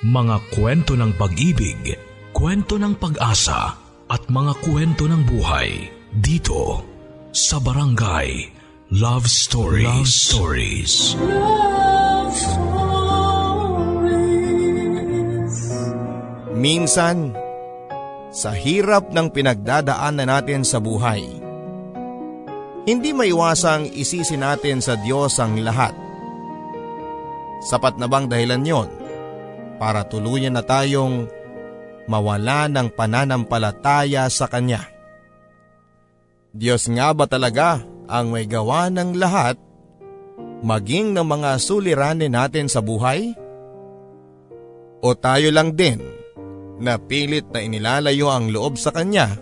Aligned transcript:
Mga 0.00 0.56
kwento 0.56 0.96
ng 0.96 1.12
pag-ibig, 1.12 1.92
kwento 2.32 2.80
ng 2.80 2.96
pag-asa 2.96 3.76
at 4.08 4.22
mga 4.32 4.56
kwento 4.64 5.04
ng 5.04 5.28
buhay 5.28 5.92
dito 6.08 6.80
sa 7.36 7.60
Barangay 7.60 8.48
Love 8.96 9.28
Stories. 9.28 9.84
Love 9.84 10.08
Stories. 10.08 10.92
Love 11.20 12.32
Stories. 12.32 12.56
Minsan, 16.56 17.36
sa 18.32 18.56
hirap 18.56 19.12
ng 19.12 19.28
pinagdadaanan 19.28 20.32
natin 20.32 20.64
sa 20.64 20.80
buhay, 20.80 21.28
hindi 22.88 23.12
maiwasang 23.12 23.92
isisi 23.92 24.40
natin 24.40 24.80
sa 24.80 24.96
Diyos 24.96 25.36
ang 25.36 25.60
lahat. 25.60 25.92
Sapat 27.68 28.00
na 28.00 28.08
bang 28.08 28.24
dahilan 28.24 28.64
yon 28.64 28.99
para 29.80 30.04
tuluyan 30.04 30.52
na 30.52 30.60
tayong 30.60 31.24
mawala 32.04 32.68
ng 32.68 32.92
pananampalataya 32.92 34.28
sa 34.28 34.44
Kanya? 34.44 34.84
Diyos 36.52 36.84
nga 36.92 37.16
ba 37.16 37.24
talaga 37.24 37.80
ang 38.04 38.28
may 38.28 38.44
gawa 38.44 38.92
ng 38.92 39.16
lahat, 39.16 39.56
maging 40.60 41.16
ng 41.16 41.24
mga 41.24 41.56
suliranin 41.56 42.36
natin 42.36 42.68
sa 42.68 42.84
buhay? 42.84 43.32
O 45.00 45.16
tayo 45.16 45.48
lang 45.48 45.72
din 45.72 45.96
na 46.76 47.00
pilit 47.00 47.48
na 47.48 47.64
inilalayo 47.64 48.28
ang 48.28 48.52
loob 48.52 48.76
sa 48.76 48.92
Kanya 48.92 49.32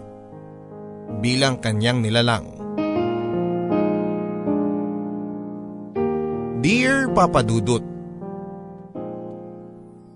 bilang 1.19 1.59
Kanyang 1.59 1.99
nilalang? 1.99 2.47
Dear 6.63 7.11
Papa 7.11 7.43
Dudut, 7.43 7.98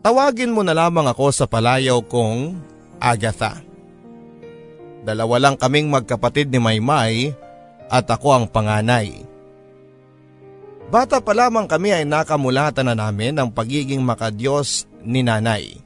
Tawagin 0.02 0.50
mo 0.50 0.66
na 0.66 0.74
lamang 0.74 1.06
ako 1.06 1.30
sa 1.30 1.46
palayaw 1.46 2.02
kong 2.02 2.58
Agatha. 2.98 3.62
Dalawa 5.06 5.38
lang 5.38 5.54
kaming 5.54 5.86
magkapatid 5.94 6.50
ni 6.50 6.58
Maymay 6.58 7.30
at 7.86 8.10
ako 8.10 8.34
ang 8.34 8.44
panganay. 8.50 9.22
Bata 10.90 11.22
pa 11.22 11.32
lamang 11.32 11.70
kami 11.70 11.94
ay 11.94 12.04
nakamulatan 12.04 12.90
na 12.90 12.98
namin 12.98 13.38
ang 13.38 13.48
pagiging 13.54 14.02
makadiyos 14.02 14.90
ni 15.06 15.22
nanay. 15.22 15.78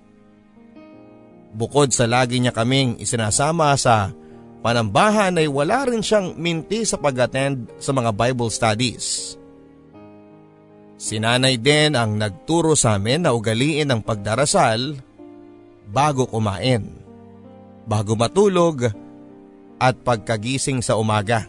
Bukod 1.53 1.93
sa 1.93 2.09
lagi 2.09 2.41
niya 2.41 2.57
kaming 2.57 2.97
isinasama 2.97 3.77
sa 3.77 4.17
panambahan 4.65 5.37
ay 5.37 5.49
wala 5.49 5.93
rin 5.93 6.01
siyang 6.01 6.33
minti 6.41 6.89
sa 6.89 6.97
pag-attend 6.97 7.69
sa 7.77 7.93
mga 7.93 8.17
Bible 8.17 8.49
studies. 8.49 9.37
Sinanay 10.97 11.61
din 11.61 11.93
ang 11.93 12.17
nagturo 12.17 12.73
sa 12.73 12.97
amin 12.97 13.29
na 13.29 13.37
ugaliin 13.37 13.93
ang 13.93 14.01
pagdarasal 14.01 14.97
bago 15.93 16.25
kumain, 16.25 16.89
bago 17.85 18.17
matulog 18.17 18.89
at 19.77 19.95
pagkagising 20.01 20.81
sa 20.81 20.97
umaga. 20.97 21.45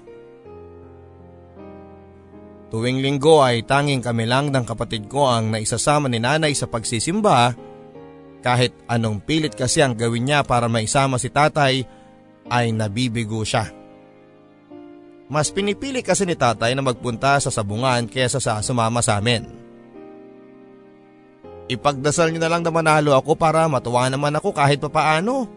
Tuwing 2.67 3.00
linggo 3.00 3.39
ay 3.39 3.64
tanging 3.64 4.04
kami 4.04 4.28
lang 4.28 4.52
ng 4.52 4.67
kapatid 4.67 5.08
ko 5.08 5.31
ang 5.31 5.56
naisasama 5.56 6.11
ni 6.11 6.20
nanay 6.20 6.52
sa 6.52 6.67
pagsisimba 6.67 7.56
kahit 8.44 8.76
anong 8.92 9.23
pilit 9.23 9.56
kasi 9.56 9.80
ang 9.80 9.95
gawin 9.95 10.28
niya 10.28 10.44
para 10.44 10.67
maisama 10.67 11.16
si 11.16 11.32
tatay 11.32 11.88
ay 12.52 12.66
nabibigo 12.76 13.39
siya. 13.48 13.77
Mas 15.28 15.52
pinipili 15.52 16.00
kasi 16.00 16.23
ni 16.23 16.39
tatay 16.39 16.72
na 16.72 16.80
magpunta 16.80 17.36
sa 17.44 17.52
sabungan 17.52 18.08
kaysa 18.08 18.39
sa 18.39 18.64
sumama 18.64 19.03
sa 19.03 19.20
amin. 19.20 19.44
Ipagdasal 21.67 22.31
niyo 22.31 22.39
na 22.39 22.47
lang 22.47 22.64
na 22.64 22.72
manalo 22.72 23.11
ako 23.11 23.36
para 23.36 23.67
matuwa 23.67 24.08
naman 24.08 24.31
ako 24.39 24.55
kahit 24.55 24.80
papaano. 24.80 25.52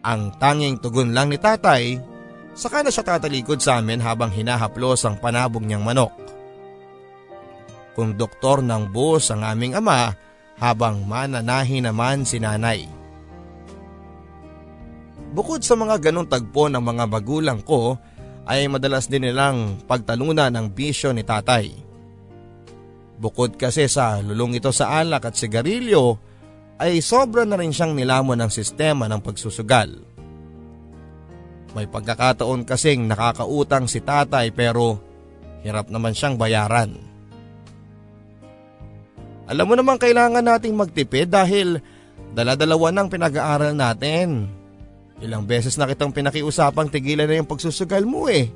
Ang 0.00 0.32
tanging 0.40 0.80
tugon 0.80 1.12
lang 1.12 1.28
ni 1.28 1.36
tatay, 1.36 2.00
saka 2.56 2.80
na 2.80 2.88
siya 2.88 3.04
tatalikod 3.04 3.60
sa 3.60 3.84
amin 3.84 4.00
habang 4.00 4.32
hinahaplos 4.32 5.04
ang 5.04 5.20
panabog 5.20 5.60
niyang 5.60 5.84
manok. 5.84 6.16
Kung 7.92 8.16
doktor 8.16 8.64
ng 8.64 8.88
bus 8.88 9.28
ang 9.28 9.44
aming 9.44 9.76
ama 9.76 10.16
habang 10.56 11.04
mananahi 11.04 11.84
naman 11.84 12.24
si 12.24 12.40
nanay. 12.40 12.99
Bukod 15.30 15.62
sa 15.62 15.78
mga 15.78 16.10
ganong 16.10 16.26
tagpo 16.26 16.66
ng 16.66 16.82
mga 16.82 17.04
magulang 17.06 17.60
ko 17.62 17.94
ay 18.50 18.66
madalas 18.66 19.06
din 19.06 19.30
nilang 19.30 19.78
pagtalunan 19.86 20.50
ng 20.50 20.66
bisyo 20.74 21.14
ni 21.14 21.22
tatay. 21.22 21.70
Bukod 23.20 23.54
kasi 23.54 23.86
sa 23.86 24.18
lulong 24.18 24.58
ito 24.58 24.74
sa 24.74 24.98
alak 24.98 25.30
at 25.30 25.38
sigarilyo 25.38 26.18
ay 26.82 26.98
sobra 26.98 27.46
na 27.46 27.54
rin 27.54 27.70
siyang 27.70 27.94
nilamon 27.94 28.42
ng 28.42 28.50
sistema 28.50 29.06
ng 29.06 29.22
pagsusugal. 29.22 29.92
May 31.78 31.86
pagkakataon 31.86 32.66
kasing 32.66 33.06
nakakautang 33.06 33.86
si 33.86 34.02
tatay 34.02 34.50
pero 34.50 34.98
hirap 35.62 35.92
naman 35.94 36.10
siyang 36.10 36.34
bayaran. 36.34 36.90
Alam 39.46 39.66
mo 39.66 39.74
naman 39.78 39.94
kailangan 39.94 40.42
nating 40.42 40.74
magtipid 40.74 41.30
dahil 41.30 41.78
daladalawa 42.34 42.90
ng 42.90 43.06
pinag-aaral 43.06 43.74
natin 43.78 44.59
Ilang 45.20 45.44
beses 45.44 45.76
na 45.76 45.84
kitang 45.84 46.16
pinakiusapang 46.16 46.88
tigilan 46.88 47.28
na 47.28 47.36
yung 47.36 47.48
pagsusugal 47.48 48.08
mo 48.08 48.26
eh. 48.26 48.48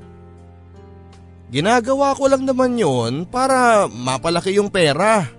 Ginagawa 1.53 2.17
ko 2.17 2.25
lang 2.25 2.41
naman 2.41 2.73
yon 2.73 3.29
para 3.29 3.85
mapalaki 3.85 4.57
yung 4.57 4.73
pera. 4.73 5.29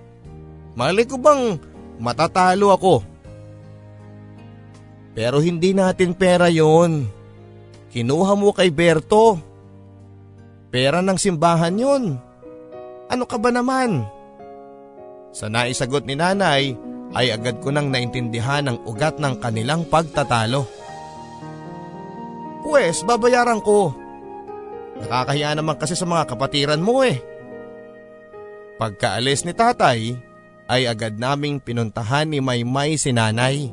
Mali 0.71 1.03
ko 1.03 1.19
bang 1.19 1.59
matatalo 1.99 2.71
ako? 2.71 2.95
Pero 5.11 5.43
hindi 5.43 5.75
natin 5.75 6.15
pera 6.15 6.47
yon. 6.47 7.11
Kinuha 7.91 8.33
mo 8.39 8.55
kay 8.55 8.71
Berto. 8.71 9.35
Pera 10.71 11.03
ng 11.03 11.19
simbahan 11.19 11.75
yon. 11.75 12.03
Ano 13.11 13.23
ka 13.27 13.35
ba 13.35 13.51
naman? 13.51 14.07
Sa 15.35 15.51
naisagot 15.51 16.07
ni 16.07 16.15
nanay 16.15 16.71
ay 17.15 17.35
agad 17.35 17.59
ko 17.59 17.71
nang 17.71 17.91
naintindihan 17.91 18.67
ang 18.67 18.79
ugat 18.87 19.19
ng 19.19 19.43
kanilang 19.43 19.83
pagtatalo. 19.87 20.76
Pwes, 22.67 23.07
babayaran 23.07 23.63
ko. 23.63 23.95
Nakakahiya 24.99 25.55
naman 25.55 25.79
kasi 25.79 25.95
sa 25.95 26.03
mga 26.03 26.27
kapatiran 26.27 26.83
mo 26.83 26.99
eh. 26.99 27.23
Pagkaalis 28.75 29.47
ni 29.47 29.55
tatay, 29.55 30.19
ay 30.67 30.83
agad 30.83 31.15
naming 31.15 31.63
pinuntahan 31.63 32.27
ni 32.27 32.43
Maymay 32.43 32.99
si 32.99 33.15
nanay. 33.15 33.71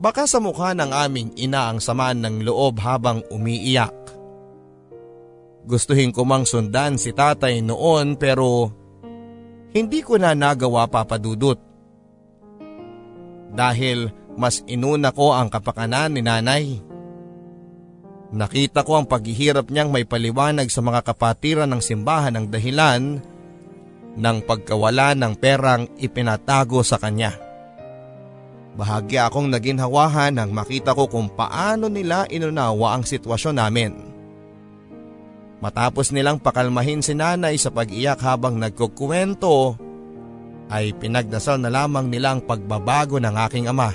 Baka 0.00 0.24
sa 0.24 0.40
mukha 0.40 0.72
ng 0.72 0.88
aming 0.88 1.36
ina 1.36 1.68
ang 1.68 1.78
samaan 1.78 2.24
ng 2.24 2.48
loob 2.48 2.80
habang 2.80 3.20
umiiyak. 3.28 3.94
Gustuhin 5.68 6.10
ko 6.10 6.26
mang 6.26 6.42
sundan 6.42 6.98
si 6.98 7.14
tatay 7.14 7.62
noon 7.62 8.18
pero 8.18 8.72
hindi 9.70 10.02
ko 10.02 10.18
na 10.18 10.34
nagawa 10.34 10.90
papadudot. 10.90 11.60
Dahil 13.52 14.10
mas 14.34 14.64
inuna 14.64 15.12
ko 15.12 15.36
ang 15.36 15.52
kapakanan 15.52 16.18
ni 16.18 16.24
nanay. 16.24 16.91
Nakita 18.32 18.80
ko 18.80 18.96
ang 18.96 19.04
paghihirap 19.04 19.68
niyang 19.68 19.92
may 19.92 20.08
paliwanag 20.08 20.72
sa 20.72 20.80
mga 20.80 21.04
kapatiran 21.04 21.68
ng 21.68 21.84
simbahan 21.84 22.32
ng 22.32 22.46
dahilan 22.48 23.20
ng 24.16 24.36
pagkawala 24.48 25.12
ng 25.12 25.36
perang 25.36 25.84
ipinatago 26.00 26.80
sa 26.80 26.96
kanya. 26.96 27.36
Bahagya 28.72 29.28
akong 29.28 29.52
naginhawahan 29.52 30.32
nang 30.32 30.48
makita 30.48 30.96
ko 30.96 31.04
kung 31.12 31.28
paano 31.28 31.92
nila 31.92 32.24
inunawa 32.32 32.96
ang 32.96 33.04
sitwasyon 33.04 33.56
namin. 33.60 33.92
Matapos 35.60 36.10
nilang 36.10 36.40
pakalmahin 36.40 37.04
si 37.04 37.12
nanay 37.12 37.60
sa 37.60 37.68
pag-iyak 37.68 38.18
habang 38.24 38.56
nagkukwento, 38.56 39.76
ay 40.72 40.96
pinagdasal 40.96 41.60
na 41.60 41.68
lamang 41.68 42.08
nilang 42.08 42.40
pagbabago 42.40 43.20
ng 43.20 43.36
aking 43.46 43.68
ama. 43.68 43.92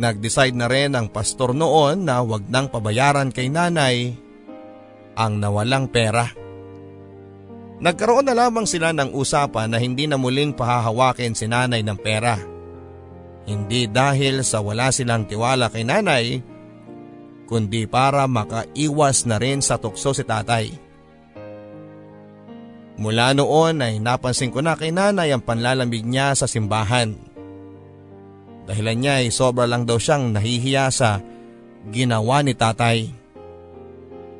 Nag-decide 0.00 0.56
na 0.56 0.64
rin 0.64 0.96
ang 0.96 1.12
pastor 1.12 1.52
noon 1.52 2.08
na 2.08 2.24
wag 2.24 2.48
nang 2.48 2.72
pabayaran 2.72 3.28
kay 3.28 3.52
nanay 3.52 4.16
ang 5.12 5.36
nawalang 5.36 5.92
pera. 5.92 6.24
Nagkaroon 7.84 8.24
na 8.24 8.32
lamang 8.32 8.64
sila 8.64 8.96
ng 8.96 9.12
usapan 9.12 9.68
na 9.68 9.76
hindi 9.76 10.08
na 10.08 10.16
muling 10.16 10.56
pahahawakin 10.56 11.36
si 11.36 11.44
nanay 11.44 11.84
ng 11.84 11.98
pera. 12.00 12.40
Hindi 13.44 13.92
dahil 13.92 14.40
sa 14.40 14.64
wala 14.64 14.88
silang 14.88 15.28
tiwala 15.28 15.68
kay 15.68 15.84
nanay, 15.84 16.40
kundi 17.44 17.84
para 17.84 18.24
makaiwas 18.24 19.28
na 19.28 19.36
rin 19.36 19.60
sa 19.60 19.76
tukso 19.76 20.16
si 20.16 20.24
tatay. 20.24 20.72
Mula 23.00 23.32
noon 23.36 23.80
ay 23.80 23.96
napansin 23.96 24.52
ko 24.52 24.60
na 24.64 24.76
kay 24.76 24.92
nanay 24.92 25.32
ang 25.32 25.40
panlalamig 25.40 26.04
niya 26.04 26.36
sa 26.36 26.44
simbahan. 26.44 27.29
Dahilan 28.70 29.02
niya 29.02 29.18
ay 29.18 29.34
sobra 29.34 29.66
lang 29.66 29.82
daw 29.82 29.98
siyang 29.98 30.30
nahihiya 30.30 30.94
sa 30.94 31.18
ginawa 31.90 32.38
ni 32.46 32.54
tatay. 32.54 33.10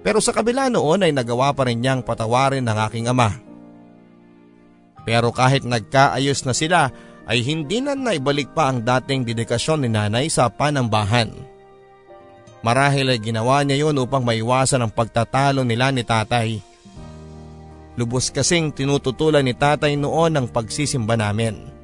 Pero 0.06 0.22
sa 0.22 0.30
kabila 0.30 0.70
noon 0.70 1.02
ay 1.02 1.10
nagawa 1.10 1.50
pa 1.50 1.66
rin 1.66 1.82
niyang 1.82 2.06
patawarin 2.06 2.62
ng 2.62 2.78
aking 2.86 3.10
ama. 3.10 3.34
Pero 5.02 5.34
kahit 5.34 5.66
nagkaayos 5.66 6.46
na 6.46 6.54
sila 6.54 6.94
ay 7.26 7.42
hindi 7.42 7.82
na 7.82 7.98
naibalik 7.98 8.54
pa 8.54 8.70
ang 8.70 8.86
dating 8.86 9.26
dedikasyon 9.26 9.82
ni 9.82 9.90
nanay 9.90 10.30
sa 10.30 10.46
panambahan. 10.46 11.34
Marahil 12.62 13.10
ay 13.10 13.18
ginawa 13.18 13.66
niya 13.66 13.82
yon 13.82 13.98
upang 13.98 14.22
maiwasan 14.22 14.86
ang 14.86 14.94
pagtatalo 14.94 15.66
nila 15.66 15.90
ni 15.90 16.06
tatay. 16.06 16.62
Lubos 17.98 18.30
kasing 18.30 18.70
tinututulan 18.70 19.42
ni 19.42 19.58
tatay 19.58 19.98
noon 19.98 20.38
ang 20.38 20.46
pagsisimba 20.46 21.18
namin. 21.18 21.79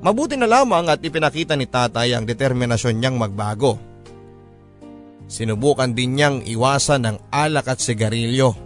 Mabuti 0.00 0.36
na 0.40 0.48
lamang 0.48 0.88
at 0.88 1.04
ipinakita 1.04 1.60
ni 1.60 1.68
tatay 1.68 2.16
ang 2.16 2.24
determinasyon 2.24 2.96
niyang 2.96 3.20
magbago. 3.20 3.76
Sinubukan 5.28 5.92
din 5.92 6.16
niyang 6.16 6.40
iwasan 6.42 7.04
ang 7.04 7.16
alak 7.28 7.68
at 7.68 7.78
sigarilyo. 7.78 8.56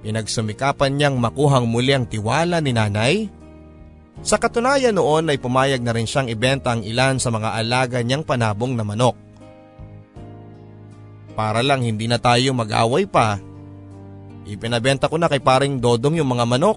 Pinagsumikapan 0.00 0.96
niyang 0.96 1.16
makuhang 1.20 1.68
muli 1.68 1.92
ang 1.92 2.08
tiwala 2.08 2.64
ni 2.64 2.72
nanay 2.72 3.28
sa 4.20 4.36
katunayan 4.36 4.92
noon 4.92 5.32
ay 5.32 5.40
pumayag 5.40 5.80
na 5.80 5.96
rin 5.96 6.04
siyang 6.04 6.28
ibenta 6.28 6.76
ang 6.76 6.84
ilan 6.84 7.16
sa 7.16 7.32
mga 7.32 7.56
alaga 7.56 7.98
niyang 8.04 8.24
panabong 8.24 8.76
na 8.76 8.84
manok. 8.84 9.16
Para 11.32 11.64
lang 11.64 11.80
hindi 11.80 12.04
na 12.04 12.20
tayo 12.20 12.52
mag-away 12.52 13.08
pa, 13.08 13.40
ipinabenta 14.44 15.08
ko 15.08 15.16
na 15.16 15.24
kay 15.24 15.40
paring 15.40 15.80
Dodong 15.80 16.20
yung 16.20 16.36
mga 16.36 16.44
manok. 16.44 16.76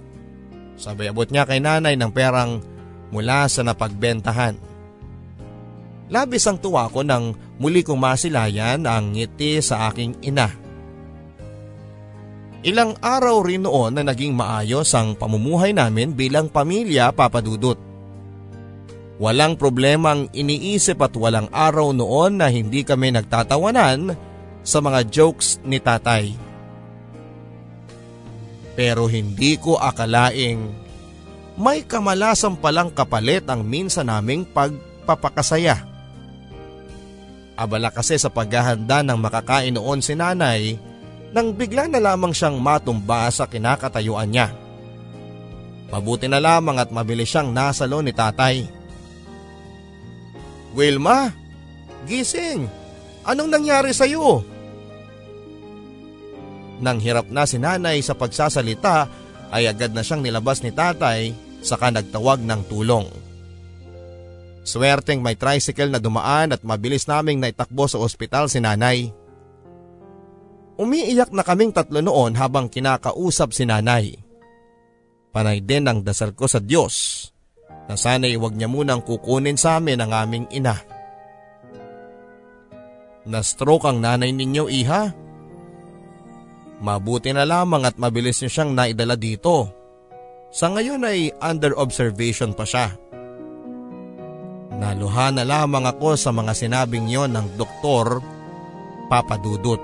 Sabay 0.80 1.12
abot 1.12 1.28
niya 1.28 1.44
kay 1.44 1.60
nanay 1.60 2.00
ng 2.00 2.12
perang 2.16 2.64
mula 3.14 3.46
sa 3.46 3.62
napagbentahan. 3.62 4.58
Labis 6.10 6.50
ang 6.50 6.58
tuwa 6.58 6.90
ko 6.90 7.06
nang 7.06 7.38
muli 7.62 7.86
kong 7.86 8.02
masilayan 8.02 8.90
ang 8.90 9.14
ngiti 9.14 9.62
sa 9.62 9.94
aking 9.94 10.18
ina. 10.26 10.50
Ilang 12.64 12.96
araw 13.04 13.44
rin 13.44 13.68
noon 13.68 14.00
na 14.00 14.04
naging 14.08 14.34
maayos 14.34 14.90
ang 14.96 15.20
pamumuhay 15.20 15.76
namin 15.76 16.16
bilang 16.16 16.48
pamilya 16.48 17.12
papadudot. 17.12 17.76
Walang 19.20 19.60
problemang 19.60 20.32
iniisip 20.32 20.98
at 21.04 21.14
walang 21.14 21.52
araw 21.52 21.92
noon 21.92 22.40
na 22.40 22.48
hindi 22.48 22.82
kami 22.88 23.14
nagtatawanan 23.14 24.16
sa 24.64 24.80
mga 24.80 25.12
jokes 25.12 25.60
ni 25.68 25.78
tatay. 25.78 26.34
Pero 28.74 29.06
hindi 29.12 29.60
ko 29.60 29.78
akalaing 29.78 30.83
may 31.54 31.86
kamalasan 31.86 32.58
palang 32.58 32.90
kapalit 32.90 33.46
ang 33.46 33.62
minsan 33.62 34.10
naming 34.10 34.46
pagpapakasaya. 34.50 35.86
Abala 37.54 37.94
kasi 37.94 38.18
sa 38.18 38.34
paghahanda 38.34 39.06
ng 39.06 39.20
makakain 39.22 39.78
noon 39.78 40.02
si 40.02 40.18
nanay 40.18 40.74
nang 41.34 41.54
bigla 41.54 41.86
na 41.90 42.02
lamang 42.02 42.34
siyang 42.34 42.58
matumba 42.58 43.30
sa 43.30 43.46
kinakatayuan 43.46 44.30
niya. 44.30 44.54
Mabuti 45.94 46.26
na 46.26 46.42
lamang 46.42 46.82
at 46.82 46.90
mabilis 46.90 47.30
siyang 47.30 47.54
nasalo 47.54 48.02
ni 48.02 48.10
tatay. 48.10 48.66
Wilma, 50.74 51.30
gising! 52.10 52.66
Anong 53.30 53.50
nangyari 53.54 53.94
sa 53.94 54.10
iyo? 54.10 54.42
Nang 56.82 56.98
hirap 56.98 57.30
na 57.30 57.46
si 57.46 57.62
nanay 57.62 58.02
sa 58.02 58.18
pagsasalita 58.18 59.23
ay 59.54 59.70
agad 59.70 59.94
na 59.94 60.02
siyang 60.02 60.26
nilabas 60.26 60.66
ni 60.66 60.74
tatay 60.74 61.38
saka 61.62 61.94
nagtawag 61.94 62.42
ng 62.42 62.62
tulong. 62.66 63.06
Swerteng 64.66 65.22
may 65.22 65.38
tricycle 65.38 65.94
na 65.94 66.02
dumaan 66.02 66.56
at 66.56 66.66
mabilis 66.66 67.06
naming 67.06 67.38
naitakbo 67.38 67.86
sa 67.86 68.02
ospital 68.02 68.50
si 68.50 68.58
nanay. 68.58 69.14
Umiiyak 70.80 71.30
na 71.30 71.46
kaming 71.46 71.70
tatlo 71.70 72.02
noon 72.02 72.34
habang 72.34 72.72
kinakausap 72.72 73.54
si 73.54 73.70
nanay. 73.70 74.18
Panay 75.30 75.62
din 75.62 75.86
ang 75.86 76.02
dasal 76.02 76.34
ko 76.34 76.50
sa 76.50 76.58
Diyos 76.58 77.30
na 77.86 78.00
sana'y 78.00 78.40
huwag 78.40 78.56
niya 78.56 78.72
munang 78.72 79.04
kukunin 79.04 79.60
sa 79.60 79.78
amin 79.78 80.00
ang 80.00 80.12
aming 80.16 80.46
ina. 80.50 80.80
Na-stroke 83.24 83.88
ang 83.88 84.04
nanay 84.04 84.32
ninyo 84.36 84.68
iha. 84.68 85.23
Mabuti 86.84 87.32
na 87.32 87.48
lamang 87.48 87.88
at 87.88 87.96
mabilis 87.96 88.44
niyo 88.44 88.52
siyang 88.52 88.76
naidala 88.76 89.16
dito. 89.16 89.72
Sa 90.52 90.68
ngayon 90.68 91.08
ay 91.08 91.32
under 91.40 91.72
observation 91.80 92.52
pa 92.52 92.68
siya. 92.68 92.92
Naluha 94.76 95.32
na 95.32 95.48
lamang 95.48 95.88
ako 95.88 96.20
sa 96.20 96.36
mga 96.36 96.52
sinabing 96.52 97.08
yon 97.08 97.32
ng 97.32 97.56
doktor 97.56 98.20
Papadudot. 99.08 99.80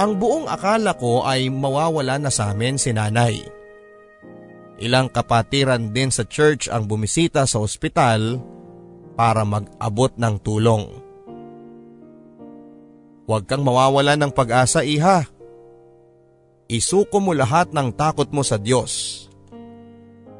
Ang 0.00 0.16
buong 0.16 0.48
akala 0.48 0.96
ko 0.96 1.28
ay 1.28 1.52
mawawala 1.52 2.16
na 2.16 2.32
sa 2.32 2.52
amin 2.52 2.80
si 2.80 2.92
nanay. 2.96 3.40
Ilang 4.80 5.12
kapatiran 5.12 5.92
din 5.92 6.12
sa 6.12 6.24
church 6.24 6.68
ang 6.68 6.84
bumisita 6.84 7.48
sa 7.48 7.60
ospital 7.60 8.40
para 9.16 9.44
mag-abot 9.44 10.12
ng 10.16 10.36
tulong. 10.44 11.05
Huwag 13.26 13.50
kang 13.50 13.66
mawawala 13.66 14.14
ng 14.14 14.30
pag-asa 14.30 14.86
iha. 14.86 15.26
Isuko 16.70 17.18
mo 17.18 17.34
lahat 17.34 17.74
ng 17.74 17.90
takot 17.90 18.30
mo 18.30 18.46
sa 18.46 18.54
Diyos. 18.54 19.26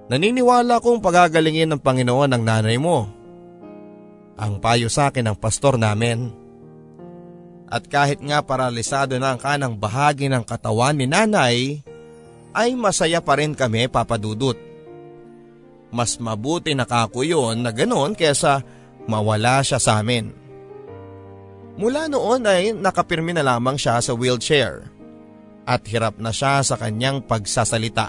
Naniniwala 0.07 0.79
kong 0.79 1.03
pagagalingin 1.03 1.75
ng 1.75 1.83
Panginoon 1.83 2.31
ang 2.31 2.43
nanay 2.47 2.79
mo. 2.79 3.11
Ang 4.39 4.63
payo 4.63 4.87
sa 4.87 5.11
akin 5.11 5.35
ng 5.35 5.37
pastor 5.39 5.75
namin. 5.75 6.31
At 7.67 7.91
kahit 7.91 8.23
nga 8.23 8.39
paralisado 8.47 9.19
na 9.19 9.35
ang 9.35 9.43
kanang 9.43 9.75
bahagi 9.75 10.31
ng 10.31 10.47
katawan 10.47 10.95
ni 10.95 11.11
nanay, 11.11 11.83
ay 12.55 12.71
masaya 12.79 13.19
pa 13.19 13.35
rin 13.43 13.59
kami 13.59 13.91
papadudot. 13.91 14.55
Mas 15.91 16.23
mabuti 16.23 16.71
na 16.79 16.87
kako 16.87 17.27
yun 17.27 17.67
na 17.67 17.75
ganon 17.75 18.15
kesa 18.15 18.63
mawala 19.11 19.59
siya 19.67 19.83
sa 19.83 19.99
amin. 19.99 20.46
Mula 21.77 22.09
noon 22.09 22.49
ay 22.49 22.73
nakapirmi 22.73 23.37
na 23.37 23.45
lamang 23.45 23.77
siya 23.77 24.01
sa 24.01 24.17
wheelchair 24.17 24.89
at 25.69 25.85
hirap 25.85 26.17
na 26.17 26.33
siya 26.33 26.65
sa 26.65 26.81
kanyang 26.81 27.21
pagsasalita. 27.21 28.09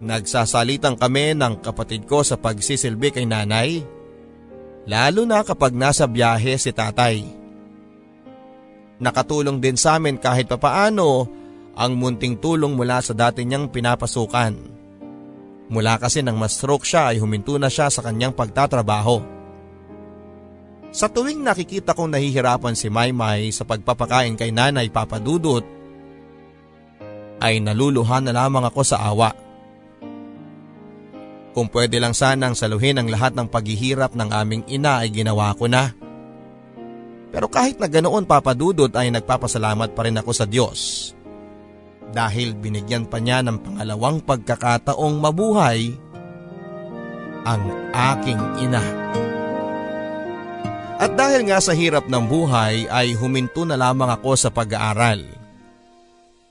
Nagsasalitang 0.00 0.96
kami 0.96 1.34
ng 1.34 1.60
kapatid 1.60 2.06
ko 2.06 2.22
sa 2.22 2.38
pagsisilbi 2.38 3.10
kay 3.10 3.26
nanay, 3.26 3.82
lalo 4.86 5.26
na 5.26 5.42
kapag 5.42 5.74
nasa 5.74 6.06
biyahe 6.06 6.56
si 6.56 6.70
tatay. 6.70 7.26
Nakatulong 9.00 9.58
din 9.58 9.74
sa 9.74 9.98
amin 9.98 10.16
kahit 10.20 10.46
papaano 10.46 11.26
ang 11.74 11.92
munting 11.96 12.38
tulong 12.38 12.76
mula 12.76 13.00
sa 13.02 13.16
dati 13.16 13.42
niyang 13.42 13.72
pinapasukan. 13.72 14.54
Mula 15.70 15.96
kasi 15.98 16.20
nang 16.20 16.36
ma-stroke 16.36 16.86
siya 16.86 17.10
ay 17.10 17.18
huminto 17.18 17.56
na 17.56 17.72
siya 17.72 17.88
sa 17.88 18.04
kanyang 18.04 18.36
pagtatrabaho. 18.36 19.39
Sa 20.90 21.06
tuwing 21.06 21.46
nakikita 21.46 21.94
kong 21.94 22.10
nahihirapan 22.10 22.74
si 22.74 22.90
Maymay 22.90 23.54
sa 23.54 23.62
pagpapakain 23.62 24.34
kay 24.34 24.50
nanay 24.50 24.90
papadudot, 24.90 25.62
ay 27.40 27.62
naluluhan 27.62 28.26
na 28.26 28.34
lamang 28.34 28.66
ako 28.66 28.82
sa 28.82 29.00
awa. 29.06 29.30
Kung 31.54 31.70
pwede 31.70 31.98
lang 31.98 32.14
sanang 32.14 32.54
saluhin 32.54 32.98
ang 32.98 33.08
lahat 33.10 33.34
ng 33.34 33.46
paghihirap 33.50 34.14
ng 34.14 34.30
aming 34.30 34.62
ina 34.70 35.02
ay 35.02 35.10
ginawa 35.10 35.54
ko 35.54 35.66
na. 35.66 35.94
Pero 37.30 37.46
kahit 37.46 37.78
na 37.78 37.86
ganoon 37.86 38.26
papadudod 38.26 38.90
ay 38.94 39.14
nagpapasalamat 39.14 39.94
pa 39.94 40.02
rin 40.06 40.18
ako 40.18 40.30
sa 40.34 40.46
Diyos. 40.46 41.10
Dahil 42.10 42.58
binigyan 42.58 43.06
pa 43.06 43.22
niya 43.22 43.46
ng 43.46 43.62
pangalawang 43.62 44.18
pagkakataong 44.26 45.16
mabuhay 45.22 45.94
ang 47.46 47.62
aking 47.94 48.40
ina. 48.66 48.82
At 48.82 49.29
dahil 51.20 51.52
nga 51.52 51.60
sa 51.60 51.76
hirap 51.76 52.08
ng 52.08 52.24
buhay 52.24 52.88
ay 52.88 53.12
huminto 53.12 53.68
na 53.68 53.76
lamang 53.76 54.08
ako 54.08 54.40
sa 54.40 54.48
pag-aaral. 54.48 55.20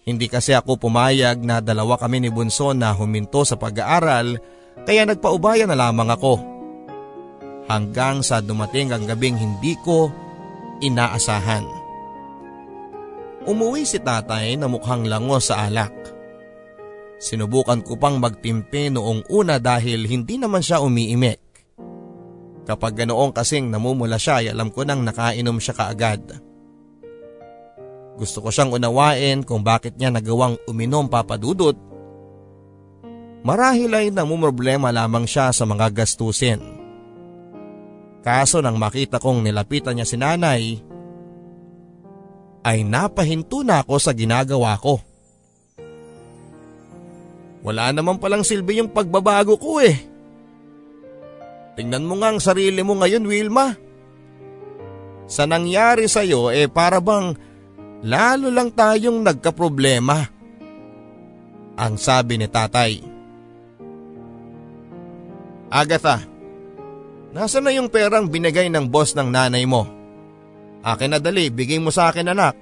Hindi 0.05 0.29
kasi 0.29 0.53
ako 0.53 0.77
pumayag 0.77 1.41
na 1.41 1.57
dalawa 1.57 1.97
kami 1.97 2.21
ni 2.21 2.29
Bunso 2.29 2.69
na 2.77 2.93
huminto 2.93 3.41
sa 3.41 3.57
pag-aaral 3.57 4.37
kaya 4.85 5.09
nagpaubaya 5.09 5.65
na 5.65 5.73
lamang 5.73 6.13
ako. 6.13 6.37
Hanggang 7.65 8.21
sa 8.21 8.45
dumating 8.45 8.93
ang 8.93 9.09
gabing 9.09 9.41
hindi 9.41 9.73
ko 9.81 10.13
inaasahan. 10.85 11.65
Umuwi 13.49 13.89
si 13.89 13.97
tatay 13.97 14.53
na 14.53 14.69
mukhang 14.69 15.09
lango 15.09 15.41
sa 15.41 15.65
alak. 15.65 15.93
Sinubukan 17.17 17.81
ko 17.81 17.97
pang 17.97 18.21
magtimpe 18.21 18.93
noong 18.93 19.33
una 19.33 19.57
dahil 19.57 20.05
hindi 20.05 20.37
naman 20.37 20.61
siya 20.61 20.77
umiimik. 20.85 21.48
Kapag 22.67 23.03
ganoong 23.03 23.35
kasing 23.35 23.69
namumula 23.69 24.17
siya 24.17 24.43
ay 24.43 24.47
alam 24.51 24.71
ko 24.73 24.83
nang 24.83 25.03
nakainom 25.03 25.59
siya 25.59 25.73
kaagad. 25.77 26.39
Gusto 28.19 28.43
ko 28.43 28.51
siyang 28.51 28.75
unawain 28.75 29.47
kung 29.47 29.63
bakit 29.63 29.95
niya 29.95 30.11
nagawang 30.11 30.59
uminom 30.67 31.07
papadudot. 31.07 31.77
Marahil 33.47 33.95
ay 33.95 34.11
namumroblema 34.11 34.91
lamang 34.91 35.23
siya 35.23 35.55
sa 35.55 35.63
mga 35.63 35.87
gastusin. 35.95 36.59
Kaso 38.19 38.59
nang 38.59 38.75
makita 38.75 39.15
kong 39.23 39.47
nilapitan 39.47 39.95
niya 39.95 40.03
si 40.03 40.19
nanay, 40.19 40.83
ay 42.67 42.83
napahinto 42.83 43.63
na 43.63 43.79
ako 43.79 43.95
sa 43.95 44.11
ginagawa 44.11 44.75
ko. 44.75 44.99
Wala 47.63 47.91
naman 47.95 48.19
palang 48.19 48.43
silbi 48.43 48.83
yung 48.83 48.91
pagbabago 48.91 49.55
ko 49.55 49.79
eh. 49.79 50.08
Tingnan 51.79 52.03
mo 52.03 52.19
nga 52.19 52.35
ang 52.35 52.43
sarili 52.43 52.83
mo 52.83 52.99
ngayon 52.99 53.23
Wilma. 53.23 53.71
Sa 55.31 55.47
nangyari 55.47 56.11
sa'yo 56.11 56.51
eh 56.51 56.67
para 56.67 56.99
bang 56.99 57.31
lalo 58.03 58.51
lang 58.51 58.75
tayong 58.75 59.23
nagkaproblema. 59.23 60.27
Ang 61.79 61.95
sabi 61.95 62.35
ni 62.35 62.51
tatay. 62.51 62.99
Agatha, 65.71 66.19
nasa 67.31 67.63
na 67.63 67.71
yung 67.71 67.87
perang 67.87 68.27
binigay 68.27 68.67
ng 68.67 68.91
boss 68.91 69.15
ng 69.15 69.31
nanay 69.31 69.63
mo? 69.63 69.87
Akin 70.83 71.15
na 71.15 71.19
dali, 71.23 71.47
bigay 71.47 71.79
mo 71.79 71.95
sa 71.95 72.11
akin 72.11 72.27
anak. 72.27 72.59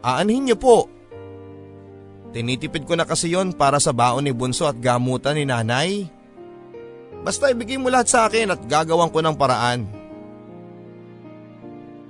Aanhin 0.00 0.48
niyo 0.48 0.56
po. 0.56 0.88
Tinitipid 2.32 2.88
ko 2.88 2.96
na 2.96 3.04
kasi 3.04 3.36
yon 3.36 3.52
para 3.52 3.76
sa 3.76 3.92
baon 3.92 4.24
ni 4.24 4.32
Bunso 4.32 4.64
at 4.64 4.80
gamutan 4.80 5.36
ni 5.36 5.44
nanay. 5.44 6.21
Basta 7.22 7.54
ibigay 7.54 7.78
mo 7.78 7.86
lahat 7.86 8.10
sa 8.10 8.26
akin 8.26 8.54
at 8.54 8.60
gagawan 8.66 9.10
ko 9.10 9.22
ng 9.22 9.38
paraan. 9.38 9.86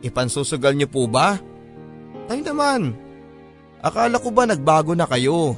Ipansusugal 0.03 0.73
niyo 0.75 0.89
po 0.89 1.05
ba? 1.07 1.37
Tay 2.27 2.41
naman. 2.41 2.97
Akala 3.85 4.17
ko 4.19 4.33
ba 4.33 4.49
nagbago 4.49 4.97
na 4.97 5.05
kayo? 5.07 5.55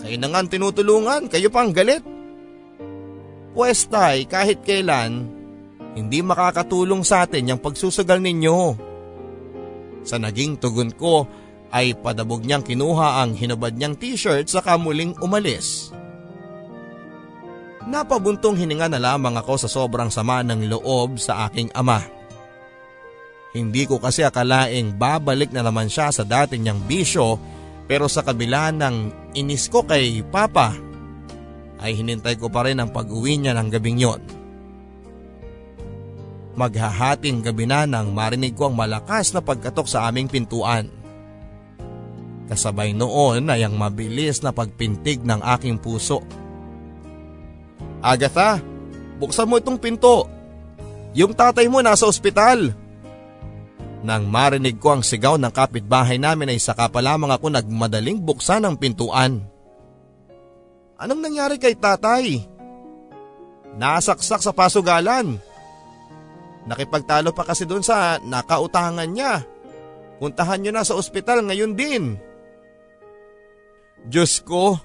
Kayo 0.00 0.16
na 0.16 0.32
nga 0.32 0.40
tinutulungan, 0.46 1.28
kayo 1.28 1.52
pang 1.52 1.74
galit. 1.74 2.00
Pwes 3.52 3.84
tay, 3.90 4.24
kahit 4.30 4.62
kailan, 4.62 5.26
hindi 5.98 6.22
makakatulong 6.22 7.02
sa 7.02 7.26
atin 7.26 7.52
yung 7.52 7.60
pagsusugal 7.60 8.22
ninyo. 8.22 8.78
Sa 10.06 10.16
naging 10.16 10.56
tugon 10.56 10.94
ko 10.94 11.26
ay 11.74 11.92
padabog 11.98 12.46
niyang 12.46 12.64
kinuha 12.64 13.20
ang 13.20 13.36
hinubad 13.36 13.76
niyang 13.76 13.98
t-shirt 13.98 14.48
sa 14.48 14.64
kamuling 14.64 15.12
umalis. 15.20 15.92
Napabuntong 17.80 18.60
hininga 18.60 18.92
na 18.92 19.00
lamang 19.00 19.40
ako 19.40 19.56
sa 19.56 19.68
sobrang 19.68 20.12
sama 20.12 20.44
ng 20.44 20.68
loob 20.68 21.16
sa 21.16 21.48
aking 21.48 21.72
ama. 21.72 22.04
Hindi 23.56 23.88
ko 23.88 23.96
kasi 23.96 24.20
akalaing 24.20 24.94
babalik 25.00 25.50
na 25.50 25.64
naman 25.64 25.88
siya 25.88 26.12
sa 26.12 26.22
dati 26.22 26.60
niyang 26.60 26.84
bisyo 26.84 27.40
pero 27.90 28.06
sa 28.06 28.22
kabila 28.22 28.70
ng 28.70 28.96
inis 29.34 29.66
ko 29.66 29.82
kay 29.82 30.22
Papa 30.22 30.76
ay 31.80 31.96
hinintay 31.96 32.36
ko 32.36 32.52
pa 32.52 32.68
rin 32.68 32.78
ang 32.78 32.92
pag-uwi 32.92 33.40
niya 33.40 33.56
ng 33.56 33.68
gabing 33.72 33.98
yon. 33.98 34.22
Maghahating 36.54 37.40
gabi 37.40 37.64
na 37.64 37.88
nang 37.88 38.12
marinig 38.12 38.52
ko 38.52 38.68
ang 38.68 38.76
malakas 38.76 39.32
na 39.32 39.40
pagkatok 39.40 39.88
sa 39.88 40.04
aming 40.06 40.28
pintuan. 40.28 40.92
Kasabay 42.52 42.92
noon 42.92 43.48
ay 43.48 43.64
ang 43.64 43.74
mabilis 43.74 44.44
na 44.44 44.52
pagpintig 44.52 45.24
ng 45.24 45.40
aking 45.56 45.80
puso. 45.80 46.20
Agatha, 48.00 48.60
buksan 49.20 49.48
mo 49.48 49.60
itong 49.60 49.76
pinto. 49.76 50.24
Yung 51.12 51.36
tatay 51.36 51.68
mo 51.68 51.84
nasa 51.84 52.08
ospital. 52.08 52.72
Nang 54.00 54.24
marinig 54.24 54.80
ko 54.80 54.96
ang 54.96 55.02
sigaw 55.04 55.36
ng 55.36 55.52
kapitbahay 55.52 56.16
namin 56.16 56.56
ay 56.56 56.60
saka 56.60 56.88
pa 56.88 57.04
lamang 57.04 57.28
ako 57.28 57.52
nagmadaling 57.52 58.16
buksan 58.24 58.64
ang 58.64 58.80
pintuan. 58.80 59.44
Anong 60.96 61.20
nangyari 61.20 61.60
kay 61.60 61.76
tatay? 61.76 62.40
Nasaksak 63.76 64.40
sa 64.40 64.52
pasugalan. 64.56 65.36
Nakipagtalo 66.64 67.32
pa 67.36 67.44
kasi 67.44 67.68
doon 67.68 67.84
sa 67.84 68.16
nakautangan 68.24 69.08
niya. 69.08 69.44
Puntahan 70.20 70.60
niyo 70.60 70.72
na 70.72 70.84
sa 70.84 70.96
ospital 70.96 71.44
ngayon 71.44 71.72
din. 71.72 72.04
Diyos 74.04 74.40
ko, 74.44 74.80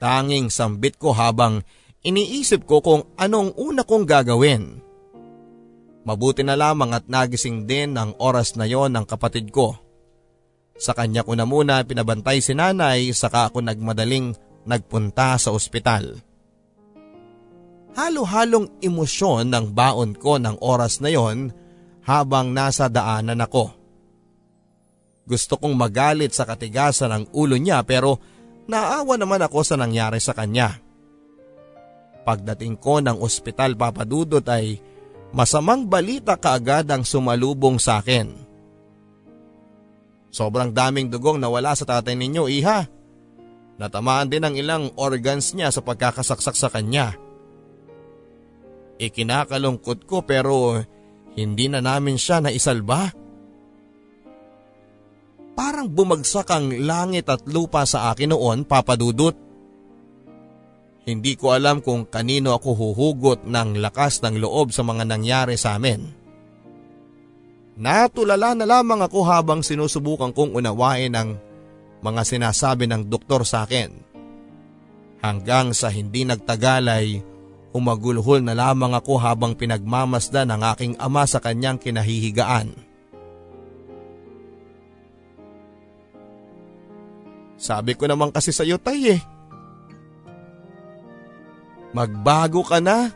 tanging 0.00 0.52
sambit 0.52 0.96
ko 1.00 1.12
habang 1.16 1.64
iniisip 2.02 2.66
ko 2.66 2.82
kung 2.82 3.02
anong 3.18 3.54
una 3.58 3.86
kong 3.86 4.04
gagawin. 4.06 4.82
Mabuti 6.02 6.42
na 6.42 6.58
lamang 6.58 6.98
at 6.98 7.06
nagising 7.06 7.62
din 7.62 7.94
ang 7.94 8.18
oras 8.18 8.58
na 8.58 8.66
yon 8.66 8.90
ng 8.90 9.06
kapatid 9.06 9.54
ko. 9.54 9.78
Sa 10.74 10.98
kanya 10.98 11.22
ko 11.22 11.38
na 11.38 11.46
muna 11.46 11.78
pinabantay 11.86 12.42
si 12.42 12.58
nanay 12.58 13.14
saka 13.14 13.46
ako 13.50 13.62
nagmadaling 13.62 14.34
nagpunta 14.66 15.38
sa 15.38 15.54
ospital. 15.54 16.18
Halo-halong 17.92 18.82
emosyon 18.82 19.52
ng 19.52 19.66
baon 19.70 20.18
ko 20.18 20.42
ng 20.42 20.58
oras 20.58 20.98
na 20.98 21.12
yon 21.12 21.54
habang 22.02 22.50
nasa 22.50 22.90
daanan 22.90 23.46
ako. 23.46 23.70
Gusto 25.22 25.54
kong 25.54 25.78
magalit 25.78 26.34
sa 26.34 26.42
katigasan 26.42 27.14
ng 27.14 27.24
ulo 27.30 27.54
niya 27.54 27.86
pero 27.86 28.18
naawa 28.66 29.14
naman 29.14 29.44
ako 29.46 29.62
sa 29.62 29.78
nangyari 29.78 30.18
sa 30.18 30.34
kanya. 30.34 30.82
Pagdating 32.22 32.78
ko 32.78 33.02
ng 33.02 33.18
ospital 33.18 33.74
papadudot 33.74 34.44
ay 34.46 34.78
masamang 35.34 35.90
balita 35.90 36.38
kaagad 36.38 36.86
ang 36.86 37.02
sumalubong 37.02 37.82
sa 37.82 37.98
akin. 37.98 38.30
Sobrang 40.32 40.72
daming 40.72 41.12
dugong 41.12 41.36
nawala 41.36 41.76
sa 41.76 41.84
tatay 41.84 42.16
ninyo, 42.16 42.48
iha. 42.48 42.88
Natamaan 43.76 44.30
din 44.32 44.46
ang 44.46 44.54
ilang 44.56 44.88
organs 44.96 45.52
niya 45.52 45.68
sa 45.68 45.84
pagkakasaksak 45.84 46.56
sa 46.56 46.68
kanya. 46.72 47.18
Ikinakalungkot 48.96 50.06
ko 50.06 50.22
pero 50.22 50.78
hindi 51.34 51.66
na 51.66 51.82
namin 51.82 52.16
siya 52.16 52.38
naisalba. 52.38 53.12
Parang 55.52 55.88
bumagsak 55.90 56.48
ang 56.48 56.72
langit 56.80 57.28
at 57.28 57.44
lupa 57.44 57.84
sa 57.84 58.14
akin 58.14 58.32
noon, 58.32 58.64
papadudot. 58.64 59.51
Hindi 61.02 61.34
ko 61.34 61.50
alam 61.50 61.82
kung 61.82 62.06
kanino 62.06 62.54
ako 62.54 62.78
huhugot 62.78 63.40
ng 63.42 63.82
lakas 63.82 64.22
ng 64.22 64.38
loob 64.38 64.70
sa 64.70 64.86
mga 64.86 65.02
nangyari 65.02 65.58
sa 65.58 65.74
amin. 65.74 66.06
Natulala 67.74 68.54
na 68.54 68.66
lamang 68.68 69.02
ako 69.02 69.20
habang 69.26 69.60
sinusubukan 69.66 70.30
kong 70.30 70.54
unawain 70.54 71.10
ang 71.18 71.40
mga 72.04 72.22
sinasabi 72.22 72.86
ng 72.86 73.10
doktor 73.10 73.42
sa 73.42 73.66
akin. 73.66 73.90
Hanggang 75.22 75.74
sa 75.74 75.90
hindi 75.90 76.22
nagtagalay, 76.22 77.22
umagulhol 77.74 78.44
na 78.44 78.54
lamang 78.54 78.94
ako 78.94 79.18
habang 79.18 79.58
pinagmamasdan 79.58 80.54
ng 80.54 80.62
aking 80.76 80.94
ama 81.02 81.26
sa 81.26 81.42
kanyang 81.42 81.80
kinahihigaan. 81.82 82.74
Sabi 87.58 87.94
ko 87.94 88.10
naman 88.10 88.34
kasi 88.34 88.50
sa 88.50 88.66
iyo 88.66 88.76
tay 88.78 89.18
eh, 89.18 89.20
Magbago 91.92 92.64
ka 92.64 92.80
na. 92.80 93.12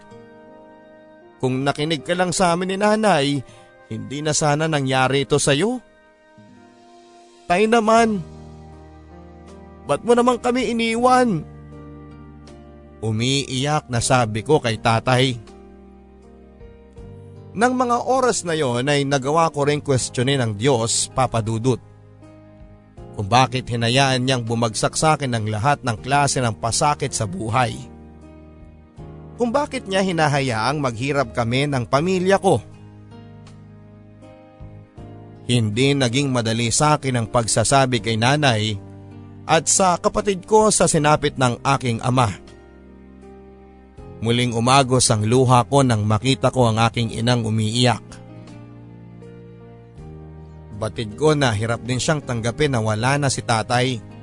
Kung 1.41 1.65
nakinig 1.65 2.05
ka 2.05 2.13
lang 2.13 2.33
sa 2.33 2.53
amin 2.53 2.77
ni 2.77 2.77
nanay, 2.77 3.27
hindi 3.89 4.19
na 4.21 4.37
sana 4.37 4.69
nangyari 4.69 5.25
ito 5.25 5.41
sa 5.41 5.57
iyo. 5.57 5.81
Tay 7.49 7.69
naman, 7.69 8.21
ba't 9.89 10.05
mo 10.05 10.13
naman 10.13 10.41
kami 10.41 10.73
iniwan? 10.77 11.45
Umiiyak 13.01 13.89
na 13.93 14.01
sabi 14.01 14.41
ko 14.45 14.61
kay 14.61 14.81
tatay. 14.81 15.37
Nang 17.57 17.73
mga 17.73 18.05
oras 18.05 18.45
na 18.45 18.53
yon 18.53 18.85
ay 18.85 19.09
nagawa 19.09 19.49
ko 19.49 19.65
rin 19.65 19.81
questionin 19.81 20.43
ng 20.45 20.53
Diyos, 20.61 21.09
Papa 21.17 21.41
Dudut. 21.41 21.81
Kung 23.17 23.33
bakit 23.33 23.65
hinayaan 23.73 24.29
niyang 24.29 24.45
bumagsak 24.45 24.93
sa 24.93 25.17
akin 25.17 25.33
ng 25.33 25.49
lahat 25.49 25.81
ng 25.81 25.97
klase 26.05 26.45
ng 26.45 26.53
pasakit 26.61 27.17
sa 27.17 27.25
buhay 27.25 27.96
kung 29.37 29.53
bakit 29.53 29.85
niya 29.85 30.01
hinahayaang 30.01 30.81
maghirap 30.81 31.37
kami 31.37 31.69
ng 31.69 31.85
pamilya 31.85 32.41
ko. 32.41 32.61
Hindi 35.47 35.95
naging 35.95 36.35
madali 36.35 36.75
sa 36.75 36.99
akin 36.99 37.23
ang 37.23 37.27
pagsasabi 37.31 38.03
kay 38.03 38.19
nanay 38.19 38.75
at 39.47 39.71
sa 39.71 39.95
kapatid 39.95 40.43
ko 40.43 40.75
sa 40.75 40.91
sinapit 40.91 41.39
ng 41.39 41.63
aking 41.63 42.03
ama. 42.03 42.35
Muling 44.19 44.57
umagos 44.57 45.07
ang 45.13 45.23
luha 45.23 45.63
ko 45.69 45.87
nang 45.87 46.03
makita 46.03 46.51
ko 46.51 46.67
ang 46.67 46.83
aking 46.83 47.15
inang 47.15 47.47
umiiyak. 47.47 48.03
Batid 50.77 51.15
ko 51.15 51.33
na 51.33 51.55
hirap 51.55 51.81
din 51.87 52.03
siyang 52.03 52.21
tanggapin 52.21 52.75
na 52.75 52.83
wala 52.83 53.17
na 53.17 53.29
si 53.31 53.41
tatay. 53.41 54.16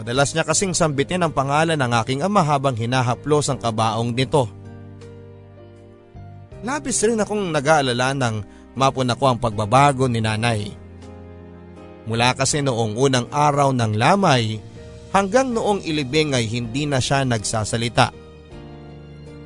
Madalas 0.00 0.32
niya 0.32 0.48
kasing 0.48 0.72
sambitin 0.72 1.20
ang 1.20 1.36
pangalan 1.36 1.76
ng 1.76 1.92
aking 2.00 2.24
ama 2.24 2.40
habang 2.40 2.72
hinahaplos 2.72 3.52
ang 3.52 3.60
kabaong 3.60 4.16
nito. 4.16 4.48
Labis 6.64 7.04
rin 7.04 7.20
akong 7.20 7.52
nag-aalala 7.52 8.16
nang 8.16 8.40
mapun 8.72 9.12
ako 9.12 9.24
ang 9.28 9.36
pagbabago 9.36 10.08
ni 10.08 10.24
nanay. 10.24 10.72
Mula 12.08 12.32
kasi 12.32 12.64
noong 12.64 12.96
unang 12.96 13.28
araw 13.28 13.76
ng 13.76 14.00
lamay 14.00 14.56
hanggang 15.12 15.52
noong 15.52 15.84
ilibing 15.84 16.32
ay 16.32 16.48
hindi 16.48 16.88
na 16.88 16.96
siya 16.96 17.28
nagsasalita. 17.28 18.08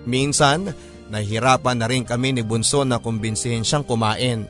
Minsan, 0.06 0.70
nahirapan 1.11 1.82
na 1.82 1.90
rin 1.90 2.06
kami 2.06 2.30
ni 2.30 2.46
Bunso 2.46 2.87
na 2.87 3.02
kumbinsihin 3.02 3.66
siyang 3.66 3.82
kumain. 3.82 4.46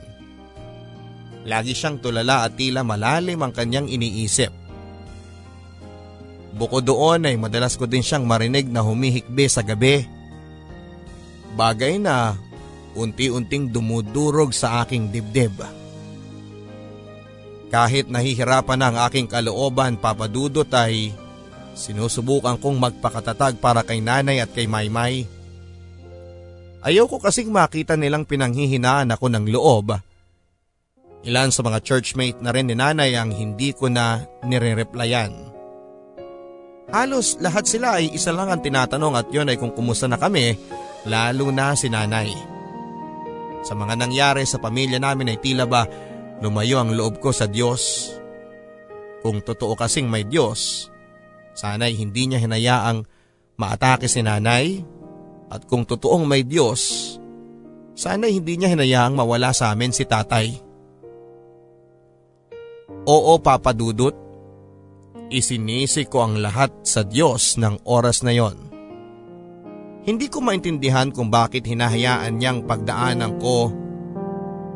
Lagi 1.49 1.73
siyang 1.73 1.97
tulala 1.97 2.45
at 2.45 2.53
tila 2.53 2.85
malalim 2.85 3.41
ang 3.41 3.49
kanyang 3.49 3.89
iniisip. 3.89 4.64
Bukod 6.55 6.87
doon 6.87 7.27
ay 7.27 7.35
madalas 7.35 7.75
ko 7.75 7.83
din 7.83 7.99
siyang 7.99 8.23
marinig 8.23 8.71
na 8.71 8.79
humihikbi 8.79 9.43
sa 9.51 9.59
gabi. 9.59 10.07
Bagay 11.59 11.99
na 11.99 12.39
unti-unting 12.95 13.67
dumudurog 13.67 14.55
sa 14.55 14.83
aking 14.83 15.11
dibdib. 15.11 15.51
Kahit 17.67 18.07
nahihirapan 18.07 18.79
ang 18.87 18.95
aking 19.03 19.27
kalooban 19.27 19.99
papadudot 19.99 20.67
ay 20.71 21.11
sinusubukan 21.75 22.55
kong 22.55 22.79
magpakatatag 22.79 23.59
para 23.59 23.83
kay 23.83 23.99
nanay 23.99 24.39
at 24.39 24.47
kay 24.55 24.63
maymay. 24.63 25.27
Ayaw 26.79 27.11
ko 27.11 27.19
kasing 27.19 27.51
makita 27.51 27.99
nilang 27.99 28.23
pinanghihinaan 28.23 29.11
ako 29.11 29.27
ng 29.27 29.45
loob. 29.51 29.99
Ilan 31.25 31.49
sa 31.51 31.65
mga 31.65 31.83
churchmate 31.83 32.39
na 32.39 32.53
rin 32.55 32.69
ni 32.69 32.77
nanay 32.77 33.17
ang 33.17 33.33
hindi 33.33 33.73
ko 33.75 33.91
na 33.91 34.23
nire-replyan. 34.45 35.54
Halos 36.95 37.35
lahat 37.43 37.67
sila 37.67 37.99
ay 37.99 38.15
isa 38.15 38.31
lang 38.31 38.47
ang 38.47 38.63
tinatanong 38.63 39.19
at 39.19 39.27
yon 39.27 39.51
ay 39.51 39.59
kung 39.59 39.75
kumusta 39.75 40.07
na 40.07 40.15
kami, 40.15 40.55
lalo 41.03 41.51
na 41.51 41.75
si 41.75 41.91
nanay. 41.91 42.31
Sa 43.67 43.75
mga 43.75 43.99
nangyari 43.99 44.47
sa 44.47 44.63
pamilya 44.63 44.95
namin 45.03 45.35
ay 45.35 45.43
tila 45.43 45.67
ba 45.67 45.83
lumayo 46.39 46.79
ang 46.79 46.95
loob 46.95 47.19
ko 47.19 47.35
sa 47.35 47.51
Diyos. 47.51 48.15
Kung 49.19 49.43
totoo 49.43 49.75
kasing 49.75 50.07
may 50.07 50.23
Diyos, 50.23 50.87
sana'y 51.51 51.99
hindi 51.99 52.31
niya 52.31 52.39
hinayaang 52.39 53.03
maatake 53.59 54.07
si 54.07 54.23
nanay 54.23 54.79
at 55.51 55.67
kung 55.67 55.83
totoong 55.83 56.23
may 56.23 56.47
Diyos, 56.47 57.11
sana'y 57.99 58.39
hindi 58.39 58.55
niya 58.55 58.71
hinayaang 58.71 59.19
mawala 59.19 59.51
sa 59.51 59.75
amin 59.75 59.91
si 59.91 60.07
tatay. 60.07 60.63
Oo 63.03 63.35
papadudot, 63.43 64.15
isinisi 65.29 66.05
ko 66.05 66.25
ang 66.25 66.41
lahat 66.41 66.71
sa 66.85 67.01
Diyos 67.01 67.57
ng 67.57 67.85
oras 67.87 68.21
na 68.21 68.33
yon. 68.33 68.57
Hindi 70.05 70.29
ko 70.29 70.37
maintindihan 70.37 71.09
kung 71.09 71.33
bakit 71.33 71.65
hinahayaan 71.65 72.37
niyang 72.37 72.69
pagdaanan 72.69 73.41
ko 73.41 73.73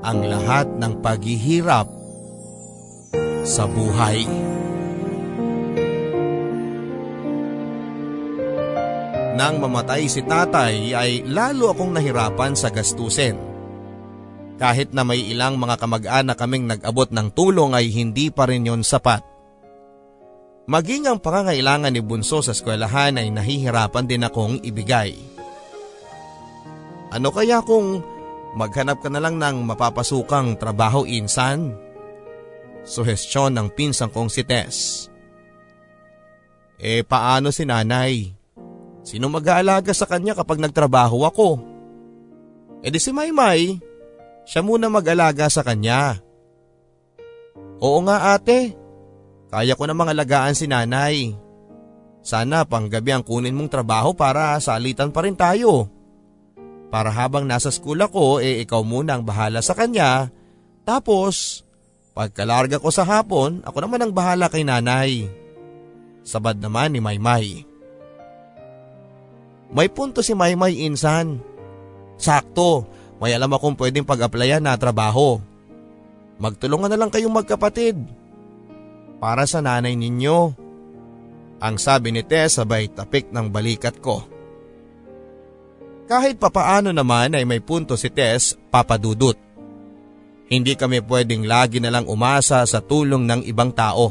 ang 0.02 0.20
lahat 0.26 0.66
ng 0.80 0.94
paghihirap 1.06 1.88
sa 3.46 3.70
buhay. 3.70 4.26
Nang 9.40 9.56
mamatay 9.64 10.10
si 10.12 10.20
tatay 10.26 10.92
ay 10.98 11.12
lalo 11.24 11.72
akong 11.72 11.96
nahirapan 11.96 12.58
sa 12.60 12.74
gastusin. 12.74 13.40
Kahit 14.60 14.92
na 14.92 15.08
may 15.08 15.24
ilang 15.32 15.56
mga 15.56 15.80
kamag-anak 15.80 16.36
kaming 16.36 16.68
nag-abot 16.68 17.08
ng 17.08 17.32
tulong 17.32 17.72
ay 17.72 17.88
hindi 17.88 18.28
pa 18.28 18.44
rin 18.44 18.68
yon 18.68 18.84
sapat. 18.84 19.39
Maging 20.70 21.10
ang 21.10 21.18
pangangailangan 21.18 21.90
ni 21.90 21.98
Bunso 21.98 22.46
sa 22.46 22.54
eskwelahan 22.54 23.18
ay 23.18 23.34
nahihirapan 23.34 24.06
din 24.06 24.22
akong 24.22 24.62
ibigay. 24.62 25.18
Ano 27.10 27.34
kaya 27.34 27.66
kung 27.66 28.06
maghanap 28.54 29.02
ka 29.02 29.10
na 29.10 29.18
lang 29.18 29.42
ng 29.42 29.66
mapapasukang 29.66 30.62
trabaho 30.62 31.10
insan? 31.10 31.74
Suhestyon 32.86 33.58
ng 33.58 33.74
pinsang 33.74 34.14
kong 34.14 34.30
si 34.30 34.46
Tess. 34.46 35.10
Eh 36.78 37.02
paano 37.02 37.50
si 37.50 37.66
nanay? 37.66 38.30
Sino 39.02 39.26
mag-aalaga 39.26 39.90
sa 39.90 40.06
kanya 40.06 40.38
kapag 40.38 40.62
nagtrabaho 40.62 41.26
ako? 41.26 41.50
E 42.86 42.94
di 42.94 43.02
si 43.02 43.10
Maymay, 43.10 43.74
siya 44.46 44.62
muna 44.62 44.86
mag-alaga 44.86 45.50
sa 45.50 45.66
kanya. 45.66 46.22
Oo 47.82 48.06
nga 48.06 48.38
ate, 48.38 48.79
kaya 49.50 49.74
ko 49.74 49.84
namang 49.90 50.14
alagaan 50.14 50.54
si 50.54 50.70
nanay. 50.70 51.34
Sana 52.22 52.70
panggabi 52.70 53.10
ang 53.10 53.26
kunin 53.26 53.58
mong 53.58 53.74
trabaho 53.74 54.14
para 54.14 54.54
salitan 54.62 55.10
pa 55.10 55.26
rin 55.26 55.34
tayo. 55.34 55.90
Para 56.94 57.10
habang 57.10 57.50
nasa 57.50 57.74
school 57.74 57.98
ako 58.02 58.42
eh 58.42 58.62
ikaw 58.62 58.86
muna 58.86 59.18
ang 59.18 59.26
bahala 59.26 59.66
sa 59.66 59.74
kanya. 59.74 60.30
Tapos 60.86 61.66
pagkalarga 62.14 62.78
ko 62.78 62.90
sa 62.94 63.06
hapon 63.06 63.66
ako 63.66 63.78
naman 63.82 64.06
ang 64.06 64.14
bahala 64.14 64.54
kay 64.54 64.62
nanay. 64.62 65.26
Sabad 66.22 66.62
naman 66.62 66.94
ni 66.94 67.02
Maymay. 67.02 67.66
May 69.74 69.90
punto 69.90 70.22
si 70.22 70.38
Maymay 70.38 70.86
insan. 70.86 71.42
Sakto, 72.20 72.86
may 73.18 73.34
alam 73.34 73.54
akong 73.54 73.80
pwedeng 73.80 74.06
pag-applyan 74.06 74.62
na 74.62 74.78
trabaho. 74.78 75.42
Magtulungan 76.38 76.92
na 76.92 77.00
lang 77.00 77.10
kayong 77.10 77.34
magkapatid 77.34 78.19
para 79.20 79.44
sa 79.46 79.60
nanay 79.60 79.94
ninyo. 79.94 80.56
Ang 81.60 81.76
sabi 81.76 82.16
ni 82.16 82.24
Tess 82.24 82.58
sabay 82.58 82.88
tapik 82.88 83.30
ng 83.36 83.52
balikat 83.52 84.00
ko. 84.00 84.24
Kahit 86.08 86.42
papaano 86.42 86.90
naman 86.90 87.36
ay 87.36 87.46
may 87.46 87.62
punto 87.62 87.94
si 88.00 88.10
Tess 88.10 88.58
papadudot. 88.72 89.36
Hindi 90.50 90.74
kami 90.74 91.06
pwedeng 91.06 91.46
lagi 91.46 91.78
na 91.78 91.94
lang 91.94 92.10
umasa 92.10 92.66
sa 92.66 92.82
tulong 92.82 93.30
ng 93.30 93.46
ibang 93.46 93.70
tao. 93.70 94.10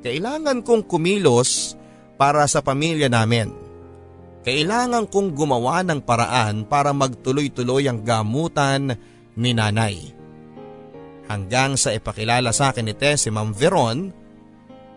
Kailangan 0.00 0.64
kong 0.64 0.88
kumilos 0.88 1.76
para 2.16 2.48
sa 2.48 2.64
pamilya 2.64 3.12
namin. 3.12 3.52
Kailangan 4.46 5.10
kong 5.10 5.34
gumawa 5.36 5.84
ng 5.84 6.00
paraan 6.00 6.64
para 6.64 6.94
magtuloy-tuloy 6.96 7.90
ang 7.90 8.00
gamutan 8.00 8.96
ni 9.36 9.52
nanay 9.52 10.15
hanggang 11.26 11.74
sa 11.74 11.94
ipakilala 11.94 12.50
sa 12.50 12.70
akin 12.70 12.86
ni 12.86 12.94
Tess 12.94 13.26
si 13.26 13.30
Ma'am 13.30 13.54
Veron. 13.54 14.10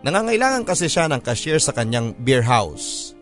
Nangangailangan 0.00 0.64
kasi 0.64 0.88
siya 0.88 1.10
ng 1.10 1.20
cashier 1.20 1.60
sa 1.60 1.76
kanyang 1.76 2.16
beer 2.16 2.40
house. 2.40 3.12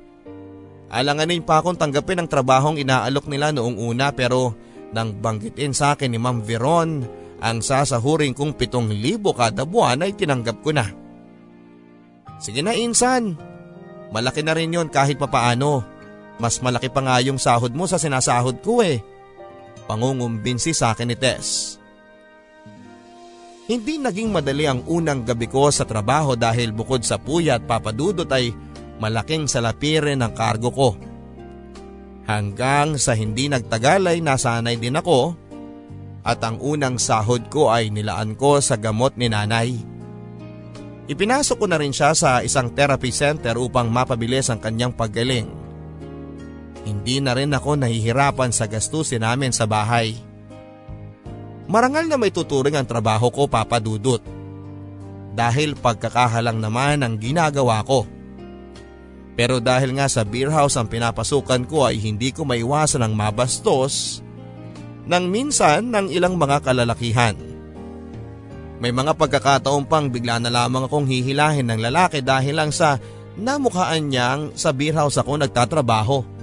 Alanganin 0.89 1.45
pa 1.45 1.61
akong 1.61 1.77
tanggapin 1.77 2.23
ang 2.23 2.29
trabahong 2.31 2.81
inaalok 2.81 3.29
nila 3.29 3.53
noong 3.53 3.77
una 3.77 4.15
pero 4.15 4.57
nang 4.95 5.13
banggitin 5.13 5.77
sa 5.77 5.93
akin 5.93 6.09
ni 6.09 6.17
Ma'am 6.17 6.41
Veron 6.41 7.05
ang 7.39 7.63
sasahurin 7.63 8.35
kong 8.35 8.57
pitong 8.57 8.91
libo 8.91 9.31
kada 9.37 9.63
buwan 9.63 10.03
ay 10.03 10.17
tinanggap 10.17 10.59
ko 10.65 10.73
na. 10.73 10.87
Sige 12.39 12.63
na 12.63 12.75
insan, 12.75 13.35
malaki 14.15 14.43
na 14.43 14.55
rin 14.55 14.75
yon 14.75 14.89
kahit 14.91 15.19
papaano. 15.19 15.83
Mas 16.39 16.63
malaki 16.63 16.87
pa 16.87 17.03
nga 17.03 17.19
yung 17.19 17.39
sahod 17.39 17.75
mo 17.75 17.91
sa 17.91 17.99
sinasahod 17.99 18.63
ko 18.63 18.79
eh. 18.79 19.03
Pangungumbinsi 19.91 20.71
sa 20.71 20.95
akin 20.95 21.11
ni 21.11 21.19
Tess. 21.19 21.78
Hindi 23.69 24.01
naging 24.01 24.33
madali 24.33 24.65
ang 24.65 24.81
unang 24.89 25.29
gabi 25.29 25.45
ko 25.45 25.69
sa 25.69 25.85
trabaho 25.85 26.33
dahil 26.33 26.73
bukod 26.73 27.05
sa 27.05 27.21
puya 27.21 27.61
at 27.61 27.69
papadudot 27.69 28.25
ay 28.33 28.49
malaking 28.97 29.45
salapirin 29.45 30.25
ang 30.25 30.33
kargo 30.33 30.73
ko. 30.73 30.91
Hanggang 32.25 32.97
sa 32.97 33.13
hindi 33.13 33.53
nagtagal 33.53 34.09
ay 34.09 34.25
nasanay 34.25 34.81
din 34.81 34.97
ako 34.97 35.37
at 36.25 36.41
ang 36.41 36.57
unang 36.65 36.97
sahod 36.97 37.53
ko 37.53 37.69
ay 37.69 37.93
nilaan 37.93 38.41
ko 38.41 38.57
sa 38.65 38.81
gamot 38.81 39.21
ni 39.21 39.29
nanay. 39.29 39.77
Ipinasok 41.09 41.57
ko 41.61 41.67
na 41.69 41.77
rin 41.81 41.93
siya 41.93 42.13
sa 42.13 42.41
isang 42.45 42.73
therapy 42.73 43.13
center 43.13 43.57
upang 43.57 43.93
mapabilis 43.93 44.49
ang 44.49 44.61
kanyang 44.61 44.97
paggaling. 44.97 45.49
Hindi 46.85 47.21
na 47.21 47.37
rin 47.37 47.53
ako 47.53 47.81
nahihirapan 47.81 48.49
sa 48.49 48.65
gastusin 48.65 49.25
namin 49.25 49.53
sa 49.53 49.65
bahay. 49.69 50.28
Marangal 51.69 52.09
na 52.09 52.17
may 52.17 52.33
tuturing 52.33 52.81
ang 52.81 52.89
trabaho 52.89 53.29
ko 53.29 53.45
papadudot. 53.45 54.25
Dahil 55.37 55.77
pagkakahalang 55.77 56.59
naman 56.59 57.05
ang 57.05 57.21
ginagawa 57.21 57.85
ko. 57.85 58.09
Pero 59.39 59.63
dahil 59.63 59.95
nga 59.95 60.11
sa 60.11 60.27
beer 60.27 60.51
house 60.51 60.75
ang 60.81 60.91
pinapasukan 60.91 61.63
ko 61.69 61.87
ay 61.87 62.01
hindi 62.01 62.35
ko 62.35 62.43
maiwasan 62.43 63.07
ang 63.07 63.15
mabastos 63.15 64.25
nang 65.07 65.31
minsan 65.31 65.95
ng 65.95 66.11
ilang 66.11 66.35
mga 66.35 66.59
kalalakihan. 66.65 67.37
May 68.83 68.91
mga 68.91 69.15
pagkakataon 69.15 69.87
pang 69.87 70.11
bigla 70.11 70.43
na 70.43 70.51
lamang 70.51 70.91
akong 70.91 71.07
hihilahin 71.07 71.71
ng 71.71 71.81
lalaki 71.83 72.19
dahil 72.25 72.59
lang 72.59 72.71
sa 72.75 72.99
namukhaan 73.39 74.11
niyang 74.11 74.43
sa 74.59 74.75
beer 74.75 74.97
house 74.97 75.21
ako 75.21 75.39
nagtatrabaho. 75.39 76.38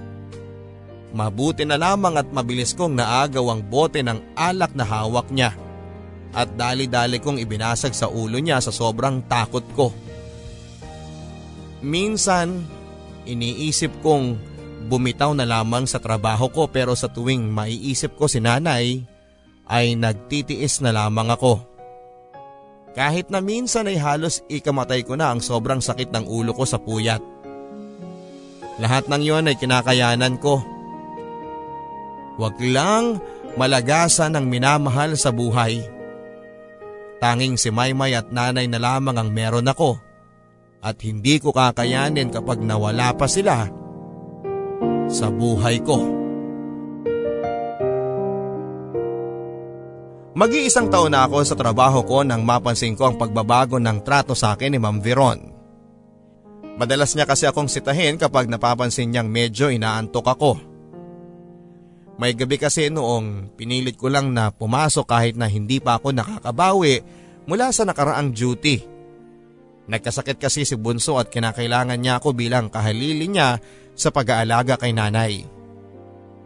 Mabuti 1.15 1.63
na 1.63 1.79
lamang 1.79 2.19
at 2.19 2.27
mabilis 2.27 2.75
kong 2.75 2.99
naagaw 2.99 3.47
ang 3.47 3.63
bote 3.63 4.03
ng 4.03 4.35
alak 4.35 4.75
na 4.75 4.83
hawak 4.83 5.31
niya 5.31 5.55
at 6.35 6.51
dali-dali 6.59 7.23
kong 7.23 7.39
ibinasag 7.39 7.95
sa 7.95 8.11
ulo 8.11 8.35
niya 8.43 8.59
sa 8.59 8.75
sobrang 8.75 9.23
takot 9.23 9.63
ko. 9.71 9.95
Minsan, 11.79 12.67
iniisip 13.23 14.03
kong 14.03 14.35
bumitaw 14.91 15.31
na 15.31 15.47
lamang 15.47 15.87
sa 15.87 16.03
trabaho 16.03 16.51
ko 16.51 16.67
pero 16.67 16.91
sa 16.99 17.07
tuwing 17.07 17.47
maiisip 17.47 18.19
ko 18.19 18.27
si 18.27 18.43
nanay 18.43 18.99
ay 19.71 19.95
nagtitiis 19.95 20.83
na 20.83 20.91
lamang 20.91 21.31
ako. 21.31 21.63
Kahit 22.91 23.31
na 23.31 23.39
minsan 23.39 23.87
ay 23.87 23.95
halos 23.95 24.43
ikamatay 24.51 25.07
ko 25.07 25.15
na 25.15 25.31
ang 25.31 25.39
sobrang 25.39 25.79
sakit 25.79 26.11
ng 26.11 26.27
ulo 26.27 26.51
ko 26.51 26.67
sa 26.67 26.75
puyat. 26.75 27.23
Lahat 28.83 29.07
ng 29.07 29.23
yon 29.23 29.47
ay 29.47 29.55
kinakayanan 29.55 30.35
ko 30.43 30.74
Huwag 32.35 32.59
lang 32.59 33.23
malagasan 33.55 34.35
ang 34.35 34.51
minamahal 34.51 35.15
sa 35.15 35.31
buhay. 35.31 35.79
Tanging 37.23 37.55
si 37.55 37.71
Maymay 37.71 38.11
at 38.11 38.27
nanay 38.29 38.67
na 38.67 38.79
lamang 38.79 39.15
ang 39.15 39.29
meron 39.31 39.71
ako 39.71 39.95
at 40.83 40.99
hindi 41.01 41.39
ko 41.41 41.55
kakayanin 41.55 42.29
kapag 42.29 42.61
nawala 42.61 43.15
pa 43.15 43.25
sila 43.25 43.65
sa 45.07 45.31
buhay 45.31 45.79
ko. 45.81 45.97
Mag-iisang 50.35 50.91
taon 50.91 51.15
na 51.15 51.23
ako 51.23 51.47
sa 51.47 51.55
trabaho 51.55 52.03
ko 52.03 52.27
nang 52.27 52.43
mapansin 52.43 52.91
ko 52.99 53.07
ang 53.07 53.15
pagbabago 53.15 53.79
ng 53.79 54.03
trato 54.03 54.35
sa 54.35 54.51
akin 54.51 54.75
ni 54.75 54.79
Ma'am 54.83 54.99
Veron. 54.99 55.39
Madalas 56.75 57.15
niya 57.15 57.23
kasi 57.23 57.47
akong 57.47 57.71
sitahin 57.71 58.19
kapag 58.19 58.51
napapansin 58.51 59.07
niyang 59.07 59.31
medyo 59.31 59.71
inaantok 59.71 60.27
ako. 60.27 60.74
May 62.15 62.31
gabi 62.31 62.55
kasi 62.55 62.87
noong 62.87 63.57
pinilit 63.59 63.99
ko 63.99 64.07
lang 64.07 64.31
na 64.31 64.47
pumasok 64.47 65.03
kahit 65.03 65.35
na 65.35 65.51
hindi 65.51 65.83
pa 65.83 65.99
ako 65.99 66.15
nakakabawi 66.15 67.03
mula 67.43 67.75
sa 67.75 67.83
nakaraang 67.83 68.31
duty. 68.31 68.87
Nagkasakit 69.85 70.39
kasi 70.39 70.63
si 70.63 70.79
Bunso 70.79 71.19
at 71.19 71.27
kinakailangan 71.27 71.99
niya 71.99 72.23
ako 72.23 72.33
bilang 72.33 72.71
kahalili 72.71 73.27
niya 73.27 73.59
sa 73.93 74.09
pag-aalaga 74.09 74.79
kay 74.79 74.95
nanay. 74.95 75.45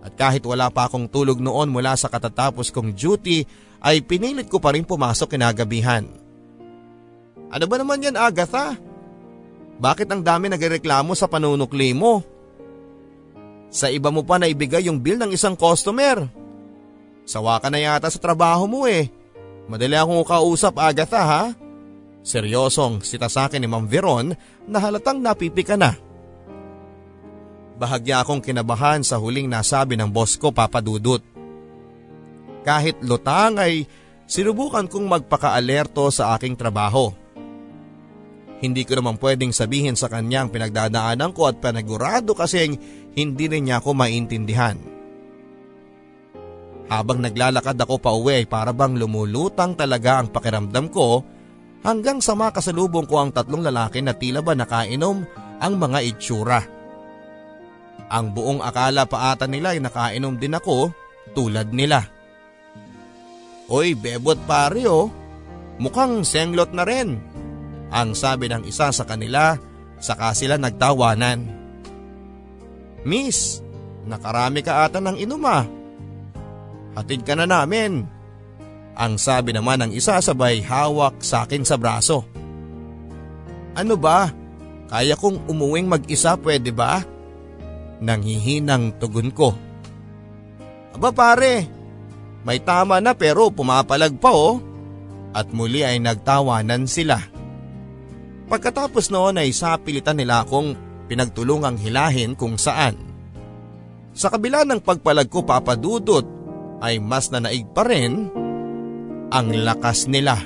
At 0.01 0.17
kahit 0.17 0.43
wala 0.43 0.73
pa 0.73 0.89
akong 0.89 1.07
tulog 1.07 1.37
noon 1.37 1.69
mula 1.69 1.93
sa 1.93 2.09
katatapos 2.09 2.73
kong 2.73 2.97
duty 2.97 3.45
ay 3.85 4.03
pinilit 4.03 4.49
ko 4.49 4.57
pa 4.57 4.73
rin 4.73 4.83
pumasok 4.83 5.37
kinagabihan. 5.37 6.03
Ano 7.49 7.65
ba 7.69 7.75
naman 7.77 8.03
yan 8.03 8.17
Agatha? 8.17 8.75
Bakit 9.79 10.07
ang 10.11 10.21
dami 10.25 10.51
nagreklamo 10.51 11.15
sa 11.15 11.31
panunukli 11.31 11.95
mo? 11.95 12.38
Sa 13.69 13.87
iba 13.93 14.09
mo 14.09 14.25
pa 14.25 14.41
na 14.41 14.49
ibigay 14.49 14.89
yung 14.89 14.97
bill 14.97 15.21
ng 15.21 15.31
isang 15.33 15.53
customer. 15.53 16.25
Sawa 17.29 17.61
ka 17.61 17.69
na 17.69 17.77
yata 17.77 18.09
sa 18.09 18.17
trabaho 18.17 18.65
mo 18.65 18.89
eh. 18.89 19.09
Madali 19.69 19.93
akong 19.93 20.25
kausap 20.25 20.81
Agatha 20.81 21.21
ha? 21.21 21.43
Seryosong 22.25 23.05
sita 23.05 23.29
sa 23.29 23.45
akin 23.45 23.61
ni 23.61 23.69
Ma'am 23.69 23.85
Veron 23.85 24.33
na 24.65 24.77
halatang 24.81 25.21
napipika 25.21 25.77
na. 25.77 25.93
Bahagya 27.79 28.25
akong 28.25 28.43
kinabahan 28.43 29.05
sa 29.05 29.21
huling 29.21 29.47
nasabi 29.47 29.95
ng 29.95 30.09
boss 30.09 30.35
ko 30.35 30.51
papadudot. 30.51 31.23
Kahit 32.65 32.99
lutang 33.05 33.55
ay 33.55 33.87
sinubukan 34.27 34.89
kong 34.89 35.07
magpaka-alerto 35.07 36.11
sa 36.11 36.35
aking 36.35 36.59
trabaho. 36.59 37.13
Hindi 38.59 38.83
ko 38.83 38.99
naman 38.99 39.15
pwedeng 39.23 39.55
sabihin 39.55 39.95
sa 39.95 40.11
kanyang 40.11 40.51
pinagdadaanan 40.51 41.31
ko 41.31 41.47
at 41.47 41.63
panagurado 41.63 42.35
kasing 42.35 42.75
hindi 43.19 43.51
rin 43.51 43.67
niya 43.67 43.83
ako 43.83 43.91
maintindihan. 43.91 44.79
Habang 46.89 47.21
naglalakad 47.21 47.77
ako 47.77 48.01
pa 48.01 48.15
uwi 48.15 48.49
para 48.49 48.73
bang 48.73 48.97
lumulutang 48.97 49.77
talaga 49.77 50.23
ang 50.23 50.33
pakiramdam 50.33 50.89
ko 50.89 51.21
hanggang 51.85 52.17
sa 52.17 52.33
makasalubong 52.33 53.05
ko 53.05 53.21
ang 53.21 53.29
tatlong 53.29 53.61
lalaki 53.61 54.01
na 54.01 54.17
tila 54.17 54.41
ba 54.41 54.57
nakainom 54.57 55.21
ang 55.59 55.73
mga 55.77 55.99
itsura. 56.01 56.61
Ang 58.09 58.33
buong 58.33 58.65
akala 58.65 59.05
pa 59.05 59.35
ata 59.35 59.45
nila 59.45 59.77
ay 59.77 59.85
nakainom 59.85 60.33
din 60.41 60.57
ako 60.57 60.89
tulad 61.37 61.69
nila. 61.69 62.09
Oy, 63.69 63.93
bebot 63.93 64.41
pare 64.49 64.89
oh. 64.89 65.13
Mukhang 65.77 66.25
senglot 66.25 66.73
na 66.73 66.83
rin. 66.89 67.21
Ang 67.93 68.17
sabi 68.17 68.49
ng 68.49 68.65
isa 68.65 68.89
sa 68.89 69.05
kanila, 69.05 69.53
saka 70.01 70.33
sila 70.33 70.57
nagtawanan. 70.57 71.58
Miss, 73.07 73.63
nakarami 74.03 74.59
ka 74.63 74.87
ata 74.87 74.99
ng 74.99 75.15
inuma. 75.19 75.63
Hatid 76.97 77.23
ka 77.23 77.37
na 77.37 77.47
namin. 77.47 78.03
Ang 78.99 79.15
sabi 79.15 79.55
naman 79.55 79.79
ng 79.79 79.91
isa 79.95 80.19
sabay 80.19 80.59
hawak 80.59 81.23
sa 81.23 81.47
akin 81.47 81.63
sa 81.63 81.79
braso. 81.79 82.27
Ano 83.77 83.95
ba? 83.95 84.27
Kaya 84.91 85.15
kong 85.15 85.47
umuwing 85.47 85.87
mag-isa 85.87 86.35
pwede 86.41 86.75
ba? 86.75 86.99
Nanghihinang 88.03 88.99
tugon 88.99 89.31
ko. 89.31 89.55
Aba 90.91 91.15
pare, 91.15 91.63
may 92.43 92.59
tama 92.59 92.99
na 92.99 93.15
pero 93.15 93.53
pumapalag 93.53 94.19
pa 94.19 94.31
oh. 94.33 94.59
At 95.31 95.53
muli 95.53 95.85
ay 95.85 96.01
nagtawanan 96.01 96.89
sila. 96.89 97.21
Pagkatapos 98.49 99.13
noon 99.13 99.37
ay 99.37 99.53
sapilitan 99.53 100.17
nila 100.17 100.41
akong 100.41 100.73
pinagtulungang 101.09 101.81
hilahin 101.81 102.37
kung 102.37 102.61
saan. 102.61 102.93
Sa 104.13 104.29
kabila 104.29 104.61
ng 104.63 104.85
pagpalag 104.85 105.27
ko 105.27 105.41
papadudot 105.41 106.25
ay 106.85 107.01
mas 107.01 107.33
nanaig 107.33 107.65
pa 107.73 107.83
rin 107.83 108.29
ang 109.33 109.47
lakas 109.65 110.05
nila. 110.05 110.37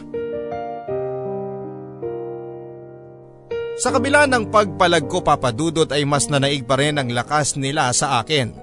Sa 3.73 3.89
kabila 3.89 4.29
ng 4.29 4.53
pagpalag 4.53 5.09
ko 5.09 5.25
papadudot 5.25 5.89
ay 5.91 6.07
mas 6.07 6.31
nanaig 6.31 6.63
pa 6.63 6.79
rin 6.79 6.95
ang 6.95 7.09
lakas 7.11 7.59
nila 7.59 7.91
sa 7.91 8.23
akin. 8.23 8.53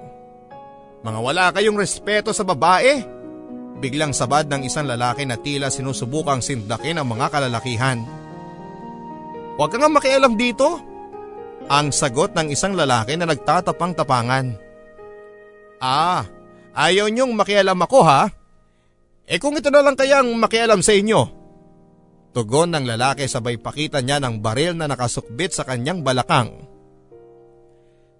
Mga 1.01 1.19
wala 1.19 1.45
kayong 1.53 1.77
respeto 1.77 2.33
sa 2.33 2.41
babae. 2.41 3.21
Biglang 3.81 4.13
sabad 4.13 4.45
ng 4.45 4.69
isang 4.69 4.85
lalaki 4.85 5.25
na 5.25 5.41
tila 5.41 5.73
sinusubukang 5.73 6.39
sindakin 6.39 7.01
ang 7.01 7.09
mga 7.09 7.33
kalalakihan. 7.33 8.05
Huwag 9.57 9.69
ka 9.73 9.77
nga 9.81 9.89
makialam 9.89 10.37
dito. 10.37 10.90
Ang 11.71 11.95
sagot 11.95 12.35
ng 12.35 12.51
isang 12.51 12.75
lalaki 12.75 13.15
na 13.15 13.23
nagtatapang-tapangan. 13.31 14.59
Ah, 15.79 16.27
ayaw 16.75 17.07
niyong 17.07 17.31
makialam 17.31 17.79
ako 17.79 17.99
ha? 18.03 18.27
Eh 19.23 19.39
kung 19.39 19.55
ito 19.55 19.71
na 19.71 19.79
lang 19.79 19.95
kayang 19.95 20.35
makialam 20.35 20.83
sa 20.83 20.91
inyo. 20.91 21.21
Tugon 22.35 22.75
ng 22.75 22.83
lalaki 22.83 23.23
sabay 23.23 23.55
pakita 23.55 24.03
niya 24.03 24.19
ng 24.19 24.43
baril 24.43 24.75
na 24.75 24.91
nakasukbit 24.91 25.55
sa 25.55 25.63
kanyang 25.63 26.03
balakang. 26.03 26.67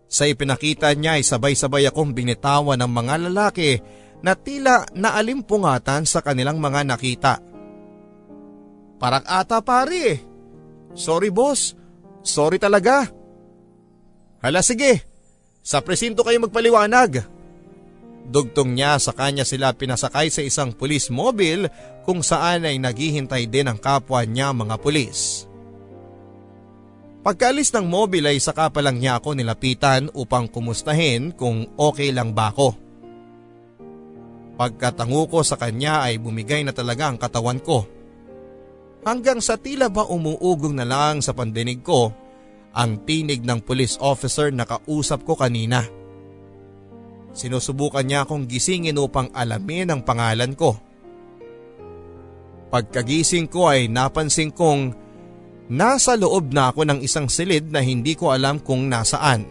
Sa 0.08 0.24
ipinakita 0.28 0.92
niya 0.96 1.20
ay 1.20 1.24
sabay-sabay 1.24 1.88
akong 1.92 2.16
binitawan 2.16 2.80
ng 2.80 2.92
mga 2.92 3.16
lalaki 3.28 3.80
na 4.24 4.32
tila 4.36 4.88
naalimpungatan 4.96 6.08
sa 6.08 6.24
kanilang 6.24 6.60
mga 6.60 6.88
nakita. 6.88 7.34
Parak 8.96 9.28
ata 9.28 9.60
pare. 9.60 10.20
Sorry 10.96 11.32
boss. 11.32 11.76
Sorry 12.24 12.56
talaga. 12.56 13.21
Hala 14.42 14.66
sige. 14.66 15.06
Sa 15.62 15.86
presinto 15.86 16.26
kayo 16.26 16.42
magpaliwanag. 16.42 17.22
Dugtong 18.26 18.74
niya 18.74 18.98
sa 18.98 19.14
kanya 19.14 19.46
sila 19.46 19.74
pinasakay 19.74 20.34
sa 20.34 20.42
isang 20.42 20.74
pulis 20.74 21.14
mobile 21.14 21.70
kung 22.06 22.26
saan 22.26 22.66
ay 22.66 22.82
naghihintay 22.82 23.46
din 23.46 23.70
ang 23.70 23.78
kapwa 23.78 24.26
niya 24.26 24.50
mga 24.54 24.82
pulis. 24.82 25.46
Pagkaalis 27.22 27.70
ng 27.70 27.86
mobile 27.86 28.34
ay 28.34 28.42
saka 28.42 28.74
pa 28.74 28.82
lang 28.82 28.98
niya 28.98 29.22
ako 29.22 29.38
nilapitan 29.38 30.10
upang 30.18 30.50
kumustahin 30.50 31.30
kung 31.38 31.70
okay 31.78 32.10
lang 32.10 32.34
ba 32.34 32.50
ako. 32.50 32.74
Pagkatango 34.58 35.30
ko 35.30 35.40
sa 35.46 35.54
kanya 35.54 36.02
ay 36.10 36.18
bumigay 36.18 36.66
na 36.66 36.74
talaga 36.74 37.14
ang 37.14 37.22
katawan 37.22 37.62
ko. 37.62 37.86
Hanggang 39.06 39.38
sa 39.38 39.58
tila 39.58 39.90
ba 39.90 40.06
umuugong 40.10 40.78
na 40.78 40.86
lang 40.86 41.22
sa 41.22 41.34
pandinig 41.34 41.86
ko 41.86 42.10
ang 42.72 43.04
tinig 43.04 43.44
ng 43.44 43.60
police 43.64 44.00
officer 44.00 44.52
na 44.52 44.64
kausap 44.64 45.28
ko 45.28 45.36
kanina. 45.36 45.84
Sinusubukan 47.32 48.04
niya 48.04 48.28
akong 48.28 48.48
gisingin 48.48 49.00
upang 49.00 49.32
alamin 49.32 49.92
ang 49.92 50.02
pangalan 50.04 50.52
ko. 50.56 50.76
Pagkagising 52.72 53.52
ko 53.52 53.68
ay 53.72 53.92
napansin 53.92 54.52
kong 54.52 54.96
nasa 55.72 56.16
loob 56.16 56.52
na 56.52 56.72
ako 56.72 56.88
ng 56.88 57.00
isang 57.04 57.28
silid 57.28 57.68
na 57.72 57.84
hindi 57.84 58.16
ko 58.16 58.32
alam 58.32 58.60
kung 58.60 58.88
nasaan. 58.88 59.44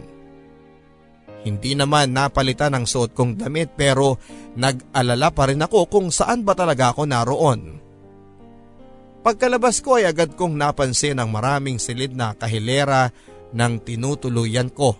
Hindi 1.41 1.73
naman 1.73 2.13
napalitan 2.13 2.77
ang 2.77 2.85
suot 2.85 3.17
kong 3.17 3.41
damit 3.41 3.73
pero 3.73 4.21
nag-alala 4.53 5.33
pa 5.33 5.49
rin 5.49 5.65
ako 5.65 5.89
kung 5.89 6.13
saan 6.13 6.45
ba 6.45 6.53
talaga 6.53 6.93
ako 6.93 7.09
naroon. 7.09 7.61
Pagkalabas 9.21 9.85
ko 9.85 10.01
ay 10.01 10.09
agad 10.09 10.33
kong 10.33 10.57
napansin 10.57 11.21
ang 11.21 11.29
maraming 11.29 11.77
silid 11.77 12.17
na 12.17 12.33
kahilera 12.33 13.13
ng 13.53 13.77
tinutuluyan 13.85 14.73
ko. 14.73 14.97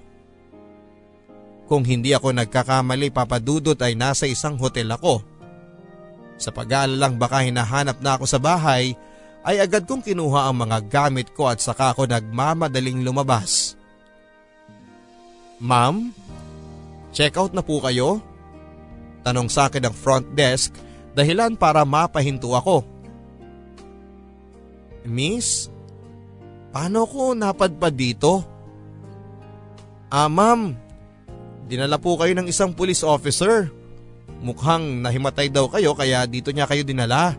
Kung 1.66 1.82
hindi 1.82 2.14
ako 2.14 2.30
nagkakamali 2.36 3.10
papadudot 3.10 3.80
ay 3.82 3.98
nasa 3.98 4.30
isang 4.30 4.62
hotel 4.62 4.94
ako. 4.94 5.26
Sa 6.38 6.54
pag-aalalang 6.54 7.18
baka 7.18 7.42
hinahanap 7.42 7.98
na 8.04 8.20
ako 8.20 8.26
sa 8.30 8.38
bahay 8.38 8.94
ay 9.42 9.58
agad 9.58 9.90
kong 9.90 10.06
kinuha 10.06 10.46
ang 10.46 10.70
mga 10.70 10.78
gamit 10.86 11.34
ko 11.34 11.50
at 11.50 11.58
saka 11.58 11.98
ako 11.98 12.06
nagmamadaling 12.06 13.02
lumabas. 13.02 13.74
Ma'am, 15.58 16.14
check 17.10 17.34
out 17.42 17.54
na 17.58 17.66
po 17.66 17.82
kayo? 17.82 18.22
Tanong 19.26 19.50
sa 19.50 19.70
akin 19.70 19.90
ng 19.90 19.96
front 19.98 20.28
desk 20.34 20.74
dahilan 21.18 21.58
para 21.58 21.82
mapahinto 21.86 22.54
ako. 22.54 23.01
Miss, 25.08 25.70
paano 26.70 27.10
ko 27.10 27.34
napadpad 27.34 27.94
dito? 27.94 28.34
Ah 30.12 30.28
ma'am, 30.28 30.76
dinala 31.66 31.98
po 31.98 32.20
kayo 32.20 32.36
ng 32.36 32.52
isang 32.52 32.76
police 32.76 33.02
officer. 33.02 33.72
Mukhang 34.42 35.06
nahimatay 35.06 35.54
daw 35.54 35.70
kayo 35.70 35.94
kaya 35.94 36.26
dito 36.26 36.50
niya 36.52 36.66
kayo 36.66 36.82
dinala. 36.82 37.38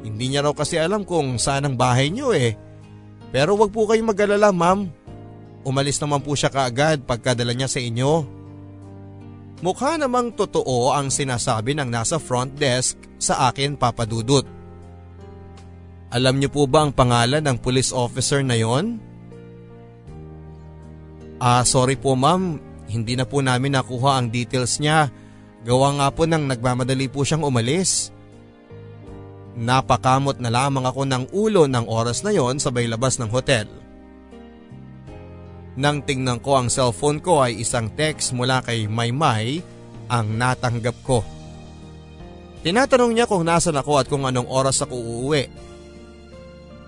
Hindi 0.00 0.32
niya 0.32 0.44
raw 0.44 0.54
kasi 0.56 0.80
alam 0.80 1.04
kung 1.04 1.36
saan 1.36 1.68
ang 1.68 1.76
bahay 1.76 2.08
niyo 2.08 2.32
eh. 2.32 2.56
Pero 3.30 3.56
wag 3.56 3.72
po 3.72 3.84
kayong 3.88 4.10
mag-alala 4.10 4.52
ma'am. 4.52 4.88
Umalis 5.60 6.00
naman 6.00 6.24
po 6.24 6.32
siya 6.32 6.48
kaagad 6.48 7.04
pagkadala 7.04 7.52
niya 7.52 7.68
sa 7.68 7.80
inyo. 7.80 8.24
Mukha 9.60 10.00
namang 10.00 10.32
totoo 10.32 10.96
ang 10.96 11.12
sinasabi 11.12 11.76
ng 11.76 11.92
nasa 11.92 12.16
front 12.16 12.56
desk 12.56 12.96
sa 13.20 13.52
akin 13.52 13.76
papadudot. 13.76 14.59
Alam 16.10 16.42
niyo 16.42 16.50
po 16.50 16.66
ba 16.66 16.82
ang 16.82 16.90
pangalan 16.90 17.38
ng 17.38 17.56
police 17.62 17.94
officer 17.94 18.42
na 18.42 18.58
yon? 18.58 18.98
Ah, 21.38 21.62
sorry 21.62 21.94
po 21.94 22.18
ma'am, 22.18 22.58
hindi 22.90 23.14
na 23.14 23.22
po 23.22 23.38
namin 23.38 23.78
nakuha 23.78 24.18
ang 24.18 24.26
details 24.26 24.82
niya. 24.82 25.08
Gawa 25.62 26.02
nga 26.02 26.08
po 26.10 26.26
nang 26.26 26.50
nagmamadali 26.50 27.06
po 27.06 27.22
siyang 27.22 27.46
umalis. 27.46 28.10
Napakamot 29.54 30.42
na 30.42 30.50
lamang 30.50 30.82
ako 30.82 31.06
ng 31.06 31.24
ulo 31.30 31.70
ng 31.70 31.86
oras 31.86 32.26
na 32.26 32.34
yon 32.34 32.58
sabay 32.58 32.90
labas 32.90 33.22
ng 33.22 33.30
hotel. 33.30 33.70
Nang 35.78 36.02
tingnan 36.02 36.42
ko 36.42 36.58
ang 36.58 36.66
cellphone 36.66 37.22
ko 37.22 37.46
ay 37.46 37.62
isang 37.62 37.86
text 37.94 38.34
mula 38.34 38.58
kay 38.66 38.90
Maymay 38.90 39.62
ang 40.10 40.26
natanggap 40.34 40.98
ko. 41.06 41.22
Tinatanong 42.66 43.14
niya 43.14 43.30
kung 43.30 43.46
nasan 43.46 43.78
ako 43.78 44.02
at 44.02 44.10
kung 44.10 44.26
anong 44.26 44.50
oras 44.50 44.82
ako 44.82 44.98
uuwi. 44.98 45.69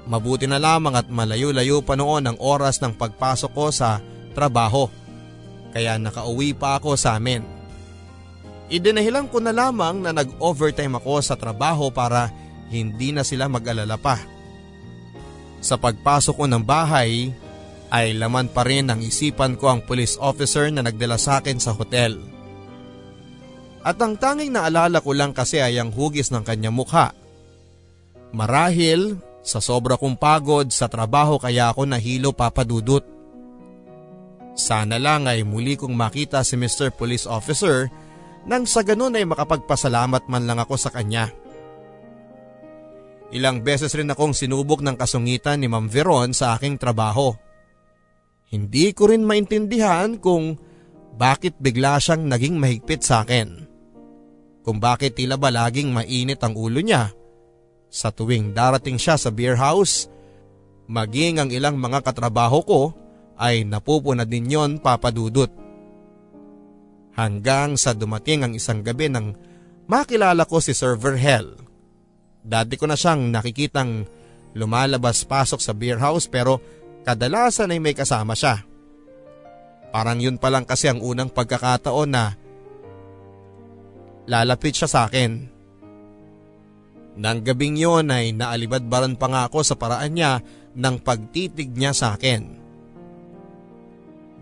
Mabuti 0.03 0.51
na 0.51 0.59
lamang 0.59 0.99
at 0.99 1.07
malayo-layo 1.07 1.79
pa 1.87 1.95
noon 1.95 2.27
ang 2.27 2.37
oras 2.43 2.83
ng 2.83 2.99
pagpasok 2.99 3.53
ko 3.55 3.71
sa 3.71 4.03
trabaho. 4.35 4.91
Kaya 5.71 5.97
nakauwi 5.97 6.53
pa 6.59 6.83
ako 6.83 6.99
sa 6.99 7.15
amin. 7.17 7.47
Idinahilan 8.73 9.29
ko 9.31 9.39
na 9.39 9.55
lamang 9.55 10.03
na 10.03 10.11
nag-overtime 10.11 10.99
ako 10.99 11.23
sa 11.23 11.39
trabaho 11.39 11.93
para 11.93 12.33
hindi 12.73 13.13
na 13.13 13.23
sila 13.23 13.47
mag-alala 13.47 14.01
pa. 14.01 14.17
Sa 15.63 15.79
pagpasok 15.79 16.35
ko 16.35 16.45
ng 16.51 16.65
bahay 16.67 17.31
ay 17.93 18.17
laman 18.17 18.49
pa 18.51 18.65
rin 18.65 18.89
ang 18.89 19.05
isipan 19.05 19.55
ko 19.55 19.71
ang 19.71 19.85
police 19.85 20.17
officer 20.19 20.67
na 20.73 20.83
nagdala 20.83 21.21
sa 21.21 21.39
akin 21.39 21.61
sa 21.61 21.77
hotel. 21.77 22.17
At 23.85 24.01
ang 24.01 24.17
tanging 24.17 24.57
naalala 24.57 25.05
ko 25.05 25.13
lang 25.13 25.37
kasi 25.37 25.61
ay 25.61 25.77
ang 25.77 25.93
hugis 25.93 26.33
ng 26.33 26.43
kanyang 26.43 26.75
mukha. 26.75 27.13
Marahil 28.33 29.21
sa 29.43 29.59
sobra 29.59 29.99
kong 29.99 30.15
pagod 30.17 30.71
sa 30.71 30.87
trabaho 30.87 31.37
kaya 31.37 31.71
ako 31.71 31.87
nahilo 31.87 32.31
papadudot. 32.31 33.03
Sana 34.55 34.97
lang 35.03 35.27
ay 35.27 35.43
muli 35.43 35.75
kong 35.75 35.93
makita 35.93 36.47
si 36.47 36.55
Mr. 36.55 36.95
Police 36.95 37.27
Officer 37.27 37.91
nang 38.47 38.67
sa 38.67 38.87
ganun 38.87 39.19
ay 39.19 39.27
makapagpasalamat 39.27 40.31
man 40.31 40.47
lang 40.47 40.59
ako 40.63 40.75
sa 40.79 40.91
kanya. 40.95 41.31
Ilang 43.33 43.65
beses 43.65 43.91
rin 43.97 44.13
akong 44.13 44.37
sinubok 44.37 44.85
ng 44.85 44.95
kasungitan 44.95 45.59
ni 45.59 45.67
Ma'am 45.67 45.89
Veron 45.89 46.37
sa 46.37 46.53
aking 46.53 46.77
trabaho. 46.77 47.33
Hindi 48.53 48.93
ko 48.93 49.09
rin 49.09 49.25
maintindihan 49.25 50.21
kung 50.21 50.61
bakit 51.17 51.57
bigla 51.57 51.97
siyang 51.97 52.29
naging 52.29 52.61
mahigpit 52.61 53.01
sa 53.01 53.25
akin 53.25 53.73
kung 54.63 54.79
bakit 54.79 55.19
tila 55.19 55.37
ba 55.37 55.51
laging 55.51 55.91
mainit 55.91 56.39
ang 56.41 56.55
ulo 56.55 56.79
niya 56.79 57.11
sa 57.93 58.09
tuwing 58.09 58.57
darating 58.57 58.97
siya 58.97 59.21
sa 59.21 59.29
beer 59.29 59.61
house. 59.61 60.09
Maging 60.89 61.45
ang 61.45 61.53
ilang 61.53 61.77
mga 61.77 62.01
katrabaho 62.01 62.65
ko 62.65 62.83
ay 63.37 63.69
napupuna 63.69 64.25
din 64.25 64.49
yon 64.49 64.81
papadudot. 64.81 65.53
Hanggang 67.13 67.77
sa 67.77 67.93
dumating 67.93 68.49
ang 68.49 68.53
isang 68.57 68.81
gabi 68.81 69.13
nang 69.13 69.37
makilala 69.85 70.49
ko 70.49 70.65
si 70.65 70.73
Sir 70.73 70.97
Verhel. 70.97 71.53
Dati 72.41 72.81
ko 72.81 72.89
na 72.89 72.97
siyang 72.97 73.29
nakikitang 73.29 74.09
lumalabas 74.57 75.29
pasok 75.29 75.61
sa 75.61 75.77
beer 75.77 76.01
house 76.01 76.25
pero 76.27 76.59
kadalasan 77.05 77.77
ay 77.77 77.79
may 77.85 77.93
kasama 77.93 78.33
siya. 78.33 78.65
Parang 79.93 80.17
yun 80.17 80.41
pa 80.41 80.49
lang 80.49 80.65
kasi 80.65 80.89
ang 80.89 81.05
unang 81.05 81.29
pagkakataon 81.29 82.09
na 82.09 82.33
lalapit 84.25 84.73
siya 84.73 84.89
sa 84.89 85.01
akin. 85.05 85.52
Nang 87.13 87.45
gabing 87.45 87.77
yon 87.77 88.09
ay 88.09 88.33
naalibadbaran 88.33 89.21
pa 89.21 89.29
nga 89.29 89.43
ako 89.49 89.61
sa 89.61 89.77
paraan 89.77 90.17
niya 90.17 90.41
ng 90.73 90.97
pagtitig 91.05 91.77
niya 91.77 91.93
sa 91.93 92.17
akin. 92.17 92.63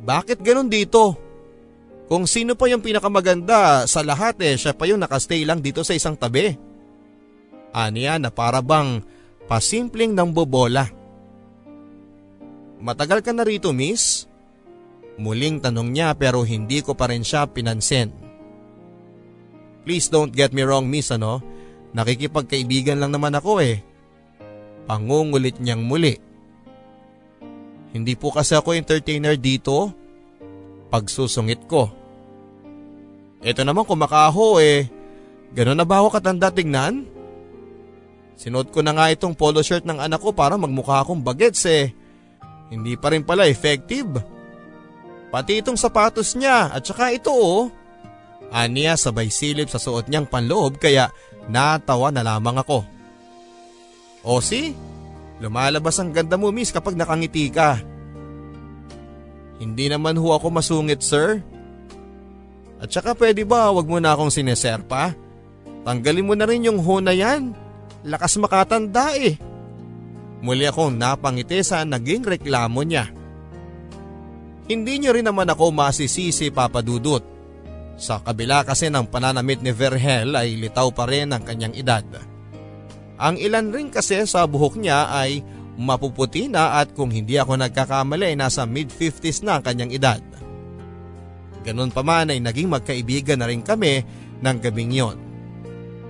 Bakit 0.00 0.38
ganun 0.40 0.70
dito? 0.70 1.18
Kung 2.10 2.26
sino 2.26 2.58
pa 2.58 2.66
yung 2.66 2.82
pinakamaganda 2.82 3.86
sa 3.86 4.02
lahat 4.02 4.38
eh 4.42 4.58
siya 4.58 4.74
pa 4.74 4.86
yung 4.86 5.02
nakastay 5.02 5.46
lang 5.46 5.62
dito 5.62 5.82
sa 5.86 5.94
isang 5.94 6.18
tabi. 6.18 6.54
Aniya 7.70 8.18
na 8.18 8.34
para 8.34 8.58
bang 8.58 9.02
pasimpleng 9.46 10.14
ng 10.14 10.30
bobola. 10.34 10.90
Matagal 12.82 13.22
ka 13.22 13.30
na 13.30 13.46
rito 13.46 13.70
miss? 13.70 14.26
Muling 15.20 15.60
tanong 15.62 15.90
niya 15.92 16.16
pero 16.18 16.42
hindi 16.42 16.82
ko 16.82 16.98
pa 16.98 17.10
rin 17.10 17.22
siya 17.22 17.46
pinansin. 17.46 18.10
Please 19.86 20.10
don't 20.10 20.32
get 20.32 20.50
me 20.50 20.64
wrong 20.64 20.88
miss 20.88 21.12
ano, 21.12 21.44
nakikipagkaibigan 21.96 22.98
lang 22.98 23.14
naman 23.14 23.34
ako 23.34 23.62
eh. 23.62 23.82
Pangungulit 24.90 25.58
niyang 25.62 25.86
muli. 25.86 26.18
Hindi 27.90 28.14
po 28.14 28.30
kasi 28.30 28.54
ako 28.54 28.74
entertainer 28.74 29.34
dito. 29.34 29.90
Pagsusungit 30.90 31.66
ko. 31.66 31.90
Ito 33.40 33.62
naman 33.62 33.86
kumakaho 33.86 34.58
eh. 34.58 34.90
Ganon 35.54 35.78
na 35.78 35.86
ba 35.86 36.02
ako 36.02 36.18
katanda 36.18 36.50
tingnan? 36.50 37.06
Sinuot 38.38 38.72
ko 38.72 38.80
na 38.80 38.94
nga 38.94 39.10
itong 39.12 39.36
polo 39.36 39.60
shirt 39.60 39.84
ng 39.84 40.00
anak 40.00 40.22
ko 40.22 40.32
para 40.32 40.54
magmukha 40.56 41.02
akong 41.02 41.20
bagets 41.20 41.66
eh. 41.66 41.92
Hindi 42.70 42.94
pa 42.94 43.10
rin 43.10 43.26
pala 43.26 43.50
effective. 43.50 44.22
Pati 45.30 45.62
itong 45.62 45.78
sapatos 45.78 46.34
niya 46.38 46.70
at 46.70 46.82
saka 46.86 47.14
ito 47.14 47.30
oh. 47.30 47.70
Aniya 48.50 48.98
sabay 48.98 49.30
silip 49.30 49.70
sa 49.70 49.78
suot 49.78 50.10
niyang 50.10 50.26
panloob 50.26 50.82
kaya 50.82 51.06
natawa 51.50 52.14
na 52.14 52.22
lamang 52.22 52.62
ako. 52.62 52.86
O 54.22 54.38
si, 54.38 54.72
lumalabas 55.42 55.98
ang 55.98 56.14
ganda 56.14 56.38
mo 56.38 56.54
miss 56.54 56.70
kapag 56.70 56.94
nakangiti 56.94 57.50
ka. 57.50 57.82
Hindi 59.60 59.90
naman 59.90 60.16
ho 60.16 60.32
ako 60.32 60.46
masungit 60.48 61.02
sir. 61.02 61.42
At 62.80 62.88
saka 62.88 63.12
pwede 63.18 63.44
ba 63.44 63.68
wag 63.74 63.84
mo 63.84 64.00
na 64.00 64.16
akong 64.16 64.32
sineserpa? 64.32 65.12
Tanggalin 65.84 66.24
mo 66.24 66.32
na 66.38 66.48
rin 66.48 66.64
yung 66.64 66.80
ho 66.80 66.96
na 67.02 67.12
yan. 67.12 67.52
Lakas 68.06 68.40
makatanda 68.40 69.12
eh. 69.18 69.36
Muli 70.40 70.64
akong 70.64 70.96
napangiti 70.96 71.60
sa 71.60 71.84
naging 71.84 72.24
reklamo 72.24 72.80
niya. 72.80 73.12
Hindi 74.64 74.96
niyo 74.96 75.12
rin 75.12 75.28
naman 75.28 75.50
ako 75.52 75.68
masisisi 75.68 76.48
papadudot 76.48 77.39
sa 78.00 78.24
kabila 78.24 78.64
kasi 78.64 78.88
ng 78.88 79.12
pananamit 79.12 79.60
ni 79.60 79.76
Verhel 79.76 80.32
ay 80.32 80.56
litaw 80.56 80.88
pa 80.90 81.04
rin 81.04 81.36
ang 81.36 81.44
kanyang 81.44 81.76
edad. 81.76 82.02
Ang 83.20 83.36
ilan 83.36 83.68
rin 83.68 83.92
kasi 83.92 84.24
sa 84.24 84.48
buhok 84.48 84.80
niya 84.80 85.12
ay 85.12 85.44
mapuputi 85.76 86.48
na 86.48 86.80
at 86.80 86.96
kung 86.96 87.12
hindi 87.12 87.36
ako 87.36 87.60
nagkakamali 87.60 88.32
nasa 88.32 88.64
mid-50s 88.64 89.44
na 89.44 89.60
ang 89.60 89.62
kanyang 89.64 89.92
edad. 89.92 90.20
Ganun 91.60 91.92
pa 91.92 92.00
man 92.00 92.32
ay 92.32 92.40
naging 92.40 92.72
magkaibigan 92.72 93.44
na 93.44 93.48
rin 93.52 93.60
kami 93.60 94.00
ng 94.40 94.56
gabing 94.64 94.96
yon. 94.96 95.20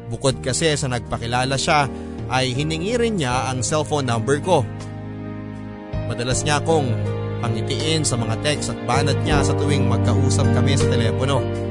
Bukod 0.07 0.39
kasi 0.39 0.79
sa 0.79 0.87
nagpakilala 0.87 1.59
siya 1.59 1.91
ay 2.31 2.55
hiningi 2.55 2.95
rin 2.95 3.19
niya 3.19 3.51
ang 3.51 3.67
cellphone 3.67 4.07
number 4.07 4.39
ko. 4.39 4.63
Madalas 6.07 6.47
niya 6.47 6.63
akong 6.63 6.91
pangitiin 7.43 8.07
sa 8.07 8.15
mga 8.15 8.39
text 8.47 8.71
at 8.71 8.79
banat 8.87 9.19
niya 9.27 9.43
sa 9.43 9.55
tuwing 9.59 9.91
magkausap 9.91 10.47
kami 10.55 10.79
sa 10.79 10.87
telepono. 10.87 11.70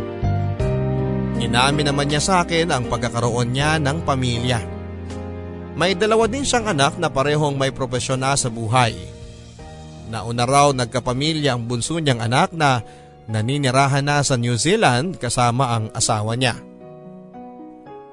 Inamin 1.40 1.88
naman 1.88 2.12
niya 2.12 2.20
sa 2.20 2.34
akin 2.44 2.68
ang 2.68 2.92
pagkakaroon 2.92 3.56
niya 3.56 3.80
ng 3.80 4.04
pamilya. 4.04 4.60
May 5.80 5.96
dalawa 5.96 6.28
din 6.28 6.44
siyang 6.44 6.76
anak 6.76 7.00
na 7.00 7.08
parehong 7.08 7.56
may 7.56 7.72
propesyon 7.72 8.20
na 8.20 8.36
sa 8.36 8.52
buhay. 8.52 8.92
Nauna 10.12 10.44
raw 10.44 10.76
nagkapamilya 10.76 11.56
ang 11.56 11.64
bunso 11.64 11.96
niyang 11.96 12.20
anak 12.20 12.52
na 12.52 12.84
naninirahan 13.32 14.04
na 14.04 14.20
sa 14.20 14.36
New 14.36 14.60
Zealand 14.60 15.16
kasama 15.16 15.80
ang 15.80 15.86
asawa 15.96 16.36
niya. 16.36 16.60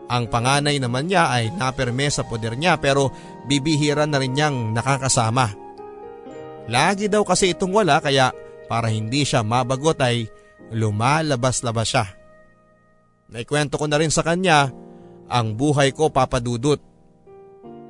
Ang 0.07 0.31
panganay 0.31 0.79
naman 0.79 1.11
niya 1.11 1.27
ay 1.35 1.51
naperme 1.51 2.07
sa 2.07 2.23
poder 2.23 2.55
niya 2.55 2.79
pero 2.79 3.11
bibihira 3.51 4.07
na 4.07 4.23
rin 4.23 4.39
niyang 4.39 4.71
nakakasama. 4.71 5.51
Lagi 6.71 7.11
daw 7.11 7.27
kasi 7.27 7.59
itong 7.59 7.75
wala 7.75 7.99
kaya 7.99 8.31
para 8.71 8.87
hindi 8.87 9.27
siya 9.27 9.43
mabagot 9.43 9.99
ay 9.99 10.31
lumalabas-labas 10.71 11.89
siya. 11.91 12.16
Naikwento 13.27 13.75
ko 13.77 13.91
na 13.91 13.99
rin 13.99 14.13
sa 14.13 14.23
kanya 14.23 14.71
ang 15.27 15.59
buhay 15.59 15.91
ko 15.91 16.11
papadudot. 16.11 16.79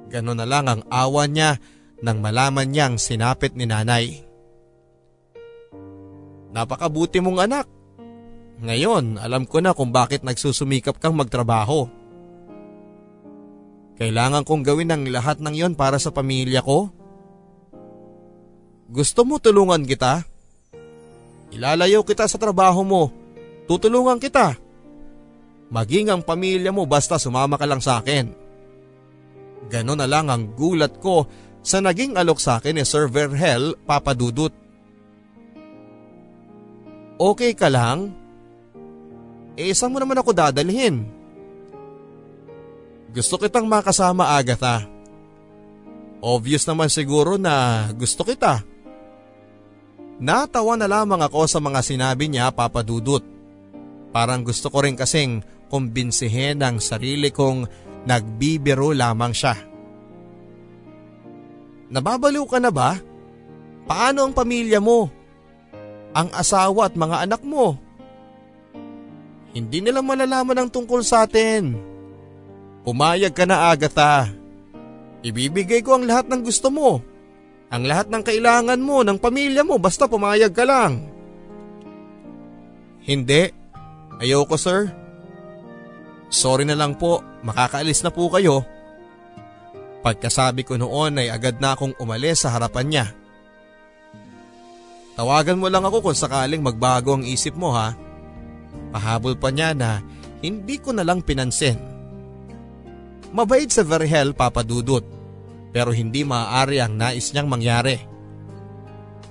Ganon 0.09 0.39
na 0.39 0.49
lang 0.49 0.67
ang 0.71 0.83
awa 0.89 1.29
niya 1.29 1.61
nang 2.01 2.25
malaman 2.25 2.69
niyang 2.69 2.97
sinapit 2.97 3.53
ni 3.53 3.69
nanay. 3.69 4.25
Napakabuti 6.57 7.21
mong 7.21 7.39
anak. 7.45 7.67
Ngayon, 8.57 9.21
alam 9.21 9.45
ko 9.45 9.61
na 9.61 9.77
kung 9.77 9.93
bakit 9.93 10.25
nagsusumikap 10.25 10.97
kang 10.97 11.13
magtrabaho. 11.13 11.93
Kailangan 14.01 14.45
kong 14.49 14.65
gawin 14.65 14.93
ang 14.93 15.05
lahat 15.09 15.41
ng 15.41 15.53
yon 15.53 15.73
para 15.77 16.01
sa 16.01 16.09
pamilya 16.13 16.65
ko. 16.65 16.89
Gusto 18.89 19.29
mo 19.29 19.37
tulungan 19.37 19.85
kita? 19.85 20.25
Ilalayo 21.53 22.05
kita 22.05 22.25
sa 22.25 22.41
trabaho 22.41 22.81
mo. 22.81 23.03
Tutulungan 23.69 24.17
kita. 24.17 24.66
Maging 25.67 26.15
ang 26.15 26.23
pamilya 26.23 26.71
mo 26.71 26.87
basta 26.87 27.19
sumama 27.19 27.59
ka 27.59 27.67
lang 27.67 27.83
sa 27.83 27.99
akin. 27.99 28.31
Ganon 29.67 29.99
na 29.99 30.07
lang 30.07 30.31
ang 30.31 30.55
gulat 30.55 31.03
ko 31.03 31.27
sa 31.67 31.83
naging 31.83 32.15
alok 32.15 32.39
sa 32.39 32.63
akin 32.63 32.79
ni 32.79 32.85
Sir 32.87 33.11
Verhel 33.11 33.75
Papadudut. 33.83 34.55
Okay 37.19 37.57
ka 37.57 37.67
lang? 37.67 38.15
Eh 39.59 39.73
saan 39.73 39.91
mo 39.91 39.99
naman 39.99 40.21
ako 40.21 40.31
dadalhin? 40.37 41.09
Gusto 43.11 43.41
kitang 43.41 43.65
makasama 43.67 44.37
Agatha. 44.37 44.85
Obvious 46.21 46.69
naman 46.69 46.93
siguro 46.93 47.41
na 47.41 47.89
gusto 47.97 48.23
kita. 48.23 48.61
Natawa 50.21 50.77
na 50.77 50.89
lamang 50.89 51.21
ako 51.25 51.49
sa 51.49 51.61
mga 51.61 51.81
sinabi 51.81 52.29
niya 52.29 52.53
papadudot. 52.53 53.25
Parang 54.13 54.45
gusto 54.45 54.73
ko 54.73 54.85
rin 54.85 54.97
kasing 54.97 55.45
kumbinsihin 55.69 56.63
ang 56.63 56.79
sarili 56.79 57.31
kong 57.35 57.67
nagbibiro 58.07 58.95
lamang 58.95 59.35
siya. 59.35 59.55
Nababaliw 61.91 62.47
ka 62.47 62.59
na 62.59 62.71
ba? 62.71 62.99
Paano 63.87 64.27
ang 64.27 64.35
pamilya 64.35 64.83
mo? 64.83 65.07
Ang 66.17 66.35
asawa 66.35 66.91
at 66.91 66.95
mga 66.99 67.29
anak 67.29 67.43
mo? 67.47 67.79
Hindi 69.55 69.79
nila 69.81 70.03
malalaman 70.03 70.67
ang 70.67 70.69
tungkol 70.69 71.01
sa 71.07 71.25
atin. 71.25 71.79
Pumayag 72.83 73.33
ka 73.33 73.47
na 73.47 73.71
Agatha. 73.71 74.31
Ibibigay 75.23 75.83
ko 75.83 75.99
ang 75.99 76.05
lahat 76.07 76.29
ng 76.29 76.43
gusto 76.43 76.69
mo. 76.71 77.03
Ang 77.71 77.89
lahat 77.91 78.07
ng 78.11 78.23
kailangan 78.23 78.79
mo 78.79 79.03
ng 79.03 79.19
pamilya 79.19 79.67
mo 79.67 79.79
basta 79.79 80.07
pumayag 80.07 80.55
ka 80.55 80.63
lang. 80.63 81.03
Hindi. 83.07 83.51
Ayoko 84.23 84.55
sir. 84.59 85.06
Sorry 86.27 86.67
na 86.67 86.75
lang 86.75 86.99
po, 86.99 87.23
makakaalis 87.47 88.03
na 88.03 88.11
po 88.11 88.27
kayo. 88.31 88.67
Pagkasabi 90.03 90.63
ko 90.63 90.79
noon 90.79 91.19
ay 91.19 91.31
agad 91.31 91.59
na 91.59 91.75
akong 91.75 91.95
umalis 91.99 92.47
sa 92.47 92.55
harapan 92.55 92.87
niya. 92.87 93.07
Tawagan 95.17 95.59
mo 95.59 95.67
lang 95.73 95.83
ako 95.83 96.11
kung 96.11 96.19
sakaling 96.19 96.61
magbago 96.61 97.17
ang 97.17 97.25
isip 97.25 97.57
mo 97.57 97.73
ha. 97.73 97.97
Pahabol 98.93 99.35
pa 99.35 99.49
niya 99.49 99.73
na 99.73 100.05
hindi 100.45 100.77
ko 100.77 100.93
na 100.93 101.03
lang 101.03 101.25
pinansin. 101.25 101.81
Mabait 103.33 103.67
sa 103.67 103.83
Verhel 103.83 104.37
papadudot 104.37 105.03
pero 105.73 105.91
hindi 105.91 106.23
maaari 106.23 106.79
ang 106.81 106.95
nais 106.95 107.33
niyang 107.33 107.49
mangyari. 107.49 107.97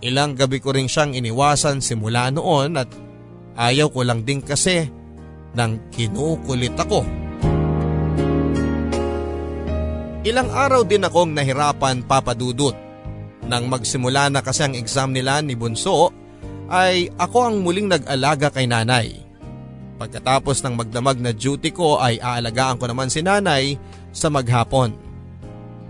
Ilang 0.04 0.36
gabi 0.36 0.60
ko 0.60 0.76
rin 0.76 0.90
siyang 0.90 1.16
iniwasan 1.16 1.80
simula 1.80 2.30
noon 2.34 2.78
at 2.78 2.90
ayaw 3.56 3.90
ko 3.94 4.04
lang 4.04 4.28
din 4.28 4.44
kasi 4.44 4.90
nang 5.56 5.90
kinukulit 5.90 6.76
ako. 6.76 7.02
Ilang 10.26 10.50
araw 10.52 10.84
din 10.84 11.06
akong 11.06 11.32
nahirapan 11.32 12.04
papadudot. 12.04 12.76
Nang 13.46 13.70
magsimula 13.70 14.28
na 14.34 14.42
kasi 14.42 14.66
ang 14.66 14.74
exam 14.74 15.14
nila 15.14 15.38
ni 15.40 15.54
Bunso 15.54 16.10
ay 16.66 17.14
ako 17.14 17.38
ang 17.46 17.56
muling 17.62 17.88
nag-alaga 17.88 18.50
kay 18.50 18.66
nanay. 18.66 19.22
Pagkatapos 20.02 20.66
ng 20.66 20.76
magdamag 20.76 21.22
na 21.22 21.32
duty 21.32 21.70
ko 21.70 22.02
ay 22.02 22.18
aalagaan 22.20 22.82
ko 22.82 22.90
naman 22.90 23.08
si 23.08 23.22
nanay 23.22 23.78
sa 24.10 24.34
maghapon 24.34 25.06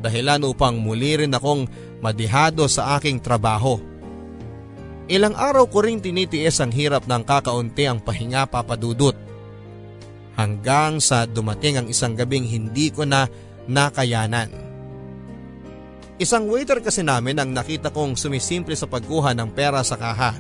dahilan 0.06 0.46
upang 0.46 0.78
muli 0.78 1.18
rin 1.18 1.34
akong 1.34 1.66
madihado 1.98 2.70
sa 2.70 2.94
aking 3.02 3.18
trabaho. 3.18 3.82
Ilang 5.10 5.34
araw 5.34 5.66
ko 5.66 5.82
ring 5.82 5.98
tinitiis 5.98 6.62
ang 6.62 6.70
hirap 6.70 7.10
ng 7.10 7.26
kakaunti 7.26 7.90
ang 7.90 7.98
pahinga 7.98 8.46
papadudot. 8.46 9.18
Hanggang 10.36 11.00
sa 11.00 11.24
dumating 11.24 11.80
ang 11.80 11.88
isang 11.88 12.12
gabing 12.12 12.44
hindi 12.44 12.92
ko 12.92 13.08
na 13.08 13.28
nakayanan. 13.72 14.52
Isang 16.16 16.48
waiter 16.48 16.80
kasi 16.80 17.04
namin 17.04 17.40
ang 17.40 17.52
nakita 17.52 17.92
kong 17.92 18.16
sumisimple 18.16 18.76
sa 18.76 18.88
pagkuha 18.88 19.36
ng 19.36 19.50
pera 19.52 19.84
sa 19.84 20.00
kaha. 20.00 20.36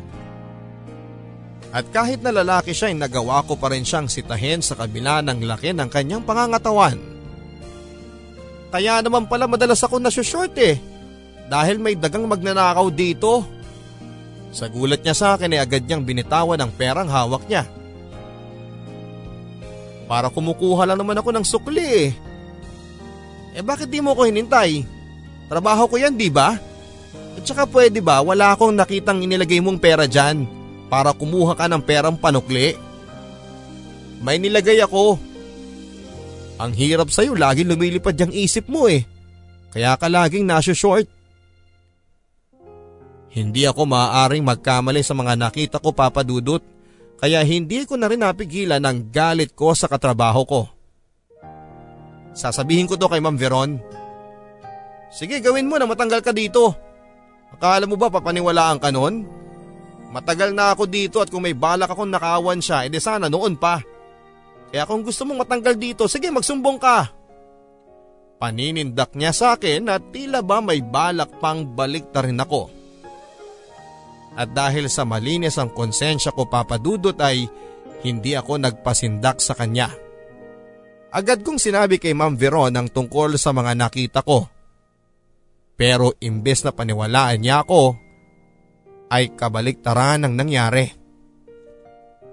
At 1.75 1.91
kahit 1.91 2.23
na 2.23 2.31
lalaki 2.31 2.71
siya 2.71 2.91
ay 2.91 2.95
nagawa 2.95 3.43
ko 3.43 3.60
pa 3.60 3.67
rin 3.67 3.84
siyang 3.84 4.08
sitahin 4.08 4.63
sa 4.63 4.79
kabila 4.79 5.19
ng 5.19 5.43
laki 5.43 5.75
ng 5.75 5.91
kanyang 5.91 6.23
pangangatawan. 6.23 6.95
Kaya 8.71 9.03
naman 9.03 9.27
pala 9.27 9.47
madalas 9.47 9.84
ako 9.84 9.99
short 10.23 10.55
eh. 10.55 10.79
Dahil 11.51 11.75
may 11.79 11.99
dagang 11.99 12.23
magnanakaw 12.31 12.88
dito. 12.95 13.43
Sa 14.55 14.71
gulat 14.71 15.03
niya 15.03 15.12
sa 15.12 15.36
akin 15.36 15.51
ay 15.51 15.60
agad 15.60 15.84
niyang 15.84 16.08
binitawan 16.08 16.60
ang 16.63 16.71
perang 16.71 17.12
hawak 17.12 17.43
niya. 17.51 17.67
Para 20.06 20.30
kumukuha 20.30 20.86
lang 20.86 21.02
naman 21.02 21.18
ako 21.18 21.30
ng 21.34 21.46
sukli 21.46 21.86
eh. 21.86 22.10
Eh 23.56 23.63
bakit 23.65 23.89
di 23.89 24.04
mo 24.04 24.13
ko 24.13 24.28
hinintay? 24.28 24.86
Trabaho 25.50 25.89
ko 25.89 25.96
yan 25.98 26.13
di 26.13 26.30
ba? 26.30 26.58
At 27.36 27.44
saka 27.44 27.65
pwede 27.70 28.00
ba 28.00 28.22
wala 28.22 28.54
akong 28.54 28.74
nakitang 28.74 29.24
inilagay 29.24 29.60
mong 29.60 29.82
pera 29.82 30.06
dyan 30.06 30.46
para 30.88 31.12
kumuha 31.12 31.58
ka 31.58 31.65
ng 31.65 31.82
perang 31.84 32.18
panukli? 32.20 32.78
May 34.22 34.39
nilagay 34.39 34.80
ako 34.82 35.20
ang 36.56 36.72
hirap 36.72 37.12
sa'yo, 37.12 37.36
lagi 37.36 37.68
lumilipad 37.68 38.15
yung 38.15 38.32
isip 38.32 38.72
mo 38.72 38.88
eh. 38.88 39.04
Kaya 39.76 40.00
ka 40.00 40.08
laging 40.08 40.48
nasa 40.48 40.72
short. 40.72 41.04
Hindi 43.36 43.68
ako 43.68 43.84
maaaring 43.84 44.39
magkamali 44.39 45.04
sa 45.04 45.12
mga 45.12 45.36
nakita 45.36 45.84
ko 45.84 45.91
papadudot, 45.91 46.63
kaya 47.26 47.42
hindi 47.42 47.90
ko 47.90 47.98
na 47.98 48.06
rin 48.06 48.22
napigilan 48.22 48.86
ang 48.86 49.10
galit 49.10 49.58
ko 49.58 49.74
sa 49.74 49.90
katrabaho 49.90 50.46
ko. 50.46 50.62
Sasabihin 52.38 52.86
ko 52.86 53.02
to 53.02 53.10
kay 53.10 53.18
Ma'am 53.18 53.34
Veron. 53.34 53.82
Sige 55.10 55.42
gawin 55.42 55.66
mo 55.66 55.82
na 55.82 55.90
matanggal 55.90 56.22
ka 56.22 56.30
dito. 56.30 56.78
Akala 57.50 57.90
mo 57.90 57.98
ba 57.98 58.14
papaniwalaan 58.14 58.78
ka 58.78 58.94
nun? 58.94 59.26
Matagal 60.14 60.54
na 60.54 60.78
ako 60.78 60.86
dito 60.86 61.18
at 61.18 61.34
kung 61.34 61.42
may 61.42 61.58
balak 61.58 61.90
akong 61.90 62.14
nakawan 62.14 62.62
siya, 62.62 62.86
edi 62.86 63.02
sana 63.02 63.26
noon 63.26 63.58
pa. 63.58 63.82
Kaya 64.70 64.86
kung 64.86 65.02
gusto 65.02 65.26
mong 65.26 65.50
matanggal 65.50 65.82
dito, 65.82 66.06
sige 66.06 66.30
magsumbong 66.30 66.78
ka. 66.78 67.10
Paninindak 68.38 69.18
niya 69.18 69.34
sa 69.34 69.58
akin 69.58 69.90
at 69.90 70.14
tila 70.14 70.46
ba 70.46 70.62
may 70.62 70.78
balak 70.78 71.42
pang 71.42 71.66
balik 71.74 72.06
na 72.14 72.22
rin 72.22 72.38
ako. 72.38 72.70
At 74.36 74.52
dahil 74.52 74.91
sa 74.91 75.08
malinis 75.08 75.56
ang 75.56 75.71
konsensya 75.71 76.36
ko 76.36 76.52
papadudot 76.52 77.15
ay 77.24 77.48
hindi 78.04 78.36
ako 78.36 78.60
nagpasindak 78.60 79.39
sa 79.39 79.56
kanya. 79.56 79.89
Agad 81.15 81.48
kong 81.48 81.56
sinabi 81.56 81.95
kay 81.95 82.12
Ma'am 82.12 82.36
Veron 82.36 82.76
ang 82.76 82.91
tungkol 82.91 83.39
sa 83.39 83.56
mga 83.56 83.71
nakita 83.80 84.19
ko. 84.19 84.52
Pero 85.80 86.12
imbes 86.19 86.67
na 86.67 86.76
paniwalaan 86.76 87.39
niya 87.39 87.63
ako, 87.63 87.95
ay 89.12 89.32
kabaliktaran 89.32 90.28
ang 90.28 90.36
nangyari. 90.36 90.91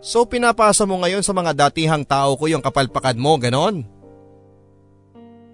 So 0.02 0.26
pinapasa 0.26 0.82
mo 0.82 0.98
ngayon 0.98 1.22
sa 1.22 1.30
mga 1.30 1.54
datihang 1.54 2.02
tao 2.02 2.34
ko 2.34 2.50
yung 2.50 2.58
kapalpakan 2.58 3.18
mo, 3.18 3.38
ganon? 3.38 3.86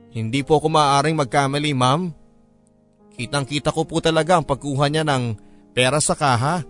Hindi 0.08 0.40
po 0.40 0.56
ako 0.56 0.72
maaaring 0.72 1.20
magkamali 1.20 1.76
ma'am. 1.76 2.08
Kitang 3.12 3.44
kita 3.44 3.76
ko 3.76 3.84
po 3.84 4.00
talaga 4.00 4.40
ang 4.40 4.48
pagkuha 4.48 4.88
niya 4.88 5.04
ng 5.04 5.47
pera 5.78 6.02
sa 6.02 6.18
kaha. 6.18 6.66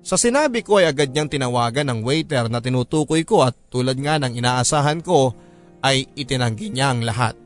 Sa 0.00 0.16
sinabi 0.16 0.64
ko 0.64 0.80
ay 0.80 0.88
agad 0.88 1.12
niyang 1.12 1.28
tinawagan 1.28 1.92
ng 1.92 2.00
waiter 2.00 2.48
na 2.48 2.64
tinutukoy 2.64 3.20
ko 3.28 3.44
at 3.44 3.52
tulad 3.68 4.00
nga 4.00 4.16
ng 4.16 4.32
inaasahan 4.32 5.04
ko 5.04 5.36
ay 5.84 6.08
itinanggi 6.16 6.72
niya 6.72 6.96
ang 6.96 7.04
lahat. 7.04 7.36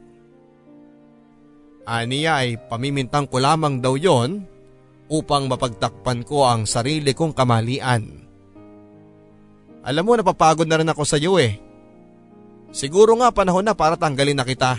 Aniya 1.83 2.47
ay 2.47 2.63
pamimintang 2.71 3.27
ko 3.27 3.43
lamang 3.43 3.83
daw 3.83 3.99
yon 3.99 4.47
upang 5.11 5.51
mapagtakpan 5.51 6.23
ko 6.23 6.47
ang 6.47 6.63
sarili 6.63 7.11
kong 7.11 7.35
kamalian. 7.35 8.03
Alam 9.83 10.05
mo 10.07 10.15
napapagod 10.15 10.71
na 10.71 10.79
rin 10.79 10.91
ako 10.95 11.03
sa 11.03 11.19
iyo 11.19 11.43
eh. 11.43 11.59
Siguro 12.71 13.19
nga 13.19 13.35
panahon 13.35 13.67
na 13.67 13.75
para 13.75 13.99
tanggalin 13.99 14.39
na 14.39 14.47
kita. 14.47 14.79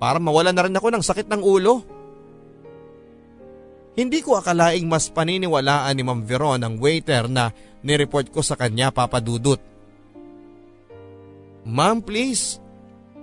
Para 0.00 0.16
mawala 0.16 0.56
na 0.56 0.64
rin 0.64 0.76
ako 0.78 0.88
ng 0.88 1.04
sakit 1.04 1.28
ng 1.28 1.42
ulo. 1.44 1.91
Hindi 3.92 4.24
ko 4.24 4.40
akalaing 4.40 4.88
mas 4.88 5.12
paniniwalaan 5.12 5.92
ni 5.92 6.02
Ma'am 6.04 6.24
Veron 6.24 6.64
ang 6.64 6.80
waiter 6.80 7.28
na 7.28 7.52
nireport 7.84 8.32
ko 8.32 8.40
sa 8.40 8.56
kanya 8.56 8.88
papadudot. 8.88 9.60
Ma'am 11.68 12.00
please, 12.00 12.56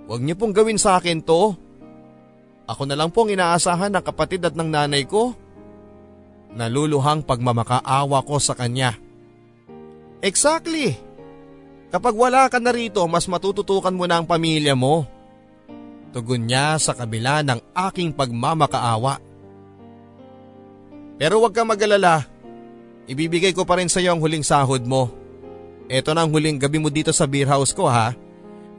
huwag 0.06 0.22
niyo 0.22 0.38
pong 0.38 0.54
gawin 0.54 0.78
sa 0.78 1.02
akin 1.02 1.20
to. 1.26 1.58
Ako 2.70 2.86
na 2.86 2.94
lang 2.94 3.10
pong 3.10 3.34
inaasahan 3.34 3.90
ng 3.98 4.04
kapatid 4.06 4.46
at 4.46 4.54
ng 4.54 4.70
nanay 4.70 5.02
ko. 5.02 5.34
Naluluhang 6.54 7.26
pagmamakaawa 7.26 8.22
ko 8.22 8.38
sa 8.38 8.54
kanya. 8.54 8.94
Exactly. 10.22 10.94
Kapag 11.90 12.14
wala 12.14 12.46
ka 12.46 12.62
na 12.62 12.70
rito, 12.70 13.02
mas 13.10 13.26
matututukan 13.26 13.90
mo 13.90 14.06
na 14.06 14.22
ang 14.22 14.26
pamilya 14.26 14.78
mo. 14.78 15.02
Tugon 16.14 16.46
niya 16.46 16.78
sa 16.78 16.94
kabila 16.94 17.42
ng 17.42 17.74
aking 17.74 18.14
pagmamakaawa. 18.14 19.29
Pero 21.20 21.36
huwag 21.36 21.52
ka 21.52 21.68
magalala. 21.68 22.24
Ibibigay 23.04 23.52
ko 23.52 23.68
pa 23.68 23.76
rin 23.76 23.92
sa 23.92 24.00
iyo 24.00 24.16
ang 24.16 24.24
huling 24.24 24.40
sahod 24.40 24.80
mo. 24.88 25.12
Ito 25.92 26.16
na 26.16 26.24
ang 26.24 26.32
huling 26.32 26.56
gabi 26.56 26.80
mo 26.80 26.88
dito 26.88 27.12
sa 27.12 27.28
beer 27.28 27.44
house 27.44 27.76
ko 27.76 27.84
ha. 27.92 28.16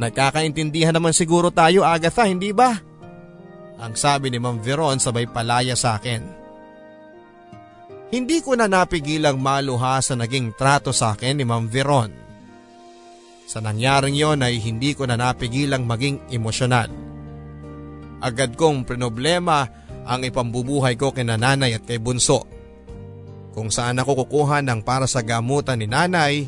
Nagkakaintindihan 0.02 0.98
naman 0.98 1.14
siguro 1.14 1.54
tayo 1.54 1.86
Agatha, 1.86 2.26
hindi 2.26 2.50
ba? 2.50 2.82
Ang 3.78 3.94
sabi 3.94 4.34
ni 4.34 4.42
Ma'am 4.42 4.58
Veron 4.58 4.98
sabay 4.98 5.30
palaya 5.30 5.78
sa 5.78 6.02
akin. 6.02 6.42
Hindi 8.10 8.42
ko 8.42 8.58
na 8.58 8.66
napigilang 8.66 9.38
maluha 9.38 10.02
sa 10.02 10.18
naging 10.18 10.58
trato 10.58 10.90
sa 10.90 11.14
akin 11.14 11.38
ni 11.38 11.46
Ma'am 11.46 11.70
Veron. 11.70 12.10
Sa 13.46 13.62
nangyaring 13.62 14.18
yon 14.18 14.42
ay 14.42 14.58
hindi 14.58 14.98
ko 14.98 15.06
na 15.06 15.20
napigilang 15.20 15.86
maging 15.86 16.24
emosyonal. 16.32 16.90
Agad 18.24 18.56
kong 18.56 18.88
problema 18.88 19.68
ang 20.06 20.26
ipambubuhay 20.26 20.98
ko 20.98 21.14
kay 21.14 21.26
nanay 21.26 21.78
at 21.78 21.84
kay 21.86 22.02
bunso. 22.02 22.46
Kung 23.52 23.68
saan 23.68 24.00
ako 24.00 24.26
kukuha 24.26 24.64
ng 24.64 24.80
para 24.82 25.06
sa 25.06 25.20
gamutan 25.20 25.78
ni 25.78 25.88
nanay, 25.88 26.48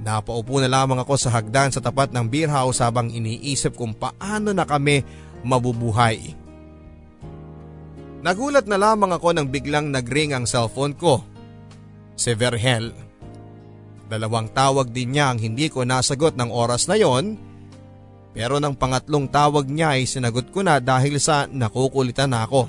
napaupo 0.00 0.58
na 0.58 0.68
lamang 0.68 1.04
ako 1.04 1.14
sa 1.20 1.30
hagdan 1.32 1.70
sa 1.70 1.84
tapat 1.84 2.10
ng 2.10 2.24
beer 2.26 2.48
house 2.48 2.80
habang 2.80 3.12
iniisip 3.12 3.76
kung 3.76 3.92
paano 3.92 4.56
na 4.56 4.64
kami 4.64 5.04
mabubuhay. 5.44 6.32
Nagulat 8.24 8.64
na 8.64 8.80
lamang 8.80 9.12
ako 9.12 9.36
nang 9.36 9.52
biglang 9.52 9.92
nagring 9.92 10.32
ang 10.32 10.48
cellphone 10.48 10.96
ko. 10.96 11.20
Si 12.16 12.32
Verhel. 12.32 12.96
Dalawang 14.08 14.48
tawag 14.56 14.88
din 14.88 15.12
niya 15.12 15.28
ang 15.28 15.38
hindi 15.44 15.68
ko 15.68 15.84
nasagot 15.84 16.32
ng 16.32 16.48
oras 16.48 16.88
na 16.88 16.96
yon 16.96 17.36
pero 18.34 18.58
nang 18.58 18.74
pangatlong 18.74 19.30
tawag 19.30 19.70
niya 19.70 19.94
ay 19.94 20.10
sinagot 20.10 20.50
ko 20.50 20.66
na 20.66 20.82
dahil 20.82 21.22
sa 21.22 21.46
nakukulitan 21.46 22.34
na 22.34 22.42
ako. 22.42 22.66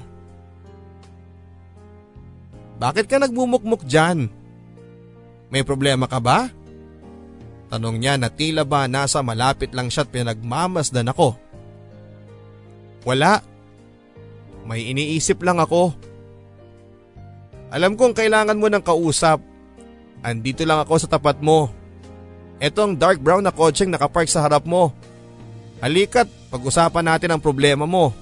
Bakit 2.77 3.09
ka 3.09 3.17
nagmumukmuk 3.17 3.81
dyan? 3.81 4.29
May 5.49 5.65
problema 5.65 6.05
ka 6.05 6.21
ba? 6.21 6.53
Tanong 7.73 7.97
niya 7.97 8.13
na 8.21 8.29
tila 8.29 8.61
ba 8.61 8.85
nasa 8.85 9.25
malapit 9.25 9.73
lang 9.73 9.89
siya 9.89 10.05
at 10.05 10.13
pinagmamasdan 10.13 11.09
ako. 11.09 11.33
Wala. 13.09 13.41
May 14.69 14.93
iniisip 14.93 15.41
lang 15.41 15.57
ako. 15.57 15.97
Alam 17.73 17.97
kong 17.97 18.13
kailangan 18.13 18.57
mo 18.57 18.69
ng 18.69 18.85
kausap. 18.85 19.41
Andito 20.21 20.61
lang 20.61 20.81
ako 20.85 20.93
sa 21.01 21.09
tapat 21.09 21.41
mo. 21.41 21.73
Ito 22.61 22.85
ang 22.85 22.93
dark 22.97 23.17
brown 23.17 23.45
na 23.45 23.53
kotseng 23.53 23.89
nakapark 23.89 24.29
sa 24.29 24.45
harap 24.45 24.65
mo. 24.65 24.93
Halika't 25.83 26.27
pag-usapan 26.51 27.05
natin 27.05 27.35
ang 27.35 27.41
problema 27.43 27.83
mo. 27.83 28.15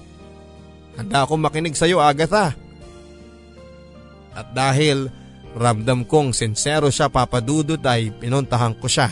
Handa 0.94 1.26
akong 1.26 1.42
makinig 1.42 1.74
sa 1.78 1.86
iyo 1.86 1.98
Agatha. 2.02 2.54
At 4.34 4.50
dahil 4.50 5.10
ramdam 5.54 6.02
kong 6.02 6.34
sincero 6.34 6.90
siya 6.90 7.06
papadudot 7.06 7.78
ay 7.86 8.10
pinuntahan 8.10 8.74
ko 8.74 8.90
siya. 8.90 9.10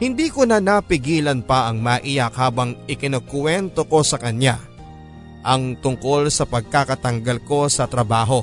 Hindi 0.00 0.32
ko 0.32 0.48
na 0.48 0.64
napigilan 0.64 1.44
pa 1.44 1.68
ang 1.68 1.84
maiyak 1.84 2.32
habang 2.32 2.72
ikinukwento 2.88 3.84
ko 3.84 4.00
sa 4.00 4.16
kanya 4.16 4.56
ang 5.44 5.76
tungkol 5.76 6.32
sa 6.32 6.48
pagkakatanggal 6.48 7.44
ko 7.44 7.68
sa 7.68 7.84
trabaho. 7.84 8.40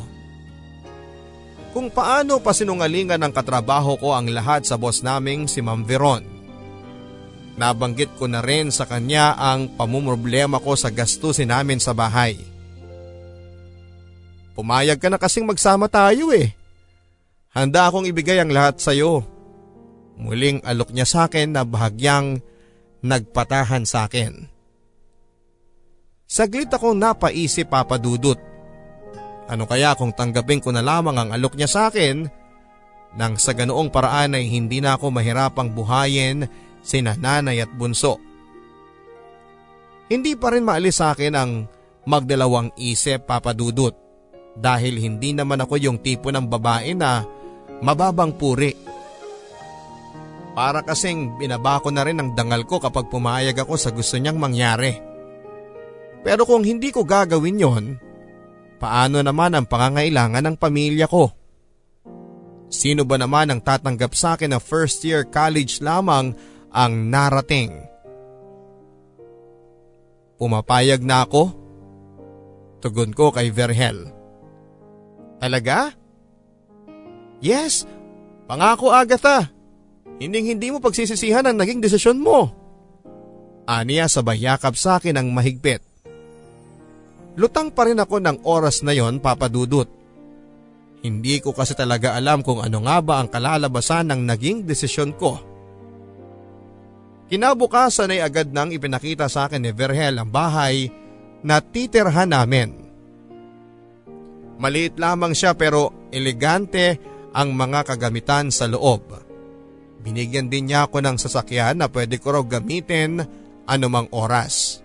Kung 1.74 1.90
paano 1.94 2.42
pasinungalingan 2.42 3.22
ng 3.22 3.34
katrabaho 3.34 3.98
ko 4.02 4.14
ang 4.14 4.30
lahat 4.30 4.66
sa 4.66 4.78
boss 4.78 5.02
naming 5.06 5.46
si 5.50 5.62
Ma'am 5.62 5.86
Veron. 5.86 6.37
Nabanggit 7.58 8.14
ko 8.22 8.30
na 8.30 8.46
rin 8.46 8.70
sa 8.70 8.86
kanya 8.86 9.34
ang 9.34 9.74
pamumroblema 9.74 10.62
ko 10.62 10.78
sa 10.78 10.94
gastusin 10.94 11.50
namin 11.50 11.82
sa 11.82 11.98
bahay. 11.98 12.38
Pumayag 14.54 15.02
ka 15.02 15.10
na 15.10 15.18
kasing 15.18 15.46
magsama 15.46 15.90
tayo 15.90 16.30
eh. 16.34 16.54
Handa 17.58 17.90
akong 17.90 18.06
ibigay 18.06 18.38
ang 18.38 18.54
lahat 18.54 18.78
sa 18.78 18.94
iyo. 18.94 19.26
Muling 20.22 20.62
alok 20.62 20.94
niya 20.94 21.10
sa 21.10 21.26
akin 21.26 21.58
na 21.58 21.66
bahagyang 21.66 22.42
nagpatahan 23.02 23.86
sa 23.90 24.06
akin. 24.06 24.50
Saglit 26.30 26.70
akong 26.70 26.98
napaisip 26.98 27.74
papadudot. 27.74 28.38
Ano 29.50 29.66
kaya 29.66 29.98
kung 29.98 30.14
tanggapin 30.14 30.62
ko 30.62 30.70
na 30.70 30.86
lamang 30.86 31.18
ang 31.18 31.30
alok 31.34 31.58
niya 31.58 31.70
sa 31.70 31.82
akin 31.90 32.30
nang 33.18 33.40
sa 33.40 33.56
ganoong 33.56 33.90
paraan 33.90 34.36
ay 34.36 34.46
hindi 34.46 34.78
na 34.84 35.00
ako 35.00 35.10
mahirapang 35.10 35.72
buhayin 35.72 36.46
sina 36.88 37.20
nanay 37.20 37.60
at 37.60 37.72
bunso. 37.76 38.16
Hindi 40.08 40.40
pa 40.40 40.56
rin 40.56 40.64
maalis 40.64 41.04
sa 41.04 41.12
akin 41.12 41.34
ang 41.36 41.52
magdalawang 42.08 42.72
isip 42.80 43.28
papadudot 43.28 43.92
dahil 44.56 44.96
hindi 44.96 45.36
naman 45.36 45.60
ako 45.60 45.76
yung 45.76 46.00
tipo 46.00 46.32
ng 46.32 46.48
babae 46.48 46.96
na 46.96 47.28
mababang 47.84 48.40
puri. 48.40 48.72
Para 50.56 50.82
kasing 50.82 51.38
binabako 51.38 51.92
na 51.92 52.02
rin 52.02 52.18
ang 52.18 52.34
dangal 52.34 52.66
ko 52.66 52.82
kapag 52.82 53.12
pumayag 53.12 53.54
ako 53.62 53.78
sa 53.78 53.92
gusto 53.94 54.18
niyang 54.18 54.40
mangyari. 54.42 54.96
Pero 56.26 56.50
kung 56.50 56.66
hindi 56.66 56.90
ko 56.90 57.06
gagawin 57.06 57.62
yon, 57.62 57.86
paano 58.82 59.22
naman 59.22 59.54
ang 59.54 59.70
pangangailangan 59.70 60.42
ng 60.42 60.56
pamilya 60.58 61.06
ko? 61.06 61.30
Sino 62.74 63.06
ba 63.06 63.22
naman 63.22 63.54
ang 63.54 63.62
tatanggap 63.62 64.18
sa 64.18 64.34
akin 64.34 64.56
na 64.56 64.60
first 64.60 65.06
year 65.06 65.24
college 65.30 65.78
lamang 65.80 66.34
ang 66.78 67.10
narating. 67.10 67.74
Pumapayag 70.38 71.02
na 71.02 71.26
ako? 71.26 71.50
Tugon 72.86 73.10
ko 73.18 73.34
kay 73.34 73.50
Verhel. 73.50 74.14
Talaga? 75.42 75.90
Yes, 77.42 77.90
pangako 78.46 78.94
Agatha. 78.94 79.50
Hinding 80.22 80.54
hindi 80.54 80.70
mo 80.70 80.78
pagsisisihan 80.78 81.50
ang 81.50 81.58
naging 81.58 81.82
desisyon 81.82 82.22
mo. 82.22 82.54
Aniya 83.66 84.06
sabay 84.06 84.46
yakap 84.46 84.78
sa 84.78 85.02
akin 85.02 85.18
ang 85.18 85.34
mahigpit. 85.34 85.82
Lutang 87.38 87.74
pa 87.74 87.90
rin 87.90 87.98
ako 87.98 88.22
ng 88.22 88.38
oras 88.46 88.86
na 88.86 88.94
yon 88.94 89.18
papadudot. 89.18 89.90
Hindi 91.02 91.38
ko 91.42 91.54
kasi 91.54 91.78
talaga 91.78 92.18
alam 92.18 92.42
kung 92.42 92.62
ano 92.62 92.82
nga 92.86 92.98
ba 93.02 93.22
ang 93.22 93.30
kalalabasan 93.30 94.10
ng 94.10 94.22
naging 94.26 94.66
desisyon 94.66 95.14
ko. 95.14 95.57
Kinabukasan 97.28 98.16
ay 98.16 98.24
agad 98.24 98.56
nang 98.56 98.72
ipinakita 98.72 99.28
sa 99.28 99.52
akin 99.52 99.60
ni 99.60 99.72
Verhel 99.76 100.16
ang 100.16 100.32
bahay 100.32 100.88
na 101.44 101.60
titirhan 101.60 102.32
namin. 102.32 102.72
Maliit 104.58 104.96
lamang 104.96 105.36
siya 105.36 105.54
pero 105.54 106.08
elegante 106.10 106.98
ang 107.36 107.54
mga 107.54 107.84
kagamitan 107.84 108.50
sa 108.50 108.66
loob. 108.66 109.12
Binigyan 110.02 110.48
din 110.48 110.72
niya 110.72 110.88
ako 110.88 111.04
ng 111.04 111.18
sasakyan 111.20 111.84
na 111.84 111.92
pwede 111.92 112.16
ko 112.18 112.40
raw 112.40 112.44
gamitin 112.48 113.22
anumang 113.68 114.08
oras. 114.16 114.80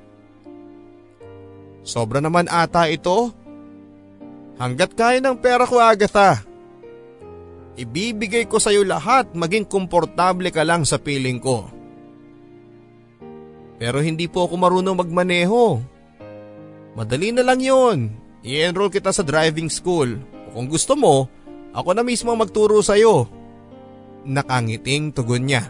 Sobra 1.87 2.19
naman 2.19 2.51
ata 2.51 2.91
ito. 2.91 3.31
Hanggat 4.59 4.99
kaya 4.99 5.23
ng 5.23 5.39
pera 5.39 5.63
ko 5.63 5.79
Agatha. 5.79 6.43
Ibibigay 7.79 8.51
ko 8.51 8.61
sa 8.61 8.75
iyo 8.75 8.85
lahat 8.85 9.33
maging 9.33 9.65
komportable 9.65 10.53
ka 10.53 10.67
lang 10.67 10.85
sa 10.85 11.01
piling 11.01 11.41
ko. 11.41 11.82
Pero 13.83 13.99
hindi 13.99 14.31
po 14.31 14.47
ako 14.47 14.55
marunong 14.63 14.95
magmaneho. 14.95 15.83
Madali 16.95 17.35
na 17.35 17.43
lang 17.43 17.59
yon. 17.59 18.15
I-enroll 18.47 18.95
kita 18.95 19.11
sa 19.11 19.27
driving 19.27 19.67
school. 19.67 20.23
O 20.47 20.55
kung 20.55 20.71
gusto 20.71 20.95
mo, 20.95 21.27
ako 21.75 21.91
na 21.91 22.07
mismo 22.07 22.31
magturo 22.39 22.79
sa 22.79 22.95
iyo. 22.95 23.27
Nakangiting 24.23 25.11
tugon 25.11 25.51
niya. 25.51 25.67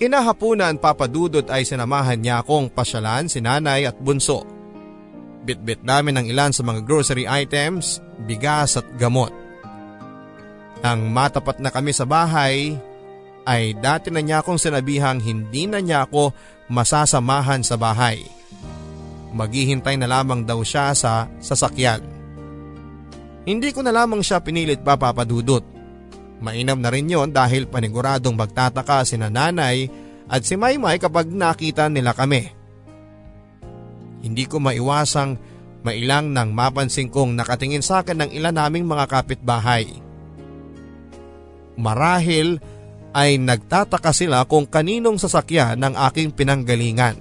Kinahapunan 0.00 0.80
papadudot 0.80 1.44
ay 1.52 1.68
sinamahan 1.68 2.16
niya 2.16 2.40
akong 2.40 2.72
pasyalan 2.72 3.28
si 3.28 3.44
nanay 3.44 3.84
at 3.84 4.00
bunso. 4.00 4.48
Bitbit 5.44 5.84
namin 5.84 6.16
ang 6.16 6.24
ilan 6.24 6.56
sa 6.56 6.64
mga 6.64 6.88
grocery 6.88 7.28
items, 7.28 8.00
bigas 8.24 8.80
at 8.80 8.88
gamot. 8.96 9.28
Nang 10.80 11.04
matapat 11.04 11.60
na 11.60 11.68
kami 11.68 11.92
sa 11.92 12.08
bahay, 12.08 12.80
ay 13.44 13.76
dati 13.76 14.08
na 14.08 14.24
niya 14.24 14.40
akong 14.40 14.60
sinabihang 14.60 15.20
hindi 15.20 15.68
na 15.68 15.80
niya 15.80 16.08
ako 16.08 16.32
masasamahan 16.68 17.60
sa 17.60 17.76
bahay. 17.76 18.24
Maghihintay 19.36 20.00
na 20.00 20.08
lamang 20.08 20.46
daw 20.46 20.64
siya 20.64 20.96
sa 20.96 21.28
sasakyan. 21.38 22.00
Hindi 23.44 23.76
ko 23.76 23.84
na 23.84 23.92
lamang 23.92 24.24
siya 24.24 24.40
pinilit 24.40 24.80
pa 24.80 24.96
papadudot. 24.96 25.62
Mainam 26.40 26.80
na 26.80 26.88
rin 26.88 27.08
yon 27.08 27.30
dahil 27.30 27.68
paniguradong 27.68 28.36
magtataka 28.36 29.04
si 29.04 29.20
nanay 29.20 29.88
at 30.28 30.40
si 30.44 30.56
Maymay 30.56 30.96
kapag 30.96 31.28
nakita 31.28 31.88
nila 31.92 32.16
kami. 32.16 32.48
Hindi 34.24 34.44
ko 34.48 34.56
maiwasang 34.56 35.36
mailang 35.84 36.32
nang 36.32 36.56
mapansin 36.56 37.12
kong 37.12 37.36
nakatingin 37.36 37.84
sa 37.84 38.00
akin 38.00 38.24
ng 38.24 38.30
ilan 38.32 38.56
naming 38.56 38.88
mga 38.88 39.04
kapitbahay. 39.04 39.84
Marahil 41.76 42.56
ay 43.14 43.38
nagtataka 43.38 44.10
sila 44.10 44.42
kung 44.44 44.66
kaninong 44.66 45.22
sasakyan 45.22 45.78
ng 45.78 45.94
aking 46.10 46.34
pinanggalingan. 46.34 47.14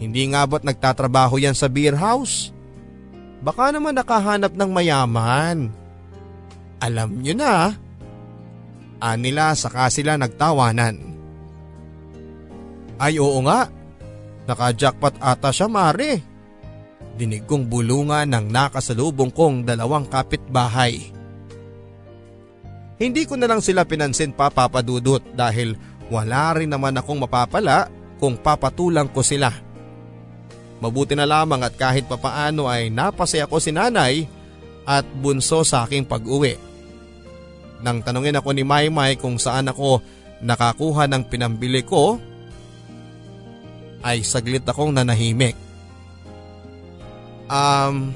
Hindi 0.00 0.22
nga 0.32 0.48
ba't 0.48 0.64
nagtatrabaho 0.66 1.38
yan 1.38 1.54
sa 1.54 1.68
beer 1.68 1.94
house? 1.94 2.50
Baka 3.44 3.70
naman 3.70 3.94
nakahanap 3.94 4.56
ng 4.56 4.70
mayaman. 4.72 5.70
Alam 6.82 7.22
nyo 7.22 7.34
na. 7.36 7.76
Anila 8.98 9.54
saka 9.54 9.86
sila 9.92 10.18
nagtawanan. 10.18 10.98
Ay 12.98 13.22
oo 13.22 13.38
nga. 13.46 13.70
Naka-jackpot 14.48 15.22
ata 15.22 15.54
siya 15.54 15.70
mare. 15.70 16.18
Dinig 17.14 17.46
kong 17.46 17.70
bulungan 17.70 18.26
ng 18.26 18.50
nakasalubong 18.50 19.30
kong 19.30 19.62
dalawang 19.62 20.08
kapitbahay. 20.10 21.21
Hindi 23.02 23.26
ko 23.26 23.34
na 23.34 23.50
lang 23.50 23.58
sila 23.58 23.82
pinansin 23.82 24.30
pa 24.30 24.46
papadudot 24.46 25.18
dahil 25.34 25.74
wala 26.06 26.54
rin 26.54 26.70
naman 26.70 26.94
akong 26.94 27.18
mapapala 27.18 27.90
kung 28.22 28.38
papatulang 28.38 29.10
ko 29.10 29.26
sila. 29.26 29.50
Mabuti 30.78 31.18
na 31.18 31.26
lamang 31.26 31.66
at 31.66 31.74
kahit 31.74 32.06
papaano 32.06 32.70
ay 32.70 32.94
napasaya 32.94 33.50
ko 33.50 33.58
si 33.58 33.74
nanay 33.74 34.22
at 34.86 35.02
bunso 35.18 35.66
sa 35.66 35.82
aking 35.82 36.06
pag-uwi. 36.06 36.54
Nang 37.82 38.06
tanungin 38.06 38.38
ako 38.38 38.54
ni 38.54 38.62
Maymay 38.62 39.18
kung 39.18 39.34
saan 39.34 39.66
ako 39.66 39.98
nakakuha 40.38 41.10
ng 41.10 41.26
pinambili 41.26 41.82
ko, 41.82 42.22
ay 44.06 44.22
saglit 44.22 44.62
akong 44.62 44.94
nanahimik. 44.94 45.58
Um, 47.50 48.14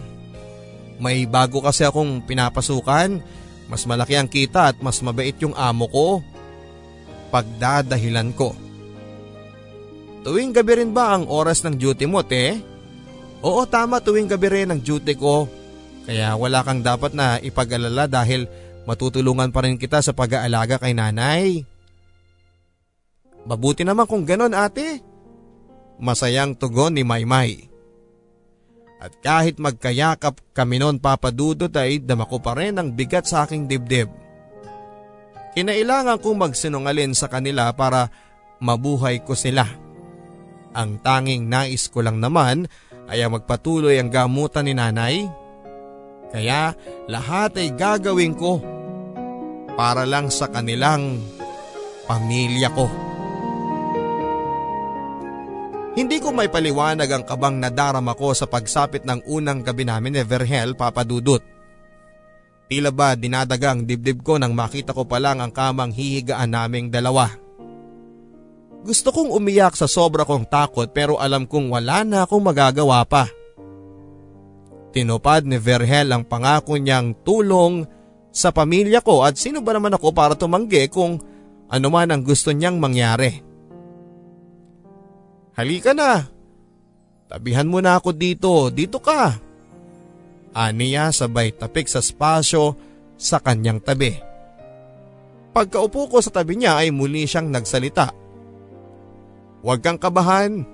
may 1.03 1.27
bago 1.27 1.59
kasi 1.63 1.83
akong 1.83 2.23
pinapasukan, 2.23 3.23
mas 3.67 3.83
malaki 3.85 4.15
ang 4.15 4.31
kita 4.31 4.75
at 4.75 4.77
mas 4.79 5.03
mabait 5.03 5.35
yung 5.43 5.55
amo 5.55 5.91
ko. 5.91 6.09
Pagdadahilan 7.35 8.31
ko. 8.35 8.55
Tuwing 10.27 10.55
gabi 10.55 10.83
rin 10.83 10.91
ba 10.91 11.15
ang 11.15 11.31
oras 11.31 11.63
ng 11.63 11.79
duty 11.79 12.07
mo, 12.07 12.23
te? 12.23 12.59
Oo, 13.43 13.63
tama 13.67 14.03
tuwing 14.03 14.27
gabi 14.27 14.49
rin 14.51 14.75
ang 14.75 14.83
duty 14.83 15.15
ko. 15.15 15.47
Kaya 16.07 16.35
wala 16.39 16.63
kang 16.63 16.83
dapat 16.83 17.15
na 17.15 17.39
ipag-alala 17.43 18.07
dahil 18.07 18.47
matutulungan 18.87 19.51
pa 19.51 19.67
rin 19.67 19.79
kita 19.79 20.03
sa 20.03 20.15
pag-aalaga 20.15 20.79
kay 20.79 20.95
nanay. 20.95 21.67
Mabuti 23.47 23.87
naman 23.87 24.07
kung 24.11 24.27
ganon 24.27 24.55
ate. 24.55 25.03
Masayang 26.03 26.59
tugon 26.59 26.95
ni 26.95 27.07
Maymay. 27.07 27.76
At 28.97 29.13
kahit 29.21 29.61
magkayakap 29.61 30.41
kami 30.57 30.81
noon 30.81 30.97
papadudot 30.97 31.73
ay 31.77 32.01
damako 32.01 32.41
pa 32.41 32.57
rin 32.57 32.81
ang 32.81 32.97
bigat 32.97 33.29
sa 33.29 33.45
aking 33.45 33.69
dibdib. 33.69 34.09
Kinailangan 35.53 36.21
kong 36.21 36.49
magsinungalin 36.49 37.13
sa 37.13 37.29
kanila 37.29 37.73
para 37.73 38.09
mabuhay 38.61 39.21
ko 39.25 39.37
sila. 39.37 39.65
Ang 40.77 41.01
tanging 41.01 41.49
nais 41.49 41.89
ko 41.89 42.05
lang 42.05 42.21
naman 42.21 42.69
ay 43.09 43.25
magpatuloy 43.25 43.97
ang 43.97 44.13
gamutan 44.13 44.69
ni 44.69 44.77
nanay. 44.77 45.25
Kaya 46.33 46.77
lahat 47.09 47.57
ay 47.57 47.73
gagawin 47.73 48.37
ko 48.37 48.61
para 49.77 50.05
lang 50.09 50.29
sa 50.29 50.49
kanilang 50.49 51.21
pamilya 52.09 52.73
ko. 52.73 53.06
Hindi 55.97 56.21
ko 56.21 56.29
may 56.29 56.53
paliwanag 56.53 57.09
ang 57.09 57.25
kabang 57.25 57.57
nadarama 57.57 58.13
ko 58.13 58.37
sa 58.37 58.45
pagsapit 58.45 59.09
ng 59.09 59.25
unang 59.33 59.65
gabi 59.65 59.89
namin 59.89 60.21
ni 60.21 60.23
Verhel 60.29 60.77
papadudot. 60.77 61.41
Tila 62.69 62.93
ba 62.93 63.17
dinadagang 63.17 63.89
dibdib 63.89 64.21
ko 64.21 64.37
nang 64.37 64.53
makita 64.53 64.93
ko 64.93 65.09
pa 65.09 65.17
lang 65.17 65.41
ang 65.41 65.57
kamang 65.57 65.97
hihigaan 65.97 66.53
naming 66.53 66.93
dalawa. 66.93 67.33
Gusto 68.85 69.09
kong 69.09 69.33
umiyak 69.33 69.73
sa 69.73 69.89
sobra 69.89 70.29
kong 70.29 70.53
takot 70.53 70.93
pero 70.93 71.17
alam 71.17 71.49
kong 71.49 71.73
wala 71.73 72.05
na 72.05 72.29
akong 72.29 72.45
magagawa 72.45 73.01
pa. 73.09 73.33
Tinupad 74.93 75.49
ni 75.49 75.57
Verhel 75.57 76.13
ang 76.13 76.29
pangako 76.29 76.77
niyang 76.77 77.25
tulong 77.25 77.89
sa 78.37 78.53
pamilya 78.53 79.01
ko 79.01 79.25
at 79.25 79.41
sino 79.41 79.65
ba 79.65 79.73
naman 79.73 79.97
ako 79.97 80.13
para 80.13 80.37
tumanggi 80.37 80.93
kung 80.93 81.17
ano 81.73 81.89
man 81.89 82.13
ang 82.13 82.21
gusto 82.21 82.53
niyang 82.53 82.77
mangyari. 82.77 83.41
Halika 85.57 85.97
na. 85.97 86.29
Tabihan 87.33 87.65
mo 87.65 87.81
na 87.81 87.97
ako 87.97 88.13
dito, 88.13 88.69
dito 88.69 89.01
ka. 89.01 89.41
Aniya 90.53 91.09
sabay 91.11 91.57
tapik 91.57 91.89
sa 91.89 92.05
spasyo 92.05 92.77
sa 93.17 93.41
kanyang 93.41 93.81
tabi. 93.81 94.13
Pagkaupo 95.57 96.13
ko 96.13 96.21
sa 96.21 96.29
tabi 96.29 96.61
niya 96.61 96.77
ay 96.77 96.93
muli 96.93 97.25
siyang 97.25 97.49
nagsalita. 97.49 98.13
Huwag 99.65 99.81
kang 99.81 99.97
kabahan. 99.97 100.69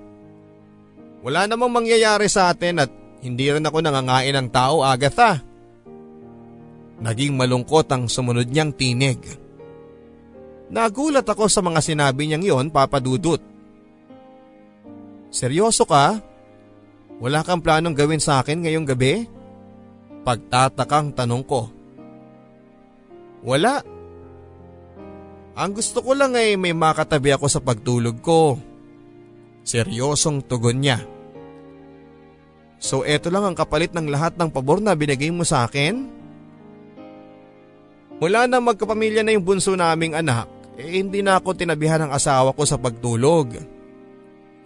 Wala 1.23 1.47
namang 1.47 1.71
mangyayari 1.71 2.27
sa 2.27 2.51
atin 2.51 2.83
at 2.83 2.91
hindi 3.23 3.47
rin 3.47 3.63
ako 3.63 3.79
nangangain 3.79 4.35
ng 4.35 4.49
tao, 4.51 4.83
Agatha. 4.83 5.39
Naging 6.99 7.39
malungkot 7.39 7.87
ang 7.95 8.11
sumunod 8.11 8.51
niyang 8.51 8.75
tinig. 8.75 9.23
Nagulat 10.75 11.23
ako 11.23 11.47
sa 11.47 11.63
mga 11.63 11.79
sinabi 11.79 12.27
niyang 12.27 12.43
yon, 12.43 12.67
Papa 12.75 12.99
Dudut. 12.99 13.52
Seryoso 15.33 15.89
ka? 15.89 16.21
Wala 17.17 17.41
kang 17.41 17.65
planong 17.65 17.97
gawin 17.97 18.21
sa 18.21 18.45
akin 18.45 18.61
ngayong 18.61 18.85
gabi? 18.85 19.25
Pagtatakang 20.29 21.17
tanong 21.17 21.43
ko. 21.49 21.73
Wala. 23.41 23.81
Ang 25.57 25.71
gusto 25.73 26.05
ko 26.05 26.13
lang 26.13 26.37
ay 26.37 26.61
may 26.61 26.77
makatabi 26.77 27.33
ako 27.33 27.49
sa 27.49 27.65
pagtulog 27.65 28.21
ko. 28.21 28.61
Seryosong 29.65 30.45
tugon 30.45 30.85
niya. 30.85 31.01
So 32.83 33.07
eto 33.09 33.33
lang 33.33 33.49
ang 33.49 33.57
kapalit 33.57 33.97
ng 33.97 34.13
lahat 34.13 34.37
ng 34.37 34.53
pabor 34.53 34.85
na 34.85 34.93
binigay 34.93 35.33
mo 35.33 35.49
sa 35.49 35.65
akin? 35.65 36.21
Mula 38.21 38.47
na 38.47 38.61
magkapamilya 38.61 39.25
na 39.25 39.33
yung 39.35 39.47
bunso 39.47 39.75
naming 39.75 40.15
anak, 40.15 40.47
eh 40.79 41.01
hindi 41.01 41.25
na 41.25 41.39
ako 41.41 41.59
tinabihan 41.59 42.07
ng 42.07 42.13
asawa 42.15 42.55
ko 42.55 42.63
sa 42.63 42.79
pagtulog. 42.79 43.82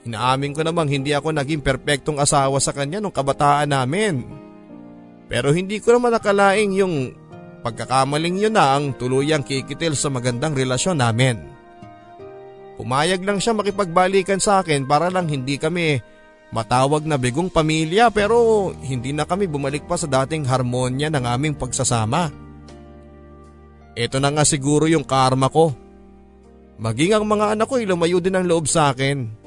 Inaamin 0.07 0.55
ko 0.55 0.63
namang 0.63 0.87
hindi 0.87 1.11
ako 1.11 1.35
naging 1.35 1.67
perpektong 1.67 2.23
asawa 2.23 2.63
sa 2.63 2.71
kanya 2.71 3.03
nung 3.03 3.11
kabataan 3.11 3.75
namin. 3.75 4.23
Pero 5.27 5.51
hindi 5.51 5.83
ko 5.83 5.99
naman 5.99 6.15
nakalaing 6.15 6.73
yung 6.79 6.95
pagkakamaling 7.67 8.47
yun 8.47 8.55
na 8.55 8.79
ang 8.79 8.95
tuluyang 8.95 9.43
kikitil 9.43 9.99
sa 9.99 10.07
magandang 10.07 10.55
relasyon 10.55 11.03
namin. 11.03 11.43
Pumayag 12.79 13.27
lang 13.27 13.43
siya 13.43 13.59
makipagbalikan 13.59 14.39
sa 14.39 14.63
akin 14.63 14.87
para 14.87 15.11
lang 15.11 15.27
hindi 15.27 15.59
kami 15.59 15.99
matawag 16.55 17.03
na 17.03 17.19
bigong 17.19 17.51
pamilya 17.51 18.07
pero 18.15 18.71
hindi 18.71 19.11
na 19.11 19.27
kami 19.27 19.51
bumalik 19.51 19.91
pa 19.91 19.99
sa 19.99 20.07
dating 20.07 20.47
harmonya 20.47 21.11
ng 21.11 21.25
aming 21.27 21.59
pagsasama. 21.59 22.31
Ito 23.99 24.23
na 24.23 24.31
nga 24.31 24.47
siguro 24.47 24.87
yung 24.87 25.03
karma 25.03 25.51
ko. 25.51 25.75
Maging 26.77 27.17
ang 27.17 27.25
mga 27.27 27.57
anak 27.57 27.67
ko 27.67 27.81
ay 27.81 27.89
lumayo 27.89 28.21
din 28.21 28.37
ang 28.37 28.45
loob 28.45 28.69
sa 28.69 28.93
akin. 28.93 29.46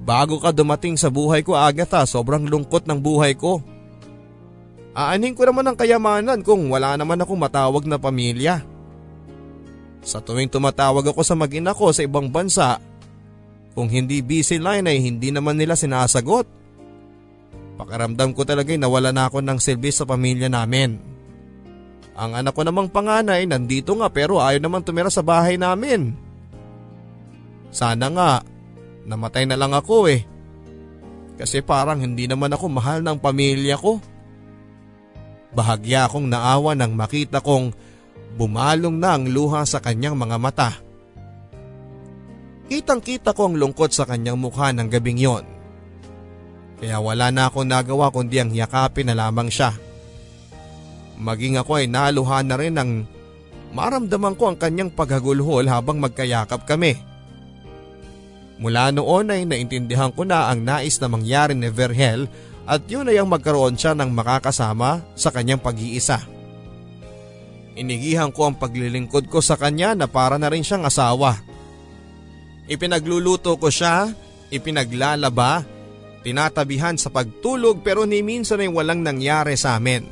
Bago 0.00 0.40
ka 0.40 0.50
dumating 0.50 0.96
sa 0.96 1.12
buhay 1.12 1.44
ko 1.44 1.52
Agatha, 1.54 2.08
sobrang 2.08 2.48
lungkot 2.48 2.88
ng 2.88 2.98
buhay 2.98 3.36
ko. 3.36 3.60
Aanhin 4.96 5.36
ko 5.36 5.46
naman 5.46 5.68
ang 5.68 5.76
kayamanan 5.76 6.40
kung 6.42 6.66
wala 6.72 6.96
naman 6.96 7.20
akong 7.20 7.38
matawag 7.38 7.84
na 7.86 8.00
pamilya. 8.00 8.64
Sa 10.00 10.18
tuwing 10.24 10.48
tumatawag 10.48 11.04
ako 11.12 11.20
sa 11.20 11.36
mag-ina 11.36 11.76
ko 11.76 11.92
sa 11.92 12.02
ibang 12.02 12.32
bansa, 12.32 12.80
kung 13.76 13.86
hindi 13.86 14.24
busy 14.24 14.58
line 14.58 14.88
ay 14.88 14.98
hindi 14.98 15.30
naman 15.30 15.54
nila 15.54 15.78
sinasagot. 15.78 16.48
Pakiramdam 17.78 18.34
ko 18.34 18.42
talaga 18.44 18.74
nawala 18.74 19.14
na 19.14 19.30
ako 19.30 19.40
ng 19.40 19.58
silbi 19.62 19.94
sa 19.94 20.04
pamilya 20.04 20.50
namin. 20.50 21.00
Ang 22.18 22.36
anak 22.36 22.52
ko 22.52 22.66
namang 22.66 22.92
panganay 22.92 23.48
nandito 23.48 23.96
nga 23.96 24.12
pero 24.12 24.42
ayaw 24.42 24.60
naman 24.60 24.84
tumira 24.84 25.08
sa 25.08 25.24
bahay 25.24 25.56
namin. 25.56 26.12
Sana 27.70 28.10
nga, 28.10 28.30
namatay 29.10 29.50
na 29.50 29.58
lang 29.58 29.74
ako 29.74 30.06
eh. 30.06 30.22
Kasi 31.34 31.66
parang 31.66 31.98
hindi 31.98 32.30
naman 32.30 32.54
ako 32.54 32.70
mahal 32.70 33.02
ng 33.02 33.18
pamilya 33.18 33.74
ko. 33.74 33.98
Bahagya 35.50 36.06
akong 36.06 36.30
naawa 36.30 36.78
nang 36.78 36.94
makita 36.94 37.42
kong 37.42 37.74
Bumalong 38.36 38.94
na 38.94 39.18
ang 39.18 39.26
luha 39.26 39.66
sa 39.66 39.82
kanyang 39.82 40.14
mga 40.14 40.36
mata. 40.38 40.70
Kitang 42.70 43.02
kita 43.02 43.34
ko 43.34 43.50
ang 43.50 43.58
lungkot 43.58 43.90
sa 43.90 44.06
kanyang 44.06 44.38
mukha 44.38 44.70
ng 44.70 44.86
gabing 44.86 45.18
yon. 45.18 45.42
Kaya 46.78 47.02
wala 47.02 47.34
na 47.34 47.50
ako 47.50 47.66
nagawa 47.66 48.14
kundi 48.14 48.38
ang 48.38 48.54
yakapin 48.54 49.10
na 49.10 49.18
lamang 49.18 49.50
siya. 49.50 49.74
Maging 51.20 51.58
ako 51.60 51.82
ay 51.82 51.90
naluha 51.90 52.40
na 52.46 52.56
rin 52.56 52.78
ng 52.78 52.90
maramdaman 53.74 54.38
ko 54.38 54.54
ang 54.54 54.56
kanyang 54.56 54.94
paghagulhol 54.94 55.66
habang 55.66 55.98
magkayakap 55.98 56.64
kami. 56.64 56.96
Mula 58.60 58.92
noon 58.92 59.32
ay 59.32 59.48
naintindihan 59.48 60.12
ko 60.12 60.28
na 60.28 60.52
ang 60.52 60.60
nais 60.60 61.00
na 61.00 61.08
mangyari 61.08 61.56
ni 61.56 61.72
Verhel 61.72 62.28
at 62.68 62.84
yun 62.86 63.08
ay 63.08 63.16
ang 63.16 63.32
magkaroon 63.32 63.74
siya 63.74 63.96
ng 63.96 64.12
makakasama 64.12 65.00
sa 65.16 65.32
kanyang 65.32 65.64
pag-iisa. 65.64 66.20
Inigihan 67.80 68.28
ko 68.28 68.52
ang 68.52 68.60
paglilingkod 68.60 69.32
ko 69.32 69.40
sa 69.40 69.56
kanya 69.56 69.96
na 69.96 70.04
para 70.04 70.36
na 70.36 70.52
rin 70.52 70.60
siyang 70.60 70.84
asawa. 70.84 71.40
Ipinagluluto 72.68 73.56
ko 73.56 73.72
siya 73.72 74.12
ipinaglalaba, 74.52 75.64
tinatabihan 76.20 76.98
sa 77.00 77.08
pagtulog 77.08 77.80
pero 77.80 78.04
ni 78.04 78.20
minsan 78.20 78.60
ay 78.60 78.68
walang 78.68 79.00
nangyari 79.00 79.56
sa 79.56 79.80
amin. 79.80 80.04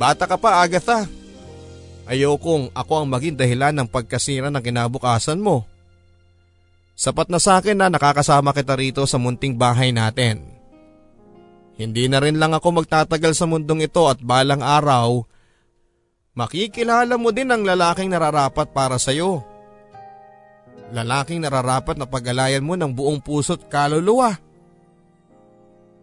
Bata 0.00 0.26
ka 0.26 0.40
pa 0.40 0.64
Agatha. 0.64 1.06
Ayokong 2.10 2.74
ako 2.74 2.92
ang 3.04 3.06
maging 3.06 3.38
dahilan 3.38 3.70
ng 3.70 3.86
pagkasira 3.86 4.50
ng 4.50 4.64
kinabukasan 4.64 5.38
mo. 5.38 5.69
Sapat 7.00 7.32
na 7.32 7.40
sa 7.40 7.56
akin 7.56 7.80
na 7.80 7.88
nakakasama 7.88 8.52
kita 8.52 8.76
rito 8.76 9.00
sa 9.08 9.16
munting 9.16 9.56
bahay 9.56 9.88
natin. 9.88 10.44
Hindi 11.80 12.12
na 12.12 12.20
rin 12.20 12.36
lang 12.36 12.52
ako 12.52 12.84
magtatagal 12.84 13.32
sa 13.32 13.48
mundong 13.48 13.88
ito 13.88 14.04
at 14.04 14.20
balang 14.20 14.60
araw, 14.60 15.24
makikilala 16.36 17.16
mo 17.16 17.32
din 17.32 17.48
ang 17.48 17.64
lalaking 17.64 18.12
nararapat 18.12 18.68
para 18.76 19.00
sa 19.00 19.16
iyo. 19.16 19.40
Lalaking 20.92 21.40
nararapat 21.40 21.96
na 21.96 22.04
pag-alayan 22.04 22.60
mo 22.60 22.76
ng 22.76 22.92
buong 22.92 23.24
puso't 23.24 23.72
kaluluwa. 23.72 24.36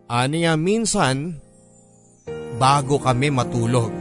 Aniya 0.09 0.57
minsan, 0.57 1.37
bago 2.57 2.97
kami 2.97 3.29
matulog. 3.29 3.93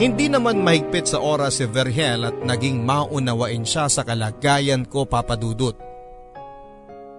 Hindi 0.00 0.32
naman 0.32 0.64
mahigpit 0.64 1.12
sa 1.12 1.20
oras 1.20 1.60
si 1.60 1.68
Verhel 1.68 2.24
at 2.24 2.32
naging 2.40 2.80
maunawain 2.88 3.68
siya 3.68 3.84
sa 3.84 4.00
kalagayan 4.00 4.88
ko 4.88 5.04
papadudot. 5.04 5.76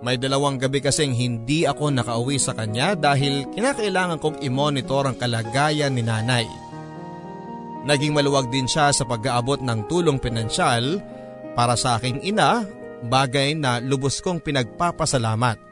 May 0.01 0.17
dalawang 0.17 0.57
gabi 0.57 0.81
kasing 0.81 1.13
hindi 1.13 1.69
ako 1.69 1.93
nakauwi 1.93 2.41
sa 2.41 2.57
kanya 2.57 2.97
dahil 2.97 3.45
kinakailangan 3.53 4.17
kong 4.17 4.41
i-monitor 4.41 5.05
ang 5.05 5.13
kalagayan 5.13 5.93
ni 5.93 6.01
nanay. 6.01 6.49
Naging 7.85 8.17
maluwag 8.17 8.49
din 8.49 8.65
siya 8.65 8.89
sa 8.89 9.05
pag-aabot 9.05 9.61
ng 9.61 9.85
tulong 9.85 10.17
pinansyal 10.17 11.05
para 11.53 11.77
sa 11.77 12.01
aking 12.01 12.25
ina, 12.25 12.65
bagay 13.05 13.53
na 13.53 13.77
lubos 13.77 14.25
kong 14.25 14.41
pinagpapasalamat. 14.41 15.70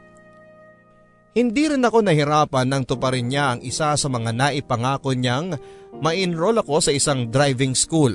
Hindi 1.30 1.70
rin 1.70 1.86
ako 1.86 2.02
nahirapan 2.02 2.66
nang 2.66 2.82
tuparin 2.82 3.30
niya 3.30 3.54
ang 3.54 3.60
isa 3.62 3.94
sa 3.94 4.08
mga 4.10 4.34
naipangako 4.34 5.14
niyang 5.14 5.54
ma-enroll 6.02 6.58
ako 6.58 6.82
sa 6.82 6.90
isang 6.90 7.30
driving 7.30 7.78
school. 7.78 8.10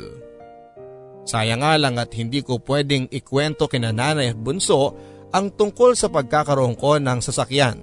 Sayang 1.24 1.64
nga 1.64 1.80
lang 1.80 1.96
at 1.96 2.12
hindi 2.12 2.44
ko 2.44 2.60
pwedeng 2.68 3.08
ikwento 3.08 3.72
kina 3.72 3.96
nanay 3.96 4.36
at 4.36 4.38
bunso 4.38 4.94
ang 5.32 5.48
tungkol 5.56 5.96
sa 5.96 6.12
pagkakaroon 6.12 6.76
ko 6.76 7.00
ng 7.00 7.20
sasakyan. 7.24 7.80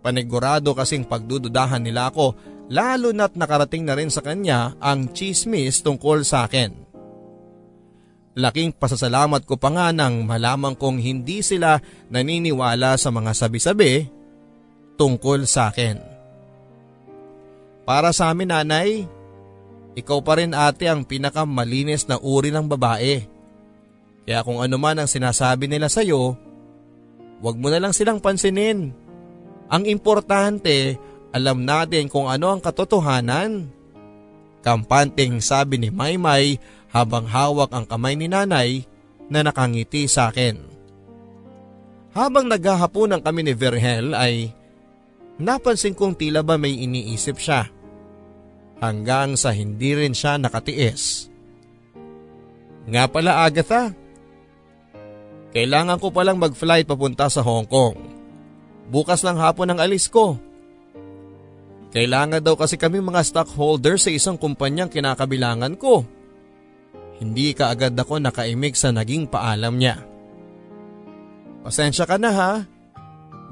Panigurado 0.00 0.72
kasing 0.72 1.06
pagdududahan 1.06 1.84
nila 1.84 2.08
ako 2.08 2.34
lalo 2.72 3.12
na't 3.12 3.36
nakarating 3.36 3.84
na 3.84 3.94
rin 3.94 4.08
sa 4.08 4.24
kanya 4.24 4.74
ang 4.80 5.12
chismis 5.12 5.84
tungkol 5.84 6.24
sa 6.24 6.48
akin. 6.48 6.72
Laking 8.32 8.72
pasasalamat 8.80 9.44
ko 9.44 9.60
pa 9.60 9.68
nga 9.68 9.92
nang 9.92 10.24
malaman 10.24 10.72
kong 10.72 10.96
hindi 11.04 11.44
sila 11.44 11.76
naniniwala 12.08 12.96
sa 12.96 13.12
mga 13.12 13.36
sabi-sabi 13.36 14.21
tungkol 14.96 15.44
sa 15.48 15.72
akin. 15.72 15.98
Para 17.82 18.14
sa 18.14 18.30
amin 18.30 18.50
nanay, 18.50 19.04
ikaw 19.92 20.24
pa 20.24 20.40
rin 20.40 20.56
ate 20.56 20.88
ang 20.88 21.04
pinakamalinis 21.04 22.08
na 22.08 22.16
uri 22.16 22.48
ng 22.48 22.64
babae. 22.64 23.26
Kaya 24.22 24.40
kung 24.46 24.62
ano 24.62 24.76
man 24.78 25.02
ang 25.02 25.10
sinasabi 25.10 25.66
nila 25.66 25.90
sa 25.90 26.00
iyo, 26.00 26.38
wag 27.42 27.58
mo 27.58 27.68
na 27.68 27.82
lang 27.82 27.92
silang 27.92 28.22
pansinin. 28.22 28.94
Ang 29.66 29.84
importante, 29.90 30.96
alam 31.34 31.66
natin 31.66 32.06
kung 32.06 32.30
ano 32.30 32.54
ang 32.54 32.60
katotohanan. 32.62 33.66
Kampanteng 34.62 35.42
sabi 35.42 35.82
ni 35.82 35.90
Maymay 35.90 36.62
habang 36.94 37.26
hawak 37.26 37.74
ang 37.74 37.82
kamay 37.82 38.14
ni 38.14 38.30
nanay 38.30 38.86
na 39.26 39.42
nakangiti 39.42 40.06
sa 40.06 40.30
akin. 40.30 40.60
Habang 42.14 42.46
naghahaponan 42.46 43.24
kami 43.24 43.42
ni 43.42 43.52
Verhel 43.56 44.12
ay 44.14 44.52
napansin 45.40 45.96
kong 45.96 46.16
tila 46.18 46.44
ba 46.44 46.56
may 46.60 46.76
iniisip 46.82 47.38
siya. 47.38 47.68
Hanggang 48.82 49.38
sa 49.38 49.54
hindi 49.54 49.94
rin 49.94 50.10
siya 50.10 50.36
nakatiis. 50.42 51.30
Nga 52.90 53.04
pala 53.06 53.46
Agatha, 53.46 53.94
kailangan 55.54 56.02
ko 56.02 56.10
palang 56.10 56.40
mag-flight 56.40 56.88
papunta 56.88 57.30
sa 57.30 57.46
Hong 57.46 57.68
Kong. 57.68 57.94
Bukas 58.90 59.22
lang 59.22 59.38
hapon 59.38 59.70
ang 59.70 59.78
alis 59.78 60.10
ko. 60.10 60.34
Kailangan 61.92 62.40
daw 62.40 62.56
kasi 62.56 62.80
kami 62.80 63.04
mga 63.04 63.20
stockholder 63.20 64.00
sa 64.00 64.08
isang 64.08 64.40
kumpanyang 64.40 64.88
kinakabilangan 64.88 65.76
ko. 65.76 66.02
Hindi 67.20 67.52
ka 67.52 67.70
agad 67.70 67.94
ako 67.94 68.18
nakaimig 68.18 68.74
sa 68.74 68.90
naging 68.90 69.28
paalam 69.28 69.76
niya. 69.76 70.00
Pasensya 71.62 72.08
ka 72.08 72.16
na 72.18 72.30
ha. 72.32 72.52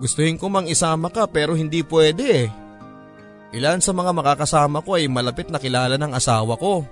Gustuhin 0.01 0.41
ko 0.41 0.49
mang 0.49 0.65
isama 0.65 1.13
ka 1.13 1.29
pero 1.29 1.53
hindi 1.53 1.85
pwede 1.85 2.25
eh. 2.25 2.49
Ilan 3.53 3.85
sa 3.85 3.93
mga 3.93 4.17
makakasama 4.17 4.81
ko 4.81 4.97
ay 4.97 5.13
malapit 5.13 5.53
na 5.53 5.61
kilala 5.61 6.01
ng 6.01 6.17
asawa 6.17 6.57
ko. 6.57 6.89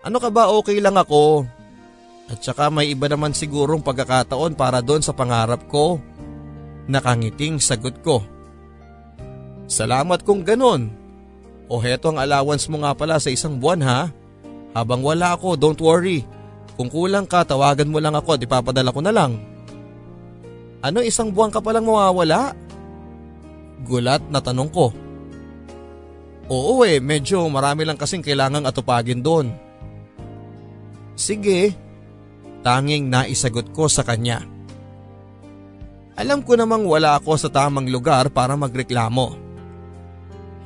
Ano 0.00 0.16
ka 0.16 0.32
ba 0.32 0.48
okay 0.48 0.80
lang 0.80 0.96
ako? 0.96 1.44
At 2.32 2.40
saka 2.40 2.72
may 2.72 2.96
iba 2.96 3.06
naman 3.06 3.36
sigurong 3.36 3.84
pagkakataon 3.84 4.56
para 4.56 4.80
doon 4.80 5.04
sa 5.04 5.12
pangarap 5.12 5.68
ko. 5.68 6.00
Nakangiting 6.88 7.60
sagot 7.60 8.00
ko. 8.00 8.24
Salamat 9.66 10.22
kung 10.22 10.46
ganon. 10.46 10.90
O 11.66 11.82
heto 11.82 12.14
ang 12.14 12.22
allowance 12.22 12.70
mo 12.70 12.86
nga 12.86 12.94
pala 12.94 13.18
sa 13.18 13.28
isang 13.28 13.58
buwan 13.58 13.82
ha. 13.82 14.00
Habang 14.72 15.02
wala 15.02 15.34
ako, 15.34 15.58
don't 15.58 15.82
worry. 15.82 16.22
Kung 16.78 16.86
kulang 16.86 17.26
ka, 17.26 17.42
tawagan 17.42 17.90
mo 17.90 17.98
lang 17.98 18.14
ako 18.14 18.38
at 18.38 18.44
ipapadala 18.46 18.94
ko 18.94 19.00
na 19.02 19.10
lang. 19.10 19.55
Ano 20.86 21.02
isang 21.02 21.34
buwan 21.34 21.50
ka 21.50 21.58
palang 21.58 21.82
mawawala? 21.82 22.54
Gulat 23.82 24.22
na 24.30 24.38
tanong 24.38 24.70
ko. 24.70 24.94
Oo 26.46 26.86
eh, 26.86 27.02
medyo 27.02 27.42
marami 27.50 27.82
lang 27.82 27.98
kasing 27.98 28.22
kailangang 28.22 28.70
atupagin 28.70 29.18
doon. 29.18 29.50
Sige, 31.18 31.74
tanging 32.62 33.10
naisagot 33.10 33.74
ko 33.74 33.90
sa 33.90 34.06
kanya. 34.06 34.46
Alam 36.14 36.46
ko 36.46 36.54
namang 36.54 36.86
wala 36.86 37.18
ako 37.18 37.34
sa 37.34 37.50
tamang 37.50 37.90
lugar 37.90 38.30
para 38.30 38.54
magreklamo. 38.54 39.34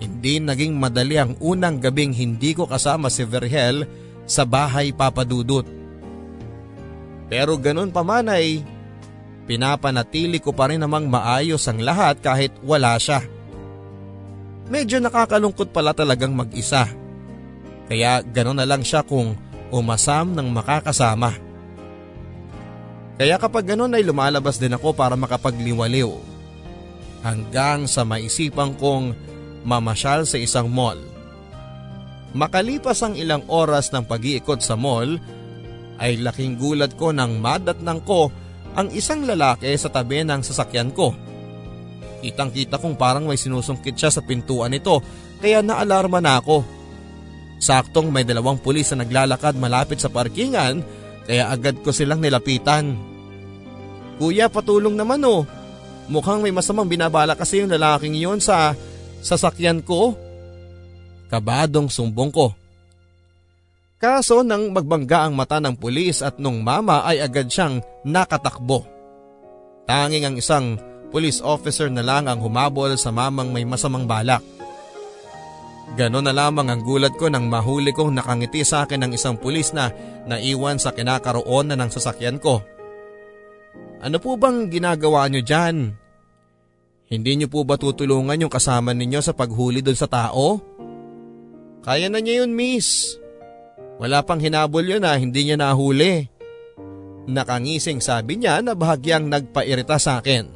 Hindi 0.05 0.37
naging 0.37 0.77
madali 0.77 1.17
ang 1.17 1.33
unang 1.41 1.81
gabing 1.81 2.13
hindi 2.13 2.53
ko 2.53 2.69
kasama 2.69 3.09
si 3.09 3.25
Verhel 3.25 3.89
sa 4.29 4.45
bahay 4.45 4.93
papadudot. 4.93 5.65
Pero 7.33 7.57
ganun 7.57 7.89
pa 7.89 8.05
man 8.05 8.29
ay 8.29 8.61
pinapanatili 9.51 10.39
ko 10.39 10.55
pa 10.55 10.71
rin 10.71 10.79
namang 10.79 11.11
maayos 11.11 11.67
ang 11.67 11.83
lahat 11.83 12.23
kahit 12.23 12.55
wala 12.63 12.95
siya. 13.03 13.19
Medyo 14.71 15.03
nakakalungkot 15.03 15.75
pala 15.75 15.91
talagang 15.91 16.31
mag-isa. 16.31 16.87
Kaya 17.91 18.23
ganun 18.23 18.63
na 18.63 18.67
lang 18.71 18.87
siya 18.87 19.03
kung 19.03 19.35
umasam 19.75 20.39
ng 20.39 20.47
makakasama. 20.55 21.35
Kaya 23.19 23.43
kapag 23.43 23.75
ganun 23.75 23.91
ay 23.99 24.07
lumalabas 24.07 24.63
din 24.63 24.71
ako 24.71 24.95
para 24.95 25.19
makapagliwaliw. 25.19 26.15
Hanggang 27.27 27.91
sa 27.91 28.07
maisipan 28.07 28.79
kong 28.79 29.19
mamasyal 29.67 30.31
sa 30.31 30.39
isang 30.39 30.71
mall. 30.71 31.03
Makalipas 32.39 33.03
ang 33.03 33.19
ilang 33.19 33.43
oras 33.51 33.91
ng 33.91 34.07
pag-iikot 34.07 34.63
sa 34.63 34.79
mall, 34.79 35.19
ay 35.99 36.23
laking 36.23 36.55
gulat 36.55 36.95
ko 36.95 37.11
nang 37.11 37.43
madatnang 37.43 38.01
ko 38.07 38.31
ang 38.75 38.89
isang 38.95 39.27
lalaki 39.27 39.71
sa 39.75 39.91
tabi 39.91 40.23
ng 40.23 40.41
sasakyan 40.45 40.95
ko. 40.95 41.15
Kitang 42.21 42.53
kita 42.53 42.77
kong 42.77 43.01
parang 43.01 43.25
may 43.25 43.41
sinusungkit 43.41 43.97
siya 43.97 44.13
sa 44.13 44.21
pintuan 44.21 44.71
nito 44.71 45.01
kaya 45.41 45.65
naalarma 45.65 46.21
na 46.21 46.39
ako. 46.39 46.63
Saktong 47.61 48.09
may 48.13 48.25
dalawang 48.25 48.61
pulis 48.61 48.93
na 48.93 49.05
naglalakad 49.05 49.57
malapit 49.57 50.01
sa 50.01 50.13
parkingan 50.13 50.85
kaya 51.25 51.49
agad 51.49 51.81
ko 51.81 51.93
silang 51.93 52.21
nilapitan. 52.21 52.97
Kuya, 54.21 54.53
patulong 54.53 54.97
naman 55.01 55.25
oh. 55.25 55.49
Mukhang 56.11 56.45
may 56.45 56.53
masamang 56.53 56.91
binabala 56.91 57.33
kasi 57.33 57.65
yung 57.65 57.73
lalaking 57.73 58.19
iyon 58.19 58.43
sa 58.43 58.77
sasakyan 59.25 59.81
ko. 59.81 60.13
Kabadong 61.33 61.89
sumbong 61.89 62.35
ko. 62.35 62.60
Kaso 64.01 64.41
nang 64.41 64.73
magbangga 64.73 65.29
ang 65.29 65.37
mata 65.37 65.61
ng 65.61 65.77
pulis 65.77 66.25
at 66.25 66.41
nung 66.41 66.65
mama 66.65 67.05
ay 67.05 67.21
agad 67.21 67.53
siyang 67.53 67.85
nakatakbo. 68.01 68.89
Tanging 69.85 70.25
ang 70.25 70.37
isang 70.41 70.81
police 71.13 71.45
officer 71.45 71.93
na 71.93 72.01
lang 72.01 72.25
ang 72.25 72.41
humabol 72.41 72.97
sa 72.97 73.13
mamang 73.13 73.53
may 73.53 73.69
masamang 73.69 74.09
balak. 74.09 74.41
Ganon 76.01 76.25
na 76.25 76.33
lamang 76.33 76.73
ang 76.73 76.81
gulat 76.81 77.13
ko 77.21 77.29
nang 77.29 77.53
mahuli 77.53 77.93
kong 77.93 78.17
nakangiti 78.17 78.65
sa 78.65 78.89
akin 78.89 79.05
ng 79.05 79.13
isang 79.21 79.37
pulis 79.37 79.77
na 79.77 79.93
naiwan 80.25 80.81
sa 80.81 80.97
kinakaroon 80.97 81.69
na 81.69 81.77
ng 81.77 81.93
sasakyan 81.93 82.41
ko. 82.41 82.65
Ano 84.01 84.17
po 84.17 84.41
bang 84.41 84.73
ginagawa 84.73 85.29
nyo 85.29 85.45
dyan? 85.45 85.93
Hindi 87.11 87.33
nyo 87.37 87.53
po 87.53 87.69
ba 87.69 87.77
tutulungan 87.77 88.49
yung 88.49 88.55
kasama 88.55 88.97
ninyo 88.97 89.21
sa 89.21 89.37
paghuli 89.37 89.85
doon 89.85 89.99
sa 89.99 90.09
tao? 90.09 90.57
Kaya 91.85 92.09
na 92.09 92.25
niya 92.25 92.47
yun 92.47 92.57
miss. 92.57 93.20
Wala 94.01 94.25
pang 94.25 94.41
hinabol 94.41 94.81
yun 94.81 95.05
na 95.05 95.13
hindi 95.21 95.45
niya 95.45 95.61
nahuli. 95.61 96.25
Nakangising 97.29 98.01
sabi 98.01 98.41
niya 98.41 98.65
na 98.65 98.73
bahagyang 98.73 99.29
nagpairita 99.29 100.01
sa 100.01 100.25
akin. 100.25 100.49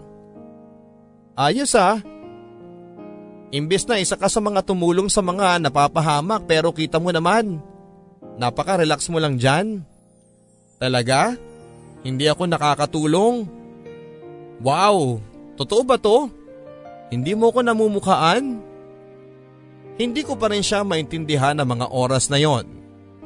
Ayos 1.36 1.76
ah. 1.76 2.00
Imbis 3.52 3.84
na 3.84 4.00
isa 4.00 4.16
ka 4.16 4.32
sa 4.32 4.40
mga 4.40 4.64
tumulong 4.64 5.12
sa 5.12 5.20
mga 5.20 5.60
napapahamak 5.60 6.48
pero 6.48 6.72
kita 6.72 6.96
mo 6.96 7.12
naman. 7.12 7.60
Napaka-relax 8.40 9.12
mo 9.12 9.20
lang 9.20 9.36
dyan. 9.36 9.84
Talaga? 10.80 11.36
Hindi 12.00 12.24
ako 12.26 12.48
nakakatulong? 12.48 13.36
Wow, 14.64 15.20
totoo 15.60 15.82
ba 15.84 16.00
to? 16.00 16.32
Hindi 17.12 17.36
mo 17.36 17.52
ko 17.52 17.60
namumukhaan? 17.60 18.58
Hindi 19.94 20.20
ko 20.26 20.34
pa 20.34 20.50
rin 20.50 20.64
siya 20.64 20.82
maintindihan 20.82 21.54
ng 21.54 21.68
mga 21.68 21.86
oras 21.94 22.26
na 22.32 22.40
yon. 22.40 22.73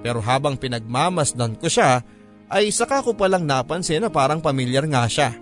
Pero 0.02 0.22
habang 0.22 0.54
pinagmamasdan 0.54 1.58
ko 1.58 1.66
siya, 1.66 2.02
ay 2.48 2.72
saka 2.72 3.04
ko 3.04 3.12
palang 3.12 3.44
napansin 3.44 4.00
na 4.00 4.08
parang 4.08 4.40
pamilyar 4.40 4.88
nga 4.88 5.04
siya. 5.04 5.36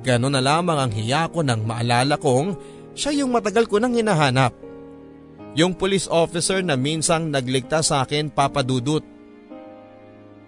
Ganon 0.00 0.32
na 0.32 0.40
lamang 0.40 0.78
ang 0.80 0.92
hiya 0.92 1.28
ko 1.28 1.44
nang 1.44 1.66
maalala 1.66 2.16
kong 2.16 2.56
siya 2.96 3.22
yung 3.22 3.34
matagal 3.34 3.68
ko 3.68 3.76
nang 3.82 3.92
hinahanap. 3.92 4.54
Yung 5.58 5.74
police 5.74 6.06
officer 6.06 6.62
na 6.62 6.78
minsang 6.78 7.28
nagligtas 7.28 7.90
sa 7.90 8.06
akin 8.06 8.30
papadudot. 8.30 9.02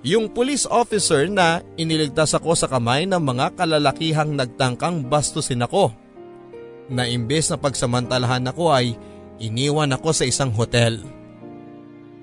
Yung 0.03 0.31
police 0.31 0.67
officer 0.67 1.27
na 1.31 1.63
iniligtas 1.79 2.35
ako 2.35 2.55
sa 2.59 2.67
kamay 2.67 3.07
ng 3.07 3.23
mga 3.23 3.55
kalalakihang 3.55 4.35
nagtangkang 4.35 5.07
bastusin 5.07 5.63
ako. 5.63 5.95
Na 6.91 7.07
imbes 7.07 7.51
na 7.51 7.59
pagsamantalahan 7.59 8.47
ako 8.51 8.75
ay 8.75 8.95
iniwan 9.39 9.95
ako 9.95 10.11
sa 10.11 10.25
isang 10.27 10.51
hotel. 10.51 11.03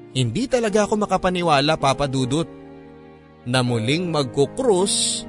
Hindi 0.10 0.50
talaga 0.50 0.90
ako 0.90 1.06
makapaniwala 1.06 1.78
papadudot 1.78 2.50
na 3.46 3.62
muling 3.62 4.10
magkukrus 4.10 5.26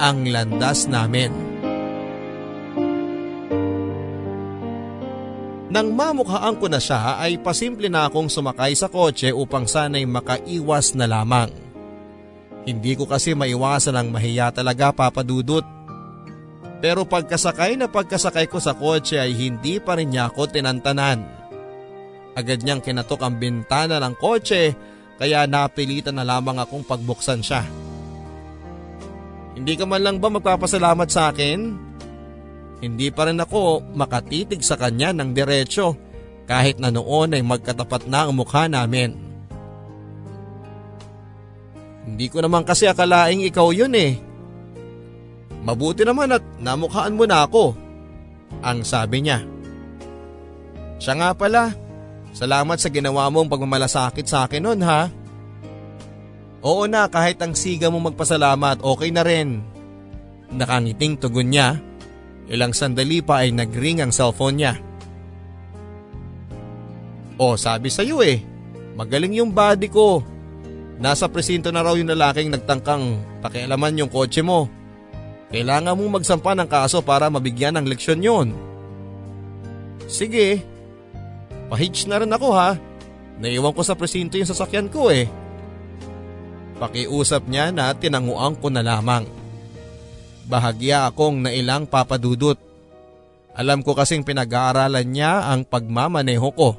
ang 0.00 0.24
landas 0.26 0.88
namin. 0.88 1.30
Nang 5.72 5.88
mamukhaan 5.96 6.60
ko 6.60 6.68
na 6.68 6.76
siya 6.76 7.16
ay 7.16 7.40
pasimple 7.40 7.88
na 7.88 8.04
akong 8.04 8.28
sumakay 8.28 8.76
sa 8.76 8.92
kotse 8.92 9.32
upang 9.32 9.64
sana'y 9.64 10.04
makaiwas 10.04 10.92
na 10.92 11.08
lamang. 11.08 11.48
Hindi 12.68 12.92
ko 12.92 13.08
kasi 13.08 13.32
maiwasan 13.32 13.96
ang 13.96 14.08
mahiya 14.12 14.52
talaga 14.52 14.92
papadudot. 14.92 15.64
Pero 16.84 17.08
pagkasakay 17.08 17.80
na 17.80 17.88
pagkasakay 17.88 18.52
ko 18.52 18.60
sa 18.60 18.76
kotse 18.76 19.16
ay 19.16 19.32
hindi 19.32 19.80
pa 19.80 19.96
rin 19.96 20.12
niya 20.12 20.28
ako 20.28 20.52
tinantanan. 20.52 21.41
Agad 22.32 22.64
niyang 22.64 22.80
kinatok 22.80 23.20
ang 23.20 23.36
bintana 23.36 24.00
ng 24.00 24.14
kotse 24.16 24.72
kaya 25.20 25.44
napilitan 25.44 26.16
na 26.16 26.24
lamang 26.24 26.56
akong 26.58 26.82
pagbuksan 26.82 27.44
siya. 27.44 27.62
Hindi 29.52 29.76
ka 29.76 29.84
man 29.84 30.00
lang 30.00 30.16
ba 30.16 30.32
magpapasalamat 30.32 31.08
sa 31.12 31.28
akin? 31.28 31.58
Hindi 32.82 33.12
pa 33.14 33.28
rin 33.28 33.38
ako 33.38 33.94
makatitig 33.94 34.64
sa 34.64 34.74
kanya 34.74 35.12
ng 35.14 35.36
diretsyo 35.36 35.94
kahit 36.48 36.82
na 36.82 36.90
noon 36.90 37.36
ay 37.36 37.44
magkatapat 37.44 38.10
na 38.10 38.26
ang 38.26 38.34
mukha 38.34 38.66
namin. 38.66 39.14
Hindi 42.02 42.26
ko 42.26 42.42
naman 42.42 42.66
kasi 42.66 42.90
akalaing 42.90 43.46
ikaw 43.46 43.70
yun 43.70 43.94
eh. 43.94 44.18
Mabuti 45.62 46.02
naman 46.02 46.34
at 46.34 46.42
namukhaan 46.58 47.14
mo 47.14 47.22
na 47.22 47.46
ako. 47.46 47.78
Ang 48.66 48.82
sabi 48.82 49.22
niya. 49.22 49.46
Siya 50.98 51.14
nga 51.14 51.30
pala, 51.38 51.70
salamat 52.32 52.80
sa 52.80 52.88
ginawa 52.88 53.28
mong 53.28 53.48
pagmamalasakit 53.48 54.26
sa 54.26 54.48
akin 54.48 54.64
noon 54.64 54.80
ha. 54.82 55.12
Oo 56.62 56.86
na 56.90 57.06
kahit 57.06 57.38
ang 57.42 57.54
siga 57.54 57.92
mo 57.92 58.00
magpasalamat 58.00 58.82
okay 58.82 59.10
na 59.14 59.22
rin. 59.22 59.60
Nakangiting 60.52 61.16
tugon 61.16 61.48
niya 61.52 61.80
Ilang 62.50 62.74
sandali 62.74 63.22
pa 63.22 63.46
ay 63.46 63.54
nagring 63.54 64.02
ang 64.02 64.10
cellphone 64.10 64.60
niya. 64.60 64.74
O 67.38 67.54
sabi 67.54 67.88
sa 67.88 68.04
iyo 68.04 68.20
eh, 68.20 68.42
magaling 68.98 69.38
yung 69.38 69.54
body 69.54 69.88
ko. 69.88 70.20
Nasa 71.00 71.26
presinto 71.32 71.72
na 71.72 71.82
raw 71.82 71.96
yung 71.96 72.12
lalaking 72.12 72.52
nagtangkang 72.52 73.18
pakialaman 73.42 73.98
yung 73.98 74.12
kotse 74.12 74.44
mo. 74.44 74.70
Kailangan 75.48 75.96
mong 75.96 76.22
magsampa 76.22 76.52
ng 76.54 76.68
kaso 76.70 77.00
para 77.00 77.32
mabigyan 77.32 77.80
ng 77.80 77.86
leksyon 77.88 78.20
yon. 78.20 78.48
Sige, 80.06 80.60
pahitch 81.72 82.04
na 82.04 82.20
rin 82.20 82.28
ako 82.28 82.52
ha. 82.52 82.76
Naiwan 83.40 83.72
ko 83.72 83.80
sa 83.80 83.96
presinto 83.96 84.36
yung 84.36 84.44
sasakyan 84.44 84.92
ko 84.92 85.08
eh. 85.08 85.24
Pakiusap 86.76 87.48
niya 87.48 87.72
na 87.72 87.96
tinanguan 87.96 88.60
ko 88.60 88.68
na 88.68 88.84
lamang. 88.84 89.24
Bahagya 90.44 91.08
akong 91.08 91.40
nailang 91.40 91.88
papadudot. 91.88 92.60
Alam 93.56 93.80
ko 93.80 93.96
kasing 93.96 94.20
pinag-aaralan 94.20 95.08
niya 95.08 95.48
ang 95.48 95.64
pagmamaneho 95.64 96.48
ko. 96.52 96.76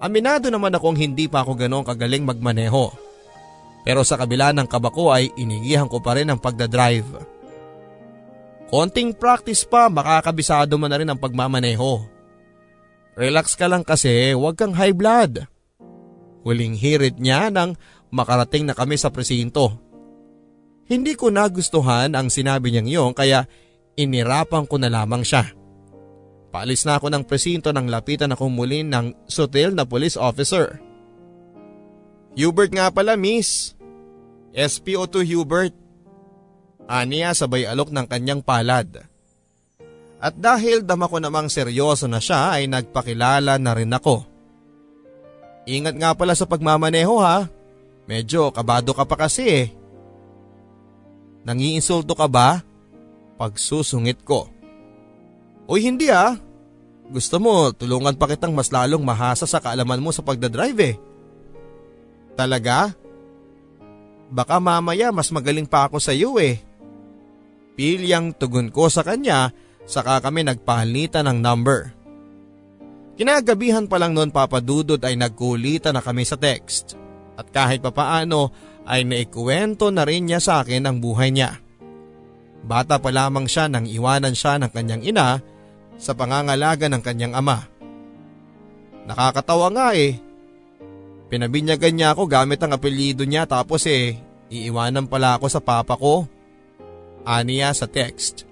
Aminado 0.00 0.48
naman 0.48 0.72
akong 0.72 0.96
hindi 0.96 1.28
pa 1.28 1.44
ako 1.44 1.60
ganong 1.60 1.84
kagaling 1.84 2.24
magmaneho. 2.24 2.88
Pero 3.84 4.00
sa 4.00 4.16
kabila 4.16 4.56
ng 4.56 4.64
kaba 4.64 4.88
ko 4.88 5.12
ay 5.12 5.28
inigihan 5.36 5.88
ko 5.88 6.00
pa 6.00 6.16
rin 6.16 6.32
ang 6.32 6.40
pagdadrive. 6.40 7.20
Konting 8.72 9.12
practice 9.12 9.66
pa 9.68 9.92
makakabisado 9.92 10.80
mo 10.80 10.88
na 10.88 10.96
rin 10.96 11.08
ang 11.10 11.20
pagmamaneho. 11.20 12.19
Relax 13.18 13.58
ka 13.58 13.66
lang 13.66 13.82
kasi 13.82 14.34
huwag 14.34 14.58
kang 14.58 14.74
high 14.74 14.94
blood. 14.94 15.46
Huling 16.46 16.78
hirit 16.78 17.20
niya 17.20 17.52
nang 17.52 17.76
makarating 18.08 18.64
na 18.64 18.74
kami 18.74 18.96
sa 18.96 19.12
presinto. 19.12 19.76
Hindi 20.90 21.14
ko 21.14 21.30
nagustuhan 21.30 22.18
ang 22.18 22.32
sinabi 22.32 22.74
niyang 22.74 22.88
iyon 22.90 23.12
kaya 23.14 23.46
inirapan 23.94 24.66
ko 24.66 24.80
na 24.80 24.90
lamang 24.90 25.22
siya. 25.22 25.46
Paalis 26.50 26.82
na 26.82 26.98
ako 26.98 27.14
ng 27.14 27.24
presinto 27.30 27.70
nang 27.70 27.86
lapitan 27.86 28.34
ako 28.34 28.50
muli 28.50 28.82
ng 28.82 29.14
sutil 29.30 29.70
na 29.70 29.86
police 29.86 30.18
officer. 30.18 30.82
Hubert 32.34 32.74
nga 32.74 32.90
pala 32.90 33.14
miss. 33.14 33.78
SPO2 34.50 35.14
Hubert. 35.30 35.74
Aniya 36.90 37.38
sabay 37.38 37.70
alok 37.70 37.94
ng 37.94 38.06
kanyang 38.10 38.42
palad. 38.42 39.06
At 40.20 40.36
dahil 40.36 40.84
dama 40.84 41.08
ko 41.08 41.16
namang 41.16 41.48
seryoso 41.48 42.04
na 42.04 42.20
siya 42.20 42.52
ay 42.52 42.68
nagpakilala 42.68 43.56
na 43.56 43.72
rin 43.72 43.88
ako. 43.88 44.28
Ingat 45.64 45.96
nga 45.96 46.12
pala 46.12 46.36
sa 46.36 46.44
pagmamaneho 46.44 47.16
ha. 47.24 47.48
Medyo 48.04 48.52
kabado 48.52 48.92
ka 48.92 49.08
pa 49.08 49.16
kasi 49.16 49.48
eh. 49.48 49.68
Nangiinsulto 51.48 52.12
ka 52.12 52.28
ba? 52.28 52.60
Pagsusungit 53.40 54.20
ko. 54.20 54.52
Uy 55.64 55.88
hindi 55.88 56.12
ah. 56.12 56.36
Gusto 57.08 57.40
mo 57.40 57.72
tulungan 57.72 58.14
pa 58.20 58.28
kitang 58.28 58.52
mas 58.52 58.68
lalong 58.68 59.00
mahasa 59.00 59.48
sa 59.48 59.56
kaalaman 59.56 60.04
mo 60.04 60.12
sa 60.12 60.20
pagdadrive 60.20 60.80
eh. 60.84 60.94
Talaga? 62.36 62.92
Baka 64.28 64.60
mamaya 64.60 65.08
mas 65.10 65.32
magaling 65.32 65.64
pa 65.64 65.88
ako 65.88 65.96
sa 65.96 66.12
iyo 66.12 66.36
eh. 66.36 66.60
Pilyang 67.72 68.36
tugon 68.36 68.68
ko 68.68 68.92
sa 68.92 69.00
kanya 69.00 69.48
saka 69.90 70.22
kami 70.22 70.46
nagpalitan 70.46 71.26
ng 71.26 71.38
number. 71.42 71.90
Kinagabihan 73.18 73.90
pa 73.90 73.98
lang 73.98 74.14
noon 74.14 74.30
papadudod 74.30 75.02
ay 75.02 75.18
nagkulitan 75.18 75.98
na 75.98 76.00
kami 76.00 76.22
sa 76.22 76.38
text. 76.38 76.94
At 77.34 77.50
kahit 77.50 77.82
papaano 77.82 78.54
ay 78.86 79.02
naikwento 79.02 79.90
na 79.90 80.06
rin 80.06 80.30
niya 80.30 80.38
sa 80.38 80.62
akin 80.62 80.86
ang 80.86 81.02
buhay 81.02 81.34
niya. 81.34 81.58
Bata 82.62 83.02
pa 83.02 83.10
lamang 83.10 83.50
siya 83.50 83.66
nang 83.66 83.84
iwanan 83.84 84.32
siya 84.32 84.62
ng 84.62 84.70
kanyang 84.70 85.02
ina 85.04 85.42
sa 86.00 86.12
pangangalaga 86.16 86.86
ng 86.88 87.02
kanyang 87.02 87.34
ama. 87.36 87.66
Nakakatawa 89.04 89.68
nga 89.74 89.88
eh. 89.96 90.16
Pinabinyagan 91.28 91.94
niya 91.96 92.08
ako 92.14 92.24
gamit 92.24 92.60
ang 92.62 92.72
apelyido 92.72 93.24
niya 93.24 93.44
tapos 93.44 93.84
eh 93.84 94.16
iiwanan 94.48 95.08
pala 95.08 95.36
ako 95.36 95.46
sa 95.48 95.60
papa 95.60 95.96
ko. 95.96 96.24
Aniya 97.24 97.72
sa 97.76 97.84
text. 97.84 98.49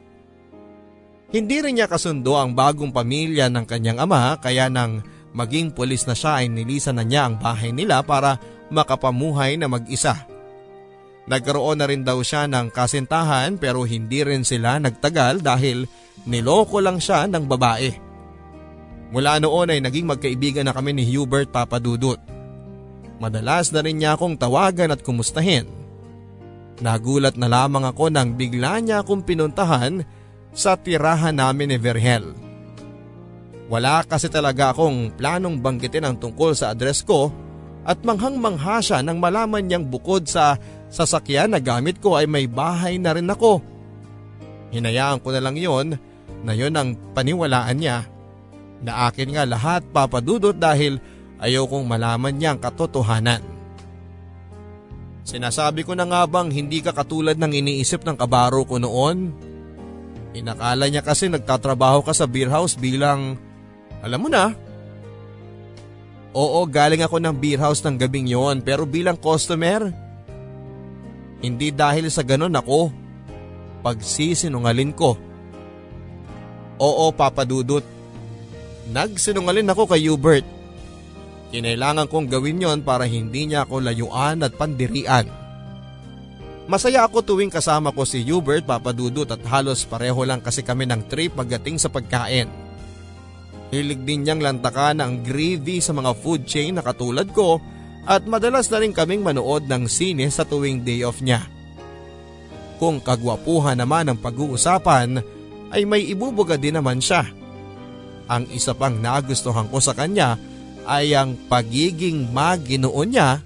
Hindi 1.28 1.60
rin 1.60 1.76
niya 1.76 1.92
kasundo 1.92 2.40
ang 2.40 2.56
bagong 2.56 2.88
pamilya 2.88 3.52
ng 3.52 3.68
kanyang 3.68 4.00
ama 4.00 4.40
kaya 4.40 4.72
nang 4.72 5.04
maging 5.36 5.76
pulis 5.76 6.08
na 6.08 6.16
siya 6.16 6.40
ay 6.40 6.48
nilisan 6.48 6.96
na 6.96 7.04
niya 7.04 7.28
ang 7.28 7.36
bahay 7.36 7.68
nila 7.68 8.00
para 8.00 8.40
makapamuhay 8.72 9.60
na 9.60 9.68
mag-isa. 9.68 10.24
Nagkaroon 11.28 11.76
na 11.76 11.84
rin 11.84 12.00
daw 12.00 12.16
siya 12.24 12.48
ng 12.48 12.72
kasintahan 12.72 13.60
pero 13.60 13.84
hindi 13.84 14.24
rin 14.24 14.40
sila 14.40 14.80
nagtagal 14.80 15.44
dahil 15.44 15.84
niloko 16.24 16.80
lang 16.80 16.96
siya 16.96 17.28
ng 17.28 17.44
babae. 17.44 17.92
Mula 19.12 19.36
noon 19.36 19.76
ay 19.76 19.84
naging 19.84 20.08
magkaibigan 20.08 20.64
na 20.64 20.72
kami 20.72 20.96
ni 20.96 21.04
Hubert 21.12 21.52
Papadudut. 21.52 22.16
Madalas 23.20 23.68
na 23.68 23.84
rin 23.84 24.00
niya 24.00 24.16
akong 24.16 24.40
tawagan 24.40 24.96
at 24.96 25.04
kumustahin. 25.04 25.68
Nagulat 26.80 27.36
na 27.36 27.52
lamang 27.52 27.84
ako 27.84 28.08
nang 28.08 28.32
bigla 28.32 28.80
niya 28.80 29.04
akong 29.04 29.20
pinuntahan 29.20 30.08
sa 30.52 30.74
tirahan 30.74 31.36
namin 31.36 31.74
ni 31.74 31.78
Verhel. 31.78 32.34
Wala 33.68 34.00
kasi 34.04 34.32
talaga 34.32 34.72
akong 34.72 35.12
planong 35.14 35.60
banggitin 35.60 36.08
ang 36.08 36.16
tungkol 36.16 36.56
sa 36.56 36.72
address 36.72 37.04
ko 37.04 37.28
at 37.84 38.00
manghang-mangha 38.00 38.80
siya 38.80 39.04
nang 39.04 39.20
malaman 39.20 39.64
niyang 39.64 39.84
bukod 39.84 40.24
sa 40.24 40.56
sasakyan 40.88 41.52
na 41.52 41.60
gamit 41.60 42.00
ko 42.00 42.16
ay 42.16 42.24
may 42.24 42.48
bahay 42.48 42.96
na 42.96 43.12
rin 43.12 43.28
ako. 43.28 43.60
Hinayaan 44.72 45.20
ko 45.20 45.32
na 45.32 45.40
lang 45.44 45.56
yon 45.56 45.96
na 46.44 46.52
yon 46.56 46.76
ang 46.76 46.96
paniwalaan 47.12 47.76
niya 47.76 48.08
na 48.84 49.08
akin 49.08 49.36
nga 49.36 49.44
lahat 49.44 49.84
papadudot 49.92 50.56
dahil 50.56 51.00
ayaw 51.40 51.68
kong 51.68 51.84
malaman 51.88 52.34
niya 52.36 52.56
ang 52.56 52.60
katotohanan. 52.60 53.42
Sinasabi 55.28 55.84
ko 55.84 55.92
na 55.92 56.08
nga 56.08 56.24
bang 56.24 56.48
hindi 56.48 56.80
ka 56.80 56.96
katulad 56.96 57.36
ng 57.36 57.52
iniisip 57.52 58.00
ng 58.00 58.16
kabaro 58.16 58.64
ko 58.64 58.80
noon? 58.80 59.36
Inakala 60.36 60.88
niya 60.92 61.00
kasi 61.00 61.32
nagtatrabaho 61.32 62.04
ka 62.04 62.12
sa 62.12 62.28
beer 62.28 62.52
house 62.52 62.76
bilang, 62.76 63.40
alam 64.04 64.20
mo 64.20 64.28
na. 64.28 64.52
Oo, 66.36 66.60
galing 66.68 67.00
ako 67.00 67.16
ng 67.18 67.34
beer 67.34 67.58
house 67.58 67.80
ng 67.80 67.96
gabing 67.96 68.28
yon 68.28 68.60
pero 68.60 68.84
bilang 68.84 69.16
customer. 69.16 69.88
Hindi 71.40 71.72
dahil 71.72 72.12
sa 72.12 72.20
ganon 72.20 72.52
ako. 72.52 72.92
Pagsisinungalin 73.80 74.92
ko. 74.92 75.16
Oo, 76.78 77.04
papadudot. 77.14 77.82
Nagsinungalin 78.92 79.70
ako 79.72 79.82
kay 79.88 80.06
Hubert. 80.06 80.46
Kinailangan 81.48 82.12
kong 82.12 82.28
gawin 82.28 82.60
yon 82.60 82.80
para 82.84 83.08
hindi 83.08 83.48
niya 83.48 83.64
ako 83.64 83.80
layuan 83.80 84.44
at 84.44 84.52
pandirian. 84.52 85.47
Masaya 86.68 87.08
ako 87.08 87.24
tuwing 87.24 87.48
kasama 87.48 87.96
ko 87.96 88.04
si 88.04 88.20
Hubert 88.28 88.68
papadudot 88.68 89.24
at 89.24 89.40
halos 89.48 89.88
pareho 89.88 90.20
lang 90.28 90.44
kasi 90.44 90.60
kami 90.60 90.84
ng 90.84 91.08
trip 91.08 91.32
pagdating 91.32 91.80
sa 91.80 91.88
pagkain. 91.88 92.44
Hilig 93.72 94.04
din 94.04 94.28
niyang 94.28 94.44
lantakan 94.44 95.00
ang 95.00 95.24
gravy 95.24 95.80
sa 95.80 95.96
mga 95.96 96.12
food 96.20 96.44
chain 96.44 96.76
na 96.76 96.84
katulad 96.84 97.24
ko 97.32 97.56
at 98.04 98.28
madalas 98.28 98.68
na 98.68 98.84
rin 98.84 98.92
kaming 98.92 99.24
manood 99.24 99.64
ng 99.64 99.88
sine 99.88 100.28
sa 100.28 100.44
tuwing 100.44 100.84
day 100.84 101.08
off 101.08 101.24
niya. 101.24 101.48
Kung 102.76 103.00
kagwapuhan 103.00 103.80
naman 103.80 104.12
ang 104.12 104.20
pag-uusapan 104.20 105.24
ay 105.72 105.88
may 105.88 106.04
ibubuga 106.04 106.60
din 106.60 106.76
naman 106.76 107.00
siya. 107.00 107.24
Ang 108.28 108.44
isa 108.52 108.76
pang 108.76 108.92
nagustuhan 108.92 109.72
ko 109.72 109.80
sa 109.80 109.96
kanya 109.96 110.36
ay 110.84 111.16
ang 111.16 111.32
pagiging 111.48 112.28
maginoon 112.28 113.08
niya 113.08 113.40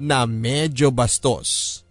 na 0.00 0.24
medyo 0.24 0.88
bastos. 0.88 1.85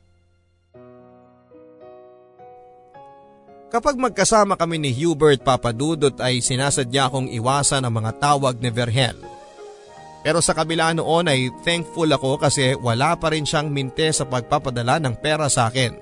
Kapag 3.74 3.98
magkasama 3.98 4.56
kami 4.56 4.78
ni 4.78 4.92
Hubert 4.94 5.42
Papadudot 5.42 6.14
ay 6.22 6.40
sinasadya 6.40 7.10
akong 7.10 7.28
iwasan 7.34 7.84
ang 7.84 7.94
mga 7.98 8.12
tawag 8.22 8.62
ni 8.62 8.70
Verhel. 8.70 9.18
Pero 10.26 10.42
sa 10.42 10.58
kabila 10.58 10.94
noon 10.94 11.30
ay 11.30 11.54
thankful 11.62 12.10
ako 12.10 12.42
kasi 12.42 12.74
wala 12.78 13.14
pa 13.18 13.30
rin 13.30 13.46
siyang 13.46 13.70
minte 13.70 14.10
sa 14.10 14.26
pagpapadala 14.26 14.98
ng 15.02 15.14
pera 15.22 15.46
sa 15.50 15.70
akin. 15.70 15.94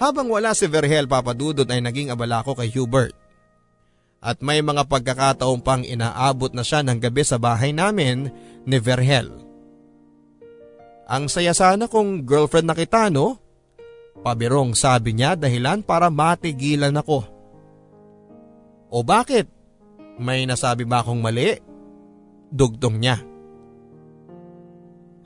Habang 0.00 0.28
wala 0.32 0.52
si 0.56 0.68
Verhel 0.68 1.08
Papadudot 1.08 1.68
ay 1.68 1.80
naging 1.80 2.12
abala 2.12 2.44
ko 2.44 2.52
kay 2.56 2.68
Hubert 2.72 3.16
at 4.20 4.44
may 4.44 4.60
mga 4.60 4.84
pagkakataon 4.84 5.64
pang 5.64 5.80
inaabot 5.80 6.52
na 6.52 6.60
siya 6.60 6.84
ng 6.84 7.00
gabi 7.00 7.24
sa 7.24 7.40
bahay 7.40 7.72
namin 7.72 8.28
ni 8.68 8.76
Verhel. 8.76 9.32
Ang 11.08 11.26
saya 11.32 11.56
sana 11.56 11.88
kung 11.88 12.22
girlfriend 12.28 12.68
na 12.68 12.76
kita 12.76 13.08
no? 13.08 13.39
Pabirong 14.20 14.76
sabi 14.76 15.16
niya 15.16 15.32
dahilan 15.32 15.80
para 15.80 16.12
matigilan 16.12 16.92
ako. 16.92 17.24
O 18.92 19.00
bakit? 19.00 19.48
May 20.20 20.44
nasabi 20.44 20.84
ba 20.84 21.00
akong 21.00 21.24
mali? 21.24 21.56
Dugtong 22.52 22.96
niya. 23.00 23.16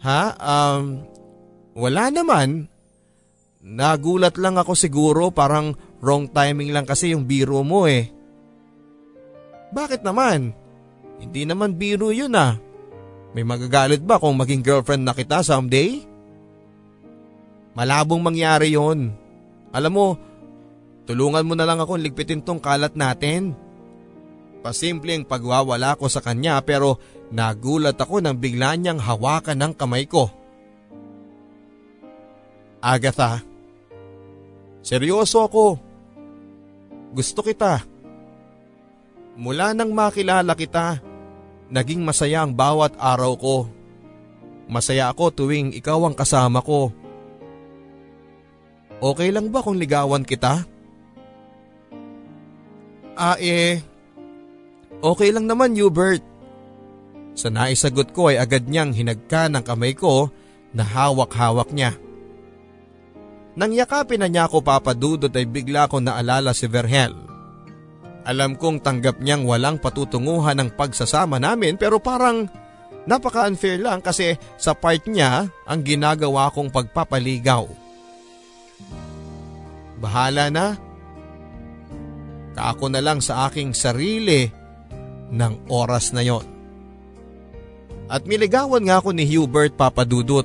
Ha? 0.05 0.23
Um, 0.39 1.03
wala 1.75 2.13
naman. 2.15 2.71
Nagulat 3.65 4.37
lang 4.37 4.61
ako 4.61 4.77
siguro 4.77 5.33
parang 5.33 5.75
wrong 6.05 6.29
timing 6.29 6.71
lang 6.71 6.85
kasi 6.85 7.17
yung 7.17 7.25
biro 7.25 7.65
mo 7.65 7.89
eh. 7.89 8.13
Bakit 9.75 10.07
naman? 10.07 10.55
Hindi 11.19 11.43
naman 11.49 11.75
biro 11.75 12.13
yun 12.15 12.37
ah. 12.37 12.61
May 13.35 13.43
magagalit 13.43 14.05
ba 14.07 14.23
kung 14.23 14.39
maging 14.39 14.63
girlfriend 14.63 15.03
na 15.03 15.17
kita 15.17 15.43
someday? 15.43 16.14
Malabong 17.75 18.23
mangyari 18.23 18.79
yon. 18.79 19.11
Alam 19.75 19.93
mo, 19.93 20.09
tulungan 21.11 21.43
mo 21.43 21.59
na 21.59 21.67
lang 21.67 21.83
akong 21.83 21.99
ligpitin 21.99 22.41
tong 22.41 22.63
kalat 22.63 22.95
natin. 22.95 23.59
Pasimpleng 24.63 25.27
pagwawala 25.27 25.99
ko 25.99 26.09
sa 26.09 26.23
kanya 26.23 26.63
pero 26.63 26.97
nagulat 27.35 27.99
ako 27.99 28.23
nang 28.23 28.39
bigla 28.39 28.79
niyang 28.79 29.03
hawakan 29.03 29.59
ng 29.61 29.73
kamay 29.75 30.07
ko. 30.07 30.31
Agatha, 32.79 33.43
seryoso 34.81 35.43
ako. 35.45 35.77
Gusto 37.11 37.43
kita. 37.43 37.83
Mula 39.35 39.75
nang 39.75 39.91
makilala 39.91 40.55
kita, 40.55 41.03
naging 41.75 42.07
masaya 42.07 42.47
ang 42.47 42.55
bawat 42.55 42.95
araw 42.95 43.33
ko. 43.35 43.57
Masaya 44.71 45.11
ako 45.11 45.35
tuwing 45.35 45.75
ikaw 45.75 45.99
ang 46.07 46.15
kasama 46.15 46.63
ko. 46.63 46.95
Okay 49.05 49.29
lang 49.37 49.53
ba 49.53 49.61
kung 49.61 49.77
ligawan 49.77 50.25
kita? 50.25 50.65
Ah 53.21 53.37
eh, 53.37 53.85
okay 55.05 55.29
lang 55.29 55.45
naman 55.45 55.77
Hubert. 55.77 56.25
Sa 57.37 57.53
naisagot 57.53 58.17
ko 58.17 58.33
ay 58.33 58.41
agad 58.41 58.65
niyang 58.65 58.97
hinagka 58.97 59.53
ng 59.53 59.61
kamay 59.61 59.93
ko 59.93 60.33
na 60.73 60.89
hawak-hawak 60.89 61.69
niya. 61.77 61.93
Nang 63.61 63.77
yakapin 63.77 64.25
na 64.25 64.27
niya 64.33 64.49
ako 64.49 64.65
papadudot 64.65 65.31
ay 65.37 65.45
bigla 65.45 65.85
ko 65.85 66.01
naalala 66.01 66.57
si 66.57 66.65
Verhel. 66.65 67.13
Alam 68.25 68.57
kong 68.57 68.81
tanggap 68.81 69.21
niyang 69.21 69.45
walang 69.45 69.77
patutunguhan 69.85 70.57
ng 70.57 70.73
pagsasama 70.81 71.37
namin 71.37 71.77
pero 71.77 72.01
parang 72.01 72.49
napaka-unfair 73.05 73.85
lang 73.85 74.01
kasi 74.01 74.33
sa 74.57 74.73
part 74.73 75.05
niya 75.05 75.45
ang 75.69 75.85
ginagawa 75.85 76.49
kong 76.49 76.73
pagpapaligaw. 76.73 77.84
Bahala 80.05 80.53
na. 80.53 80.77
Kaako 82.53 82.93
na 82.93 83.01
lang 83.01 83.25
sa 83.25 83.49
aking 83.49 83.73
sarili 83.73 84.53
ng 85.33 85.73
oras 85.73 86.13
na 86.13 86.21
yon. 86.21 86.45
At 88.13 88.29
miligawan 88.29 88.85
nga 88.85 89.01
ako 89.01 89.17
ni 89.17 89.25
Hubert 89.33 89.73
Papadudut. 89.81 90.45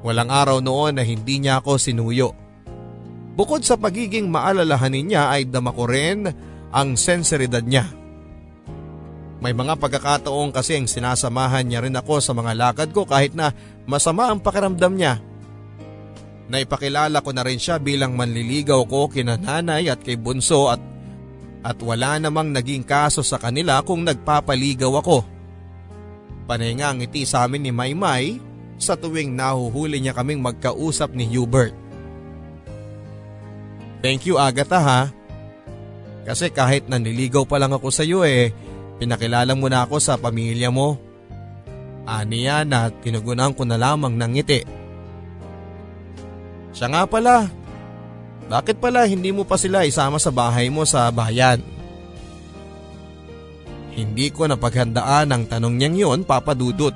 Walang 0.00 0.32
araw 0.32 0.64
noon 0.64 0.96
na 0.96 1.04
hindi 1.04 1.44
niya 1.44 1.60
ako 1.60 1.76
sinuyo. 1.76 2.32
Bukod 3.36 3.68
sa 3.68 3.76
pagiging 3.76 4.32
maalalahanin 4.32 5.12
niya 5.12 5.28
ay 5.28 5.44
dama 5.44 5.76
ko 5.76 5.84
rin 5.84 6.32
ang 6.72 6.96
senseridad 6.96 7.62
niya. 7.62 7.84
May 9.44 9.52
mga 9.52 9.76
pagkakataon 9.76 10.56
kasi 10.56 10.80
ang 10.80 10.88
sinasamahan 10.88 11.68
niya 11.68 11.84
rin 11.84 11.96
ako 11.96 12.20
sa 12.24 12.32
mga 12.32 12.56
lakad 12.56 12.88
ko 12.96 13.04
kahit 13.04 13.36
na 13.36 13.52
masama 13.84 14.32
ang 14.32 14.40
pakiramdam 14.40 14.96
niya. 14.96 15.20
Naipakilala 16.50 17.22
ko 17.22 17.30
na 17.30 17.46
rin 17.46 17.62
siya 17.62 17.78
bilang 17.78 18.18
manliligaw 18.18 18.82
ko 18.90 19.06
kina 19.06 19.38
nanay 19.38 19.86
at 19.86 20.02
kay 20.02 20.18
bunso 20.18 20.66
at 20.66 20.82
at 21.62 21.78
wala 21.78 22.18
namang 22.18 22.50
naging 22.50 22.82
kaso 22.82 23.22
sa 23.22 23.38
kanila 23.38 23.78
kung 23.86 24.02
nagpapaligaw 24.02 24.98
ako. 24.98 25.22
Panay 26.50 26.74
nga 26.74 26.90
ang 26.90 26.98
ngiti 26.98 27.22
sa 27.22 27.46
amin 27.46 27.68
ni 27.68 27.70
Maymay 27.70 28.42
sa 28.80 28.98
tuwing 28.98 29.30
nahuhuli 29.30 30.02
niya 30.02 30.16
kaming 30.16 30.42
magkausap 30.42 31.14
ni 31.14 31.28
Hubert. 31.30 31.76
Thank 34.02 34.26
you 34.26 34.40
Agatha 34.40 34.80
ha. 34.80 35.00
Kasi 36.26 36.50
kahit 36.50 36.90
nanliligaw 36.90 37.46
pa 37.46 37.62
lang 37.62 37.76
ako 37.76 37.94
sa 37.94 38.02
iyo 38.02 38.26
eh, 38.26 38.50
pinakilala 38.98 39.54
mo 39.54 39.70
na 39.70 39.86
ako 39.86 40.02
sa 40.02 40.18
pamilya 40.18 40.72
mo. 40.72 40.98
Aniya 42.08 42.66
na 42.66 42.90
tinugunan 42.90 43.54
ko 43.54 43.62
na 43.68 43.78
lamang 43.78 44.16
ng 44.16 44.32
ngiti. 44.34 44.79
Siya 46.70 46.86
nga 46.90 47.02
pala, 47.06 47.50
bakit 48.50 48.82
pala 48.82 49.06
hindi 49.06 49.30
mo 49.30 49.46
pa 49.46 49.54
sila 49.54 49.86
isama 49.86 50.18
sa 50.18 50.34
bahay 50.34 50.66
mo 50.70 50.82
sa 50.82 51.06
bayan? 51.14 51.62
Hindi 53.94 54.30
ko 54.30 54.46
napaghandaan 54.46 55.30
ang 55.30 55.44
tanong 55.46 55.74
niyang 55.76 55.96
yun 55.98 56.20
papadudot. 56.22 56.94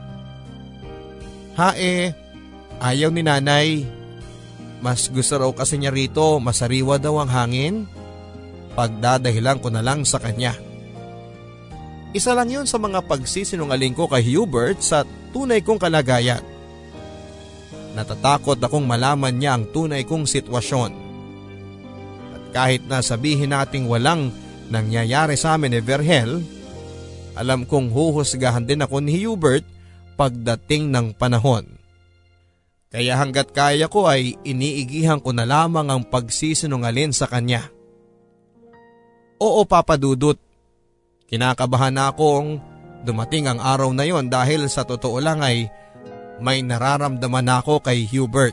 Ha 1.54 1.74
eh, 1.78 2.10
ayaw 2.82 3.10
ni 3.14 3.22
nanay. 3.22 3.86
Mas 4.82 5.08
gusto 5.08 5.38
raw 5.40 5.50
kasi 5.54 5.78
niya 5.80 5.94
rito 5.94 6.42
masariwa 6.42 7.00
daw 7.00 7.22
ang 7.22 7.30
hangin 7.30 7.74
pagdadahilan 8.74 9.62
ko 9.62 9.70
na 9.70 9.80
lang 9.80 10.02
sa 10.02 10.18
kanya. 10.18 10.58
Isa 12.14 12.30
lang 12.34 12.50
yun 12.50 12.66
sa 12.66 12.78
mga 12.78 13.02
pagsisinungaling 13.10 13.94
ko 13.94 14.06
kay 14.06 14.22
Hubert 14.22 14.78
sa 14.82 15.02
tunay 15.34 15.62
kong 15.62 15.82
kalagayan. 15.82 16.53
Natatakot 17.94 18.58
akong 18.58 18.82
malaman 18.82 19.38
niya 19.38 19.54
ang 19.54 19.70
tunay 19.70 20.02
kong 20.02 20.26
sitwasyon. 20.26 20.92
At 22.34 22.44
kahit 22.50 22.82
na 22.90 22.98
sabihin 23.00 23.54
nating 23.54 23.86
walang 23.86 24.34
nangyayari 24.66 25.38
sa 25.38 25.54
amin 25.54 25.78
ni 25.78 25.80
Verhel, 25.80 26.42
alam 27.38 27.62
kong 27.66 27.94
huhusgahan 27.94 28.66
din 28.66 28.82
ako 28.82 28.98
ni 28.98 29.22
Hubert 29.22 29.66
pagdating 30.18 30.90
ng 30.90 31.06
panahon. 31.14 31.66
Kaya 32.94 33.18
hanggat 33.18 33.50
kaya 33.50 33.90
ko 33.90 34.06
ay 34.06 34.38
iniigihan 34.46 35.18
ko 35.18 35.34
na 35.34 35.42
lamang 35.42 35.90
ang 35.90 36.02
pagsisinungalin 36.06 37.10
sa 37.10 37.26
kanya. 37.26 37.66
Oo 39.42 39.66
papadudot, 39.66 40.38
kinakabahan 41.26 41.90
na 41.90 42.14
akong 42.14 42.62
dumating 43.02 43.50
ang 43.50 43.58
araw 43.58 43.90
na 43.90 44.06
yon 44.06 44.30
dahil 44.30 44.70
sa 44.70 44.86
totoo 44.86 45.18
lang 45.18 45.42
ay 45.42 45.66
may 46.44 46.60
nararamdaman 46.60 47.48
ako 47.48 47.80
kay 47.80 48.04
Hubert. 48.12 48.52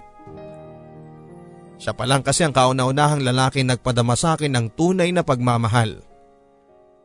Siya 1.75 1.91
pa 1.91 2.07
lang 2.07 2.23
kasi 2.23 2.47
ang 2.47 2.55
kauna-unahang 2.55 3.19
lalaki 3.19 3.67
nagpadama 3.67 4.15
sa 4.15 4.39
akin 4.39 4.55
ng 4.55 4.65
tunay 4.79 5.11
na 5.11 5.27
pagmamahal. 5.27 5.99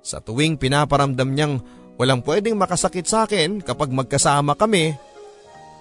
Sa 0.07 0.22
tuwing 0.22 0.55
pinaparamdam 0.55 1.34
niyang 1.34 1.59
walang 1.99 2.22
pwedeng 2.22 2.55
makasakit 2.55 3.09
sa 3.09 3.26
akin 3.26 3.64
kapag 3.64 3.91
magkasama 3.91 4.55
kami, 4.55 4.95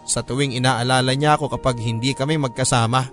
sa 0.08 0.26
tuwing 0.26 0.58
inaalala 0.58 1.14
niya 1.14 1.38
ako 1.38 1.60
kapag 1.60 1.78
hindi 1.84 2.18
kami 2.18 2.42
magkasama. 2.42 3.06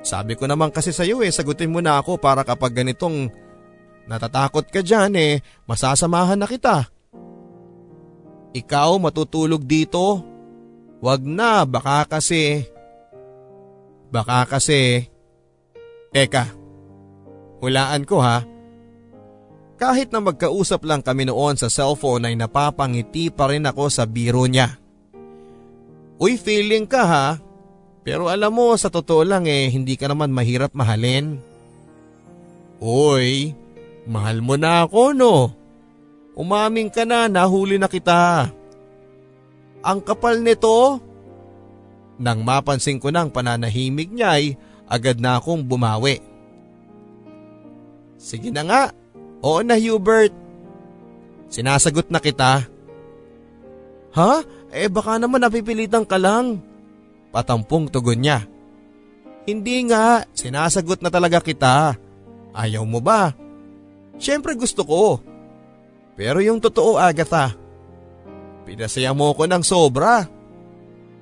Sabi 0.00 0.32
ko 0.38 0.48
naman 0.48 0.72
kasi 0.72 0.96
sa 0.96 1.04
iyo 1.04 1.20
eh, 1.20 1.28
sagutin 1.28 1.68
mo 1.68 1.84
na 1.84 2.00
ako 2.00 2.16
para 2.16 2.40
kapag 2.40 2.72
ganitong 2.72 3.28
natatakot 4.08 4.70
ka 4.70 4.80
dyan 4.80 5.12
eh, 5.18 5.32
masasamahan 5.68 6.40
na 6.40 6.48
kita. 6.48 6.88
Ikaw 8.50 8.98
matutulog 8.98 9.62
dito? 9.62 10.22
Wag 11.00 11.22
na, 11.22 11.62
baka 11.62 12.04
kasi... 12.06 12.66
Baka 14.10 14.44
kasi... 14.50 15.06
Teka, 16.10 16.50
hulaan 17.62 18.02
ko 18.02 18.18
ha. 18.18 18.42
Kahit 19.78 20.10
na 20.10 20.20
magkausap 20.20 20.82
lang 20.84 21.00
kami 21.00 21.30
noon 21.30 21.54
sa 21.54 21.70
cellphone 21.70 22.26
ay 22.26 22.34
napapangiti 22.34 23.30
pa 23.30 23.48
rin 23.48 23.64
ako 23.64 23.86
sa 23.88 24.04
biro 24.04 24.44
niya. 24.44 24.76
Uy 26.20 26.36
feeling 26.36 26.84
ka 26.84 27.02
ha, 27.06 27.26
pero 28.04 28.28
alam 28.28 28.52
mo 28.52 28.76
sa 28.76 28.92
totoo 28.92 29.24
lang 29.24 29.48
eh 29.48 29.72
hindi 29.72 29.96
ka 29.96 30.10
naman 30.10 30.34
mahirap 30.34 30.76
mahalin. 30.76 31.40
Uy, 32.82 33.54
mahal 34.04 34.44
mo 34.44 34.58
na 34.58 34.84
ako 34.84 35.16
no. 35.16 35.59
Umaming 36.40 36.88
ka 36.88 37.04
na, 37.04 37.28
nahuli 37.28 37.76
na 37.76 37.84
kita. 37.84 38.48
Ang 39.84 40.00
kapal 40.00 40.40
nito, 40.40 40.96
nang 42.16 42.40
mapansin 42.40 42.96
ko 42.96 43.12
ng 43.12 43.28
pananahimik 43.28 44.08
niya 44.08 44.40
ay 44.40 44.56
agad 44.88 45.20
na 45.20 45.36
akong 45.36 45.60
bumawi. 45.60 46.24
Sige 48.16 48.48
na 48.48 48.64
nga, 48.64 48.82
oo 49.44 49.60
na 49.60 49.76
Hubert. 49.76 50.32
Sinasagot 51.52 52.08
na 52.08 52.20
kita. 52.20 52.64
Ha? 54.16 54.32
Eh 54.72 54.88
baka 54.88 55.20
naman 55.20 55.44
napipilitan 55.44 56.08
ka 56.08 56.16
lang. 56.16 56.60
Patampong 57.36 57.92
tugon 57.92 58.20
niya. 58.20 58.48
Hindi 59.44 59.88
nga, 59.88 60.24
sinasagot 60.32 61.04
na 61.04 61.12
talaga 61.12 61.40
kita. 61.44 61.96
Ayaw 62.56 62.84
mo 62.88 63.00
ba? 63.04 63.32
Siyempre 64.20 64.56
gusto 64.56 64.84
ko. 64.84 65.29
Pero 66.20 66.44
yung 66.44 66.60
totoo 66.60 67.00
Agatha, 67.00 67.56
pinasaya 68.68 69.16
mo 69.16 69.32
ko 69.32 69.48
ng 69.48 69.64
sobra. 69.64 70.28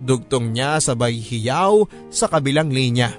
Dugtong 0.03 0.51
niya 0.51 0.83
sabay 0.83 1.23
hiyaw 1.23 1.87
sa 2.11 2.27
kabilang 2.27 2.67
linya. 2.75 3.15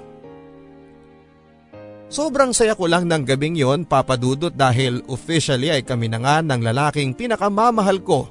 Sobrang 2.12 2.52
saya 2.52 2.76
ko 2.76 2.84
lang 2.84 3.08
ng 3.08 3.24
gabing 3.24 3.56
yon 3.56 3.88
papadudot 3.88 4.52
dahil 4.52 5.00
officially 5.08 5.72
ay 5.72 5.80
kami 5.80 6.12
na 6.12 6.20
nga 6.20 6.44
ng 6.44 6.60
lalaking 6.60 7.16
pinakamamahal 7.16 8.04
ko. 8.04 8.28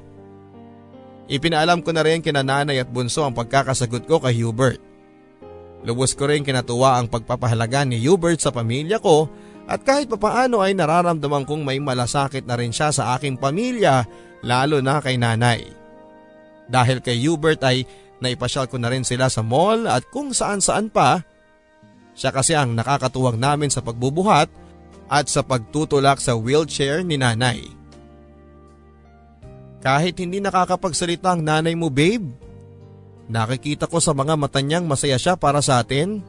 Ipinaalam 1.26 1.82
ko 1.82 1.89
na 1.89 2.06
rin 2.06 2.22
kina 2.22 2.45
nanay 2.45 2.78
at 2.78 2.89
bunso 2.93 3.26
ang 3.26 3.34
pagkakasagot 3.34 4.06
ko 4.06 4.22
kay 4.22 4.45
Hubert. 4.45 4.78
Lubos 5.89 6.14
ko 6.14 6.30
rin 6.30 6.45
kinatuwa 6.45 7.02
ang 7.02 7.10
pagpapahalaga 7.10 7.82
ni 7.82 7.97
Hubert 8.06 8.38
sa 8.45 8.54
pamilya 8.54 9.02
ko 9.02 9.26
at 9.70 9.86
kahit 9.86 10.09
papaano 10.09 10.65
ay 10.65 10.74
nararamdaman 10.74 11.45
kong 11.45 11.61
may 11.61 11.78
malasakit 11.78 12.49
na 12.49 12.57
rin 12.57 12.74
siya 12.74 12.89
sa 12.89 13.13
aking 13.13 13.38
pamilya 13.38 14.01
lalo 14.41 14.82
na 14.82 14.97
kay 14.97 15.22
nanay. 15.22 15.61
Dahil 16.65 17.05
kay 17.05 17.22
Hubert 17.22 17.61
ay 17.61 17.86
Naipasyal 18.20 18.67
ko 18.67 18.76
na 18.76 18.91
rin 18.91 19.07
sila 19.07 19.32
sa 19.32 19.39
mall 19.39 19.88
at 19.88 20.03
kung 20.11 20.36
saan 20.36 20.59
saan 20.59 20.91
pa. 20.91 21.24
Siya 22.20 22.36
kasi 22.36 22.51
ang 22.51 22.76
nakakatuwang 22.76 23.39
namin 23.39 23.72
sa 23.72 23.80
pagbubuhat 23.80 24.51
at 25.07 25.26
sa 25.32 25.39
pagtutulak 25.39 26.20
sa 26.20 26.36
wheelchair 26.36 26.99
ni 27.01 27.15
nanay. 27.15 27.63
Kahit 29.80 30.20
hindi 30.20 30.43
nakakapagsalita 30.43 31.32
ang 31.32 31.41
nanay 31.47 31.80
mo 31.80 31.88
babe, 31.88 32.28
nakikita 33.32 33.88
ko 33.88 34.03
sa 34.03 34.11
mga 34.11 34.36
mata 34.36 34.59
niyang 34.59 34.84
masaya 34.84 35.15
siya 35.15 35.39
para 35.39 35.63
sa 35.63 35.80
atin. 35.80 36.20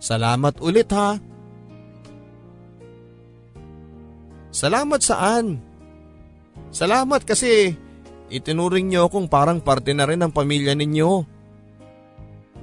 Salamat 0.00 0.56
ulit 0.64 0.88
ha. 0.96 1.20
Salamat 4.52 5.00
saan? 5.00 5.58
Salamat 6.70 7.24
kasi 7.24 7.72
Itinuring 8.32 8.88
niyo 8.88 9.12
kung 9.12 9.28
parang 9.28 9.60
parte 9.60 9.92
na 9.92 10.08
rin 10.08 10.16
ng 10.24 10.32
pamilya 10.32 10.72
ninyo. 10.72 11.28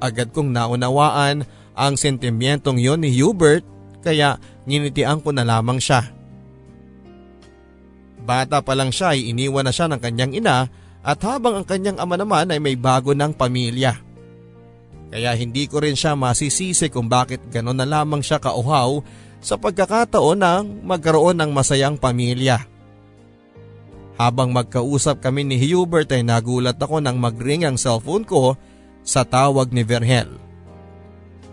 Agad 0.02 0.34
kong 0.34 0.50
naunawaan 0.50 1.46
ang 1.78 1.94
sentimentong 1.94 2.82
yon 2.82 3.06
ni 3.06 3.14
Hubert 3.22 3.62
kaya 4.02 4.42
nginitian 4.66 5.22
ko 5.22 5.30
na 5.30 5.46
lamang 5.46 5.78
siya. 5.78 6.10
Bata 8.26 8.66
pa 8.66 8.74
lang 8.74 8.90
siya 8.90 9.14
ay 9.14 9.30
iniwan 9.30 9.70
na 9.70 9.74
siya 9.74 9.86
ng 9.94 10.02
kanyang 10.02 10.34
ina 10.34 10.66
at 11.06 11.20
habang 11.22 11.62
ang 11.62 11.66
kanyang 11.70 12.02
ama 12.02 12.18
naman 12.18 12.50
ay 12.50 12.58
may 12.58 12.74
bago 12.74 13.14
ng 13.14 13.38
pamilya. 13.38 13.94
Kaya 15.14 15.38
hindi 15.38 15.70
ko 15.70 15.86
rin 15.86 15.94
siya 15.94 16.18
masisisi 16.18 16.90
kung 16.90 17.06
bakit 17.06 17.46
gano'n 17.54 17.78
na 17.78 17.86
lamang 17.86 18.26
siya 18.26 18.42
kauhaw 18.42 19.06
sa 19.40 19.56
pagkakataon 19.56 20.40
ng 20.40 20.64
magkaroon 20.84 21.40
ng 21.40 21.52
masayang 21.52 21.96
pamilya. 21.96 22.64
Habang 24.20 24.52
magkausap 24.52 25.24
kami 25.24 25.48
ni 25.48 25.56
Hubert 25.64 26.12
ay 26.12 26.28
nagulat 26.28 26.76
ako 26.76 27.00
nang 27.00 27.16
magring 27.16 27.64
ang 27.64 27.80
cellphone 27.80 28.28
ko 28.28 28.60
sa 29.00 29.24
tawag 29.24 29.72
ni 29.72 29.88
Verhel. 29.88 30.28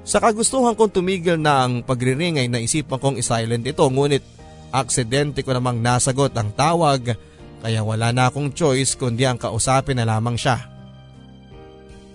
Sa 0.03 0.19
kagustuhan 0.19 0.75
kong 0.75 0.91
tumigil 0.91 1.39
na 1.39 1.67
ang 1.67 1.83
pagriring 1.83 2.43
ay 2.43 2.51
naisipan 2.51 2.99
kong 2.99 3.19
isilent 3.19 3.63
ito 3.63 3.83
ngunit 3.87 4.23
aksidente 4.71 5.47
ko 5.47 5.55
namang 5.55 5.79
nasagot 5.79 6.35
ang 6.35 6.51
tawag 6.55 7.15
kaya 7.63 7.81
wala 7.83 8.15
na 8.15 8.31
akong 8.31 8.55
choice 8.55 8.95
kundi 8.95 9.27
ang 9.27 9.39
kausapin 9.39 9.99
na 9.99 10.07
lamang 10.07 10.39
siya. 10.39 10.59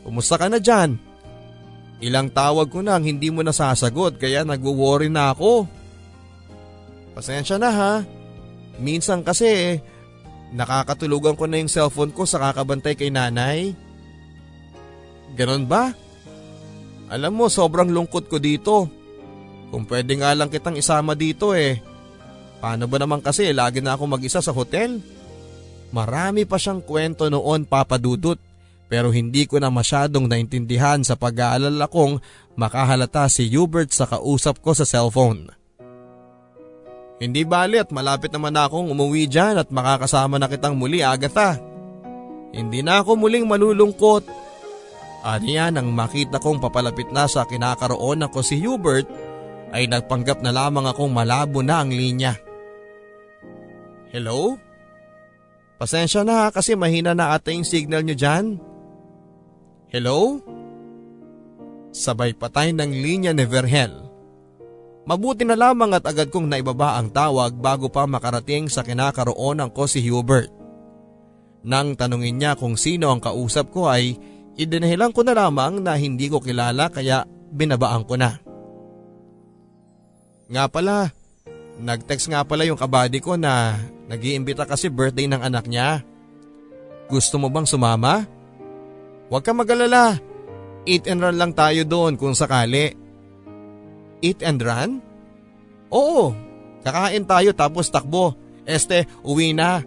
Kumusta 0.07 0.39
ka 0.39 0.47
na 0.47 0.59
dyan? 0.59 1.10
Ilang 2.01 2.33
tawag 2.33 2.73
ko 2.73 2.81
nang 2.81 3.05
hindi 3.05 3.29
mo 3.29 3.45
nasasagot 3.45 4.17
kaya 4.17 4.41
nagwo-worry 4.41 5.07
na 5.07 5.31
ako. 5.31 5.69
Pasensya 7.13 7.61
na 7.61 7.69
ha. 7.69 7.93
Minsan 8.81 9.21
kasi 9.21 9.77
Nakakatulugan 10.51 11.39
ko 11.39 11.47
na 11.47 11.63
yung 11.63 11.71
cellphone 11.71 12.11
ko 12.11 12.27
sa 12.27 12.39
kakabantay 12.43 12.99
kay 12.99 13.07
nanay. 13.07 13.71
Ganon 15.39 15.63
ba? 15.63 15.95
Alam 17.07 17.39
mo 17.39 17.45
sobrang 17.47 17.87
lungkot 17.87 18.27
ko 18.27 18.35
dito. 18.35 18.91
Kung 19.71 19.87
pwede 19.87 20.19
nga 20.19 20.35
lang 20.35 20.51
kitang 20.51 20.75
isama 20.75 21.15
dito 21.15 21.55
eh. 21.55 21.79
Paano 22.59 22.91
ba 22.91 22.99
naman 22.99 23.23
kasi 23.23 23.55
lagi 23.55 23.79
na 23.79 23.95
ako 23.95 24.11
mag-isa 24.11 24.43
sa 24.43 24.51
hotel? 24.51 24.99
Marami 25.95 26.43
pa 26.43 26.59
siyang 26.59 26.83
kwento 26.83 27.31
noon 27.31 27.63
papadudot 27.63 28.37
pero 28.91 29.07
hindi 29.07 29.47
ko 29.47 29.55
na 29.55 29.71
masyadong 29.71 30.27
naintindihan 30.27 30.99
sa 30.99 31.15
pag-aalala 31.15 31.87
kong 31.87 32.19
makahalata 32.59 33.31
si 33.31 33.47
Hubert 33.47 33.95
sa 33.95 34.03
kausap 34.03 34.59
ko 34.59 34.75
sa 34.75 34.83
cellphone. 34.83 35.47
Hindi 37.23 37.47
bali 37.47 37.79
at 37.79 37.87
malapit 37.95 38.35
naman 38.35 38.51
akong 38.59 38.91
umuwi 38.91 39.31
dyan 39.31 39.63
at 39.63 39.71
makakasama 39.71 40.35
na 40.35 40.51
kitang 40.51 40.75
muli 40.75 40.99
Agatha. 40.99 41.55
Hindi 42.51 42.83
na 42.83 42.99
ako 42.99 43.15
muling 43.15 43.47
malulungkot. 43.47 44.27
Aniya 45.23 45.71
nang 45.71 45.95
makita 45.95 46.43
kong 46.43 46.59
papalapit 46.59 47.15
na 47.15 47.31
sa 47.31 47.47
kinakaroon 47.47 48.27
ako 48.27 48.43
si 48.43 48.59
Hubert 48.59 49.07
ay 49.71 49.87
nagpanggap 49.87 50.43
na 50.43 50.51
lamang 50.51 50.83
akong 50.91 51.15
malabo 51.15 51.63
na 51.63 51.79
ang 51.79 51.95
linya. 51.95 52.35
Hello? 54.11 54.59
Pasensya 55.79 56.27
na 56.27 56.51
kasi 56.51 56.75
mahina 56.75 57.15
na 57.15 57.31
ata 57.31 57.55
yung 57.55 57.63
signal 57.63 58.03
nyo 58.03 58.17
dyan. 58.19 58.59
Hello? 58.59 58.70
Sabay 61.91 62.31
patay 62.31 62.71
ng 62.71 62.91
linya 62.95 63.35
ni 63.35 63.43
Verhel. 63.43 63.91
Mabuti 65.03 65.43
na 65.43 65.59
lamang 65.59 65.91
at 65.91 66.07
agad 66.07 66.31
kong 66.31 66.47
naibaba 66.47 66.95
ang 66.95 67.11
tawag 67.11 67.59
bago 67.59 67.91
pa 67.91 68.07
makarating 68.07 68.71
sa 68.71 68.85
kinakaroonan 68.87 69.67
ko 69.75 69.89
si 69.89 69.99
Hubert. 70.07 70.47
Nang 71.67 71.99
tanungin 71.99 72.39
niya 72.39 72.55
kung 72.55 72.79
sino 72.79 73.11
ang 73.11 73.19
kausap 73.19 73.75
ko 73.75 73.91
ay 73.91 74.15
idinahilan 74.55 75.11
ko 75.11 75.27
na 75.27 75.35
lamang 75.35 75.83
na 75.83 75.99
hindi 75.99 76.31
ko 76.31 76.39
kilala 76.39 76.87
kaya 76.87 77.27
binabaan 77.51 78.07
ko 78.07 78.15
na. 78.15 78.39
Nga 80.47 80.63
pala, 80.71 81.11
nag-text 81.81 82.31
nga 82.31 82.47
pala 82.47 82.63
yung 82.63 82.79
kabady 82.79 83.19
ko 83.19 83.35
na 83.35 83.75
nag-iimbita 84.07 84.63
kasi 84.63 84.87
birthday 84.87 85.27
ng 85.27 85.43
anak 85.43 85.67
niya. 85.67 86.05
Gusto 87.11 87.35
mo 87.35 87.51
bang 87.51 87.67
sumama? 87.67 88.23
Huwag 89.31 89.47
ka 89.47 89.55
magalala. 89.55 90.19
Eat 90.83 91.07
and 91.07 91.23
run 91.23 91.39
lang 91.39 91.55
tayo 91.55 91.87
doon 91.87 92.19
kung 92.19 92.35
sakali. 92.35 92.91
Eat 94.19 94.43
and 94.43 94.59
run? 94.59 94.99
Oo, 95.87 96.35
kakain 96.83 97.23
tayo 97.23 97.55
tapos 97.55 97.87
takbo. 97.87 98.35
Este, 98.67 99.07
uwi 99.23 99.55
na. 99.55 99.79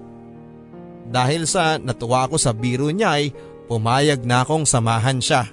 Dahil 1.04 1.44
sa 1.44 1.76
natuwa 1.76 2.24
ako 2.24 2.40
sa 2.40 2.56
biro 2.56 2.88
niya 2.88 3.20
ay 3.20 3.36
pumayag 3.68 4.24
na 4.24 4.42
akong 4.42 4.64
samahan 4.64 5.20
siya. 5.20 5.44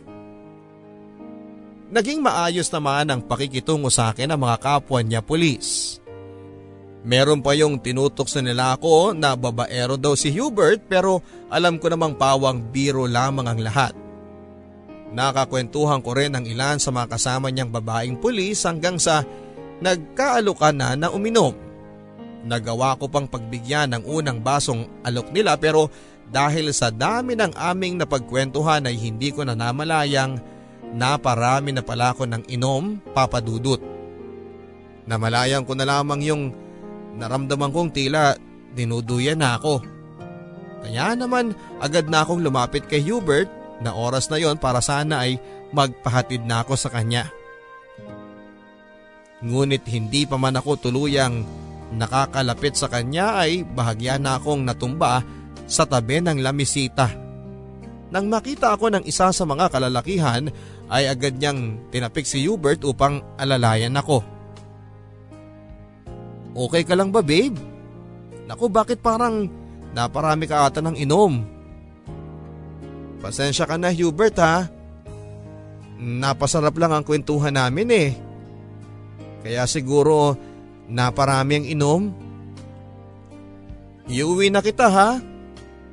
Naging 1.92 2.24
maayos 2.24 2.72
naman 2.72 3.12
ang 3.12 3.22
pakikitungo 3.28 3.92
sa 3.92 4.16
akin 4.16 4.32
ng 4.32 4.40
mga 4.40 4.58
kapwa 4.64 5.04
niya 5.04 5.20
pulis. 5.20 6.01
Meron 7.02 7.42
pa 7.42 7.58
yung 7.58 7.82
tinutok 7.82 8.30
sa 8.30 8.46
nila 8.46 8.78
ako 8.78 9.18
na 9.18 9.34
babaero 9.34 9.98
daw 9.98 10.14
si 10.14 10.30
Hubert 10.38 10.86
pero 10.86 11.26
alam 11.50 11.82
ko 11.82 11.90
namang 11.90 12.14
pawang 12.14 12.62
biro 12.70 13.10
lamang 13.10 13.50
ang 13.50 13.60
lahat. 13.62 13.94
Nakakwentuhan 15.12 16.00
ko 16.06 16.14
rin 16.14 16.38
ang 16.38 16.46
ilan 16.46 16.78
sa 16.78 16.94
mga 16.94 17.18
kasama 17.18 17.50
niyang 17.50 17.74
babaeng 17.74 18.22
pulis 18.22 18.64
hanggang 18.64 19.02
sa 19.02 19.26
nagkaalukan 19.82 20.78
na 20.78 20.94
na 20.94 21.08
uminom. 21.10 21.58
Nagawa 22.46 22.96
ko 22.96 23.10
pang 23.10 23.26
pagbigyan 23.26 23.98
ng 23.98 24.04
unang 24.06 24.40
basong 24.40 24.86
alok 25.02 25.34
nila 25.34 25.58
pero 25.58 25.90
dahil 26.32 26.72
sa 26.72 26.94
dami 26.94 27.36
ng 27.36 27.58
aming 27.58 28.00
napagkwentuhan 28.00 28.88
ay 28.88 28.96
hindi 28.96 29.34
ko 29.34 29.44
na 29.44 29.58
namalayang 29.58 30.40
naparami 30.96 31.76
na 31.76 31.84
pala 31.84 32.14
ko 32.16 32.24
ng 32.30 32.48
inom 32.48 33.04
papadudot. 33.12 33.82
Namalayan 35.10 35.68
ko 35.68 35.76
na 35.76 35.84
lamang 35.84 36.22
yung 36.24 36.44
Naramdaman 37.18 37.72
kong 37.74 37.92
tila 37.92 38.36
dinuduyan 38.72 39.40
na 39.40 39.60
ako. 39.60 39.84
Kaya 40.82 41.14
naman 41.14 41.54
agad 41.78 42.10
na 42.10 42.26
akong 42.26 42.42
lumapit 42.42 42.88
kay 42.90 43.04
Hubert 43.06 43.48
na 43.84 43.94
oras 43.94 44.30
na 44.30 44.42
yon 44.42 44.58
para 44.58 44.82
sana 44.82 45.26
ay 45.26 45.38
magpahatid 45.74 46.46
na 46.46 46.66
ako 46.66 46.74
sa 46.78 46.90
kanya. 46.90 47.30
Ngunit 49.42 49.86
hindi 49.90 50.30
pa 50.30 50.38
man 50.38 50.58
ako 50.58 50.90
tuluyang 50.90 51.46
nakakalapit 51.98 52.78
sa 52.78 52.88
kanya 52.88 53.42
ay 53.42 53.66
bahagya 53.66 54.22
na 54.22 54.38
akong 54.38 54.62
natumba 54.62 55.26
sa 55.66 55.84
tabi 55.84 56.22
ng 56.22 56.40
lamisita. 56.40 57.10
Nang 58.12 58.28
makita 58.28 58.76
ako 58.76 58.92
ng 58.92 59.04
isa 59.08 59.32
sa 59.32 59.44
mga 59.48 59.72
kalalakihan 59.72 60.52
ay 60.92 61.08
agad 61.08 61.40
niyang 61.40 61.90
tinapik 61.90 62.28
si 62.28 62.44
Hubert 62.44 62.84
upang 62.84 63.24
alalayan 63.40 63.96
ako. 63.96 64.22
Okay 66.52 66.84
ka 66.84 67.00
lang 67.00 67.16
ba 67.16 67.24
babe? 67.24 67.56
Naku 68.48 68.68
bakit 68.68 69.00
parang 69.00 69.48
naparami 69.96 70.44
ka 70.44 70.68
ata 70.68 70.84
ng 70.84 71.00
inom? 71.00 71.40
Pasensya 73.24 73.64
ka 73.64 73.80
na 73.80 73.94
Hubert 73.94 74.36
ha. 74.42 74.68
Napasarap 76.02 76.76
lang 76.76 76.92
ang 76.92 77.06
kwentuhan 77.06 77.56
namin 77.56 77.88
eh. 77.94 78.10
Kaya 79.46 79.64
siguro 79.70 80.36
naparami 80.92 81.62
ang 81.62 81.66
inom. 81.70 82.02
Iuwi 84.12 84.52
na 84.52 84.60
kita 84.60 84.90
ha. 84.92 85.10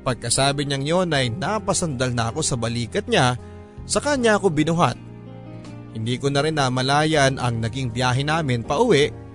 Pagkasabi 0.03 0.65
niyang 0.65 0.85
yon 0.85 1.15
ay 1.15 1.31
napasandal 1.31 2.11
na 2.11 2.33
ako 2.33 2.41
sa 2.41 2.57
balikat 2.57 3.05
niya 3.07 3.37
sa 3.85 4.01
kanya 4.01 4.35
ako 4.35 4.51
binuhat. 4.51 4.97
Hindi 5.93 6.17
ko 6.19 6.33
na 6.33 6.43
rin 6.43 6.57
namalayan 6.57 7.37
ang 7.37 7.61
naging 7.61 7.93
biyahe 7.93 8.25
namin 8.25 8.65
pa 8.65 8.81
uwi 8.81 9.28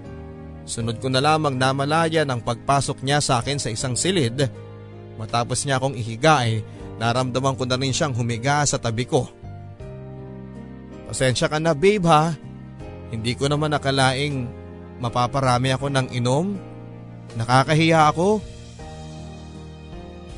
Sunod 0.65 0.97
ko 0.97 1.13
na 1.13 1.21
lamang 1.21 1.57
namalaya 1.57 2.25
ng 2.25 2.41
pagpasok 2.41 3.05
niya 3.05 3.21
sa 3.21 3.45
akin 3.45 3.61
sa 3.61 3.69
isang 3.69 3.93
silid. 3.93 4.49
Matapos 5.21 5.63
niya 5.63 5.77
akong 5.77 5.95
ihiga 5.95 6.49
ay 6.49 6.65
naramdaman 6.97 7.55
ko 7.55 7.69
na 7.69 7.77
rin 7.77 7.93
siyang 7.93 8.17
humiga 8.17 8.65
sa 8.65 8.81
tabi 8.81 9.05
ko. 9.05 9.29
Pasensya 11.09 11.53
ka 11.53 11.61
na 11.61 11.77
babe 11.77 12.09
ha. 12.09 12.33
Hindi 13.13 13.37
ko 13.37 13.47
naman 13.47 13.77
nakalaing 13.77 14.49
mapaparami 14.99 15.77
ako 15.77 15.87
ng 15.93 16.07
inom. 16.17 16.57
Nakakahiya 17.37 18.11
ako. 18.11 18.41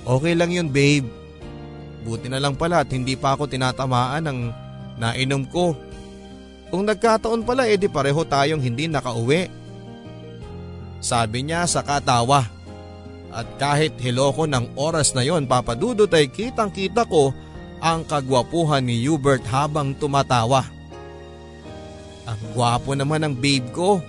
Okay 0.07 0.35
lang 0.35 0.51
yun 0.51 0.69
babe. 0.69 1.07
Buti 2.07 2.31
na 2.31 2.43
lang 2.43 2.55
pala 2.55 2.83
at 2.83 2.91
hindi 2.91 3.15
pa 3.19 3.35
ako 3.35 3.51
tinatamaan 3.51 4.27
ng 4.27 4.39
nainom 4.99 5.47
ko. 5.51 5.75
Kung 6.71 6.83
nagkataon 6.87 7.47
pala 7.47 7.71
edi 7.71 7.87
pareho 7.87 8.27
tayong 8.27 8.63
hindi 8.63 8.91
nakauwi. 8.91 9.66
Sabi 11.01 11.47
niya 11.47 11.69
sa 11.69 11.85
katawa. 11.85 12.47
At 13.37 13.47
kahit 13.61 14.01
hiloko 14.01 14.49
ng 14.49 14.81
oras 14.81 15.13
na 15.13 15.21
yon 15.21 15.45
papadudot 15.45 16.09
ay 16.09 16.33
kitang 16.33 16.73
kita 16.73 17.05
ko 17.05 17.37
ang 17.85 18.09
kagwapuhan 18.09 18.81
ni 18.81 19.05
Hubert 19.05 19.45
habang 19.53 19.93
tumatawa. 19.93 20.65
Ang 22.27 22.41
gwapo 22.57 22.97
naman 22.97 23.23
ng 23.29 23.35
babe 23.37 23.69
ko. 23.71 24.01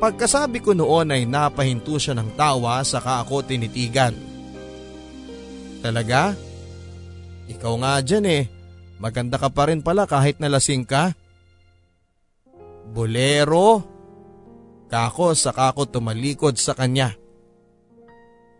Pagkasabi 0.00 0.64
ko 0.64 0.72
noon 0.72 1.12
ay 1.12 1.28
napahinto 1.28 2.00
siya 2.00 2.16
ng 2.16 2.32
tawa 2.34 2.80
saka 2.80 3.20
ako 3.20 3.44
tinitigan. 3.44 4.16
Talaga? 5.84 6.32
Ikaw 7.52 7.74
nga 7.84 7.92
dyan 8.00 8.26
eh. 8.26 8.42
Maganda 8.96 9.36
ka 9.36 9.52
pa 9.52 9.68
rin 9.68 9.84
pala 9.84 10.08
kahit 10.08 10.40
nalasing 10.40 10.88
ka. 10.88 11.12
Bolero? 12.90 13.99
Kako 14.90 15.38
sa 15.38 15.54
kako 15.54 15.86
tumalikod 15.86 16.58
sa 16.58 16.74
kanya. 16.74 17.14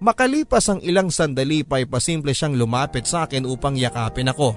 Makalipas 0.00 0.64
ang 0.70 0.80
ilang 0.80 1.12
sandali 1.12 1.60
pa 1.60 1.82
ay 1.82 1.84
pasimple 1.84 2.32
siyang 2.32 2.56
lumapit 2.56 3.04
sa 3.04 3.28
akin 3.28 3.44
upang 3.44 3.76
yakapin 3.76 4.30
ako. 4.30 4.56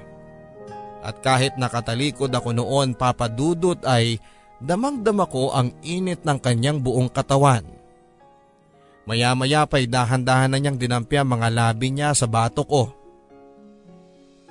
At 1.04 1.20
kahit 1.20 1.60
nakatalikod 1.60 2.32
ako 2.32 2.56
noon 2.56 2.96
papadudot 2.96 3.82
ay 3.84 4.22
damang-dama 4.64 5.28
ko 5.28 5.52
ang 5.52 5.76
init 5.84 6.24
ng 6.24 6.40
kanyang 6.40 6.80
buong 6.80 7.12
katawan. 7.12 7.68
Maya-maya 9.04 9.68
pa'y 9.68 9.92
dahan-dahan 9.92 10.56
na 10.56 10.58
niyang 10.64 10.80
dinampi 10.80 11.20
ang 11.20 11.36
mga 11.36 11.52
labi 11.52 11.92
niya 11.92 12.16
sa 12.16 12.24
bato 12.24 12.64
ko. 12.64 12.88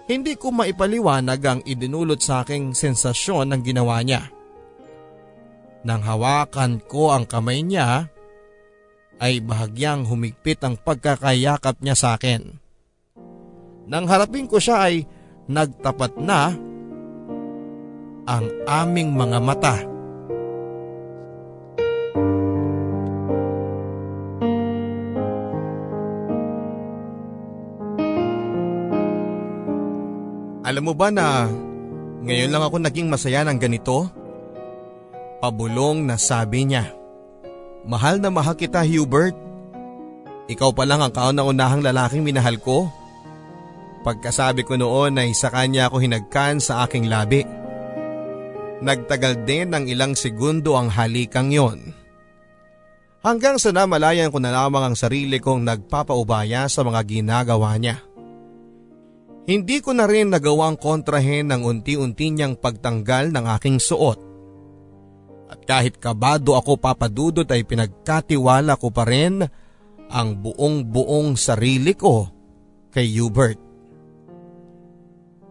Hindi 0.04 0.36
ko 0.36 0.52
maipaliwanag 0.52 1.40
ang 1.40 1.60
idinulot 1.64 2.20
sa 2.20 2.44
aking 2.44 2.76
sensasyon 2.76 3.48
ng 3.48 3.60
ginawa 3.64 4.04
niya. 4.04 4.28
Nang 5.82 6.02
hawakan 6.06 6.78
ko 6.86 7.10
ang 7.10 7.26
kamay 7.26 7.66
niya, 7.66 8.06
ay 9.22 9.42
bahagyang 9.42 10.06
humigpit 10.06 10.58
ang 10.62 10.78
pagkakayakap 10.78 11.78
niya 11.82 11.94
sa 11.98 12.18
akin. 12.18 12.58
Nang 13.86 14.06
harapin 14.06 14.46
ko 14.46 14.62
siya 14.62 14.90
ay 14.90 15.06
nagtapat 15.50 16.18
na 16.22 16.54
ang 18.26 18.46
aming 18.66 19.10
mga 19.14 19.38
mata. 19.42 19.76
Alam 30.62 30.82
mo 30.88 30.94
ba 30.94 31.10
na 31.10 31.50
ngayon 32.22 32.54
lang 32.54 32.62
ako 32.62 32.78
naging 32.78 33.10
masaya 33.10 33.42
ng 33.42 33.58
ganito? 33.58 34.21
Pabulong 35.42 36.06
na 36.06 36.14
sabi 36.14 36.62
niya. 36.70 36.94
Mahal 37.82 38.22
na 38.22 38.30
mahal 38.30 38.54
kita 38.54 38.86
Hubert. 38.86 39.34
Ikaw 40.46 40.70
pa 40.70 40.86
lang 40.86 41.02
ang 41.02 41.10
kauna-unahang 41.10 41.82
lalaking 41.82 42.22
minahal 42.22 42.62
ko. 42.62 42.86
Pagkasabi 44.06 44.62
ko 44.62 44.78
noon 44.78 45.18
ay 45.18 45.34
sa 45.34 45.50
kanya 45.50 45.90
ako 45.90 45.98
hinagkan 45.98 46.62
sa 46.62 46.86
aking 46.86 47.10
labi. 47.10 47.42
Nagtagal 48.86 49.42
din 49.42 49.74
ng 49.74 49.90
ilang 49.90 50.14
segundo 50.14 50.78
ang 50.78 50.86
halikang 50.94 51.50
yon. 51.50 51.90
Hanggang 53.26 53.58
sa 53.58 53.74
namalayan 53.74 54.30
ko 54.30 54.38
na 54.38 54.54
lamang 54.54 54.94
ang 54.94 54.96
sarili 54.98 55.42
kong 55.42 55.66
nagpapaubaya 55.66 56.70
sa 56.70 56.86
mga 56.86 57.02
ginagawa 57.02 57.74
niya. 57.82 57.98
Hindi 59.42 59.82
ko 59.82 59.90
na 59.90 60.06
rin 60.06 60.30
nagawang 60.30 60.78
kontrahen 60.78 61.50
ng 61.50 61.66
unti-unti 61.66 62.30
niyang 62.30 62.54
pagtanggal 62.54 63.34
ng 63.34 63.44
aking 63.58 63.82
suot. 63.82 64.31
At 65.52 65.60
kahit 65.68 66.00
kabado 66.00 66.56
ako 66.56 66.80
papadudot 66.80 67.44
ay 67.44 67.60
pinagkatiwala 67.68 68.80
ko 68.80 68.88
pa 68.88 69.04
rin 69.04 69.44
ang 70.08 70.28
buong 70.32 70.88
buong 70.88 71.36
sarili 71.36 71.92
ko 71.92 72.24
kay 72.88 73.04
Hubert. 73.20 73.60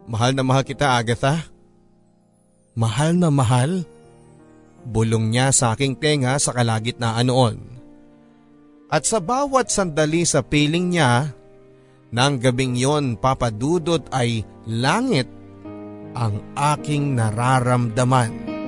Mahal 0.09 0.33
na 0.33 0.41
mahal 0.41 0.65
kita 0.65 0.97
Agatha. 0.97 1.45
Mahal 2.73 3.13
na 3.13 3.29
mahal. 3.29 3.85
Bulong 4.81 5.29
niya 5.29 5.53
sa 5.53 5.77
aking 5.77 6.01
tenga 6.01 6.33
sa 6.41 6.49
kalagitnaan 6.49 7.29
noon. 7.29 7.61
At 8.89 9.05
sa 9.05 9.21
bawat 9.21 9.69
sandali 9.69 10.25
sa 10.25 10.41
piling 10.41 10.97
niya, 10.97 11.29
nang 12.09 12.41
gabing 12.41 12.73
yon 12.73 13.21
papadudot 13.21 14.01
ay 14.09 14.41
langit 14.65 15.29
ang 16.17 16.41
aking 16.57 17.13
nararamdaman. 17.15 18.60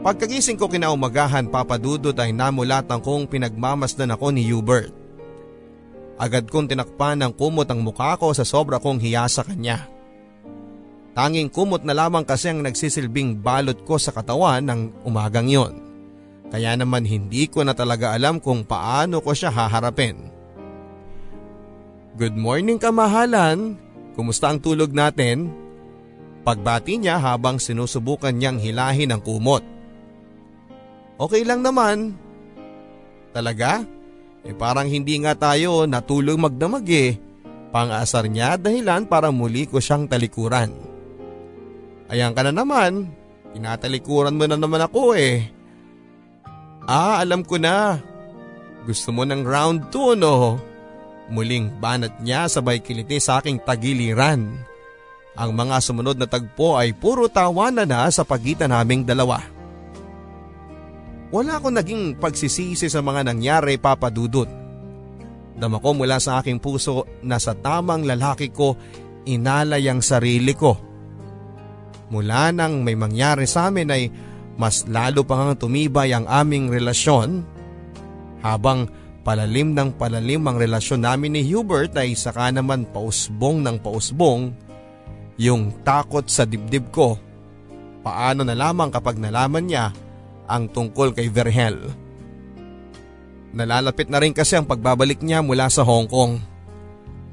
Pagkagising 0.00 0.56
ko 0.56 0.64
kinaumagahan 0.64 1.52
papadudot 1.52 2.16
ay 2.16 2.32
namulatan 2.32 3.04
kong 3.04 3.28
pinagmamasdan 3.28 4.16
ako 4.16 4.32
ni 4.32 4.48
Hubert. 4.48 4.96
Agad 6.16 6.48
kong 6.48 6.72
tinakpan 6.72 7.20
ng 7.20 7.32
kumot 7.36 7.68
ang 7.68 7.84
mukha 7.84 8.16
ko 8.16 8.32
sa 8.32 8.40
sobra 8.40 8.80
kong 8.80 8.96
hiya 8.96 9.28
sa 9.28 9.44
kanya. 9.44 9.84
Tanging 11.12 11.52
kumot 11.52 11.84
na 11.84 11.92
lamang 11.92 12.24
kasi 12.24 12.48
ang 12.48 12.64
nagsisilbing 12.64 13.44
balot 13.44 13.84
ko 13.84 14.00
sa 14.00 14.08
katawan 14.08 14.64
ng 14.64 15.04
umagang 15.04 15.52
yon. 15.52 15.76
Kaya 16.48 16.80
naman 16.80 17.04
hindi 17.04 17.44
ko 17.44 17.60
na 17.60 17.76
talaga 17.76 18.16
alam 18.16 18.40
kung 18.40 18.64
paano 18.64 19.20
ko 19.20 19.36
siya 19.36 19.52
haharapin. 19.52 20.32
Good 22.16 22.40
morning 22.40 22.80
kamahalan, 22.80 23.76
kumusta 24.16 24.48
ang 24.48 24.64
tulog 24.64 24.96
natin? 24.96 25.52
Pagbati 26.40 26.96
niya 26.96 27.20
habang 27.20 27.60
sinusubukan 27.60 28.32
niyang 28.32 28.56
hilahin 28.56 29.12
ang 29.12 29.20
kumot. 29.20 29.79
Okay 31.20 31.44
lang 31.44 31.60
naman. 31.60 32.16
Talaga? 33.36 33.84
Eh 34.40 34.56
parang 34.56 34.88
hindi 34.88 35.20
nga 35.20 35.36
tayo 35.36 35.84
natulog 35.84 36.40
magdamag 36.40 36.88
eh. 36.88 37.20
Pang-asar 37.68 38.24
niya 38.24 38.56
dahilan 38.56 39.04
para 39.04 39.28
muli 39.28 39.68
ko 39.68 39.76
siyang 39.78 40.08
talikuran. 40.08 40.72
Ayan 42.08 42.32
ka 42.32 42.42
na 42.42 42.50
naman, 42.56 43.12
tinatalikuran 43.52 44.34
mo 44.34 44.48
na 44.48 44.56
naman 44.56 44.80
ako 44.80 45.12
eh. 45.14 45.44
Ah, 46.88 47.20
alam 47.20 47.44
ko 47.44 47.60
na. 47.60 48.00
Gusto 48.88 49.12
mo 49.12 49.28
ng 49.28 49.44
round 49.44 49.92
2 49.92 50.16
no? 50.18 50.56
Muling 51.30 51.78
banat 51.78 52.16
niya 52.24 52.48
sabay 52.48 52.80
kiliti 52.80 53.20
sa 53.20 53.38
aking 53.38 53.60
tagiliran. 53.62 54.56
Ang 55.38 55.50
mga 55.54 55.78
sumunod 55.84 56.18
na 56.18 56.26
tagpo 56.26 56.74
ay 56.74 56.96
puro 56.96 57.30
tawanan 57.30 57.86
na 57.86 58.08
sa 58.10 58.26
pagitan 58.26 58.72
naming 58.74 59.06
dalawa. 59.06 59.59
Wala 61.30 61.62
akong 61.62 61.78
naging 61.78 62.18
pagsisisi 62.18 62.90
sa 62.90 63.00
mga 63.06 63.30
nangyari 63.30 63.78
papadudot. 63.78 64.50
Dama 65.54 65.78
ko 65.78 65.94
mula 65.94 66.18
sa 66.18 66.42
aking 66.42 66.58
puso 66.58 67.06
na 67.22 67.38
sa 67.38 67.54
tamang 67.54 68.02
lalaki 68.02 68.50
ko 68.50 68.74
inalay 69.30 69.86
ang 69.86 70.02
sarili 70.02 70.50
ko. 70.58 70.74
Mula 72.10 72.50
nang 72.50 72.82
may 72.82 72.98
mangyari 72.98 73.46
sa 73.46 73.70
amin 73.70 73.88
ay 73.94 74.10
mas 74.58 74.82
lalo 74.90 75.22
pang 75.22 75.54
tumibay 75.54 76.10
ang 76.10 76.26
aming 76.26 76.66
relasyon. 76.66 77.46
Habang 78.42 78.90
palalim 79.22 79.76
ng 79.76 79.94
palalim 79.94 80.42
ang 80.50 80.58
relasyon 80.58 81.06
namin 81.06 81.38
ni 81.38 81.46
Hubert 81.46 81.94
ay 81.94 82.18
saka 82.18 82.50
naman 82.50 82.90
pausbong 82.90 83.62
ng 83.62 83.78
pausbong 83.78 84.50
yung 85.38 85.70
takot 85.86 86.26
sa 86.26 86.42
dibdib 86.42 86.90
ko. 86.90 87.14
Paano 88.02 88.42
na 88.42 88.56
lamang 88.56 88.90
kapag 88.90 89.20
nalaman 89.20 89.70
niya 89.70 89.94
ang 90.50 90.66
tungkol 90.66 91.14
kay 91.14 91.30
Verhel. 91.30 91.78
Nalalapit 93.54 94.10
na 94.10 94.18
rin 94.18 94.34
kasi 94.34 94.58
ang 94.58 94.66
pagbabalik 94.66 95.22
niya 95.22 95.42
mula 95.42 95.70
sa 95.70 95.86
Hong 95.86 96.10
Kong. 96.10 96.38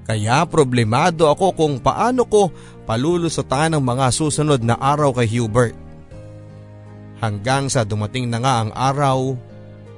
Kaya 0.08 0.46
problemado 0.48 1.28
ako 1.28 1.58
kung 1.58 1.74
paano 1.84 2.24
ko 2.24 2.54
palulusutan 2.88 3.76
ang 3.76 3.84
mga 3.84 4.08
susunod 4.14 4.64
na 4.64 4.80
araw 4.80 5.18
kay 5.18 5.28
Hubert. 5.36 5.76
Hanggang 7.20 7.68
sa 7.68 7.84
dumating 7.84 8.30
na 8.30 8.40
nga 8.40 8.54
ang 8.64 8.72
araw 8.72 9.36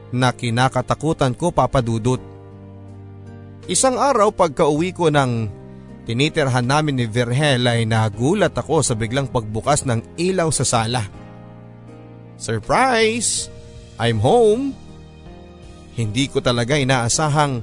na 0.10 0.34
kinakatakutan 0.34 1.38
ko 1.38 1.54
papadudot. 1.54 2.18
Isang 3.70 4.02
araw 4.02 4.34
pagka 4.34 4.66
uwi 4.66 4.90
ko 4.90 5.14
ng 5.14 5.46
tinitirhan 6.10 6.66
namin 6.66 6.98
ni 6.98 7.06
Verhel 7.06 7.62
ay 7.70 7.86
nagulat 7.86 8.58
ako 8.58 8.82
sa 8.82 8.98
biglang 8.98 9.30
pagbukas 9.30 9.86
ng 9.86 10.18
ilaw 10.18 10.50
sa 10.50 10.66
sala. 10.66 11.19
Surprise! 12.40 13.52
I'm 14.00 14.24
home! 14.24 14.72
Hindi 16.00 16.32
ko 16.32 16.40
talaga 16.40 16.80
inaasahang 16.80 17.60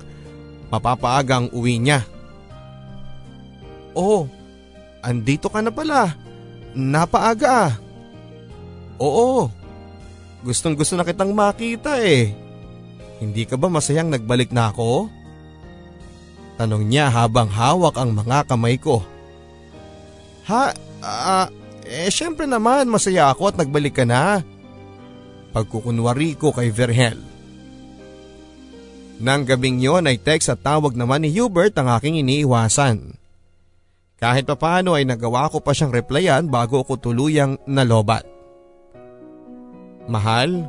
mapapaagang 0.68 1.48
uwi 1.56 1.80
niya. 1.80 2.04
Oh, 3.96 4.28
andito 5.00 5.48
ka 5.48 5.64
na 5.64 5.72
pala. 5.72 6.12
Napaaga 6.76 7.72
ah. 7.72 7.72
Oo, 9.00 9.48
gustong 10.44 10.76
gusto 10.76 10.92
na 11.00 11.08
kitang 11.08 11.32
makita 11.32 11.96
eh. 12.04 12.36
Hindi 13.16 13.48
ka 13.48 13.56
ba 13.56 13.72
masayang 13.72 14.12
nagbalik 14.12 14.52
na 14.52 14.68
ako? 14.68 15.08
Tanong 16.60 16.84
niya 16.84 17.08
habang 17.08 17.48
hawak 17.48 17.96
ang 17.96 18.12
mga 18.12 18.44
kamay 18.44 18.76
ko. 18.76 19.00
Ha? 20.44 20.76
Uh, 21.00 21.46
eh 21.88 22.12
syempre 22.12 22.44
naman 22.44 22.88
masaya 22.88 23.32
ako 23.32 23.52
at 23.52 23.56
nagbalik 23.56 23.96
ka 23.96 24.04
na 24.04 24.44
pagkukunwari 25.56 26.36
ko 26.36 26.52
kay 26.52 26.68
Verhel. 26.68 27.16
Nang 29.16 29.48
gabing 29.48 29.80
yon 29.80 30.04
ay 30.04 30.20
text 30.20 30.52
at 30.52 30.60
tawag 30.60 30.92
naman 30.92 31.24
ni 31.24 31.32
Hubert 31.32 31.72
ang 31.80 31.88
aking 31.96 32.20
iniiwasan. 32.20 33.16
Kahit 34.20 34.44
papaano 34.44 34.92
ay 34.92 35.08
nagawa 35.08 35.48
ko 35.48 35.64
pa 35.64 35.72
siyang 35.72 35.96
replyan 35.96 36.52
bago 36.52 36.84
ako 36.84 37.00
tuluyang 37.00 37.56
nalobat. 37.64 38.28
Mahal, 40.04 40.68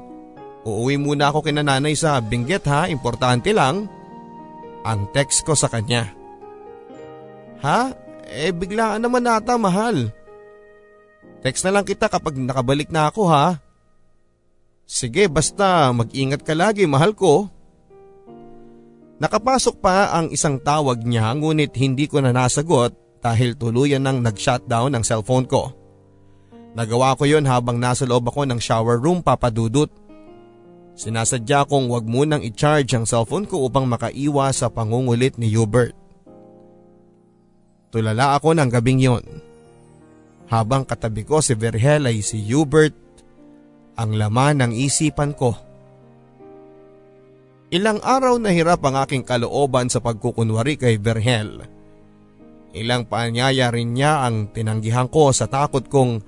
uuwi 0.63 0.95
muna 0.95 1.35
ako 1.35 1.43
kina 1.43 1.67
nanay 1.67 1.91
sa 1.91 2.23
Benguet 2.23 2.63
ha, 2.71 2.87
importante 2.87 3.51
lang. 3.51 3.91
Ang 4.87 5.11
text 5.11 5.43
ko 5.43 5.51
sa 5.51 5.67
kanya. 5.67 6.15
Ha? 7.59 7.91
Eh 8.31 8.55
biglaan 8.55 9.03
naman 9.03 9.27
nata 9.27 9.59
mahal. 9.59 10.15
Text 11.43 11.67
na 11.67 11.75
lang 11.75 11.83
kita 11.83 12.07
kapag 12.07 12.39
nakabalik 12.39 12.87
na 12.87 13.11
ako 13.11 13.27
ha. 13.27 13.66
Sige 14.87 15.27
basta 15.27 15.91
mag-ingat 15.91 16.47
ka 16.47 16.55
lagi 16.55 16.87
mahal 16.87 17.11
ko. 17.11 17.51
Nakapasok 19.19 19.83
pa 19.83 20.15
ang 20.15 20.31
isang 20.31 20.55
tawag 20.63 21.03
niya 21.03 21.35
ngunit 21.35 21.75
hindi 21.75 22.07
ko 22.07 22.23
na 22.23 22.31
nasagot 22.31 22.95
dahil 23.19 23.59
tuluyan 23.59 23.99
nang 23.99 24.23
nag-shutdown 24.23 24.95
ang 24.95 25.03
cellphone 25.03 25.43
ko. 25.43 25.75
Nagawa 26.71 27.19
ko 27.19 27.27
yon 27.27 27.43
habang 27.43 27.81
nasa 27.81 28.07
loob 28.07 28.31
ako 28.31 28.47
ng 28.47 28.63
shower 28.63 28.95
room 28.95 29.19
papadudot. 29.19 29.91
Sinasadya 30.95 31.67
kong 31.67 31.91
wag 31.91 32.07
munang 32.07 32.45
i-charge 32.45 32.95
ang 32.95 33.03
cellphone 33.03 33.43
ko 33.43 33.67
upang 33.67 33.89
makaiwas 33.89 34.63
sa 34.63 34.71
pangungulit 34.71 35.35
ni 35.35 35.51
Hubert. 35.51 35.97
Tulala 37.91 38.37
ako 38.39 38.55
ng 38.55 38.69
gabing 38.71 39.01
yon. 39.03 39.25
Habang 40.47 40.87
katabi 40.87 41.27
ko 41.27 41.43
si 41.43 41.57
Verhel 41.57 42.07
ay 42.07 42.23
si 42.23 42.39
Hubert 42.53 43.06
ang 43.97 44.13
laman 44.13 44.61
ng 44.61 44.71
isipan 44.77 45.33
ko. 45.33 45.57
Ilang 47.73 47.99
araw 47.99 48.39
na 48.39 48.55
hirap 48.55 48.79
ang 48.87 48.95
aking 49.03 49.27
kalooban 49.27 49.91
sa 49.91 49.99
pagkukunwari 49.99 50.79
kay 50.79 50.95
Verhel. 51.01 51.67
Ilang 52.71 53.09
paanyaya 53.09 53.73
rin 53.73 53.97
niya 53.97 54.23
ang 54.23 54.53
tinanggihan 54.53 55.11
ko 55.11 55.33
sa 55.35 55.49
takot 55.51 55.83
kong 55.89 56.23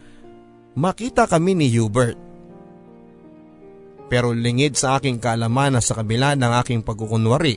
makita 0.76 1.30
kami 1.30 1.56
ni 1.56 1.72
Hubert. 1.72 2.18
Pero 4.10 4.34
lingid 4.34 4.74
sa 4.74 4.98
aking 4.98 5.22
kalaman 5.22 5.78
na 5.78 5.82
sa 5.86 6.02
kabila 6.02 6.34
ng 6.34 6.52
aking 6.66 6.82
pagkukunwari 6.82 7.56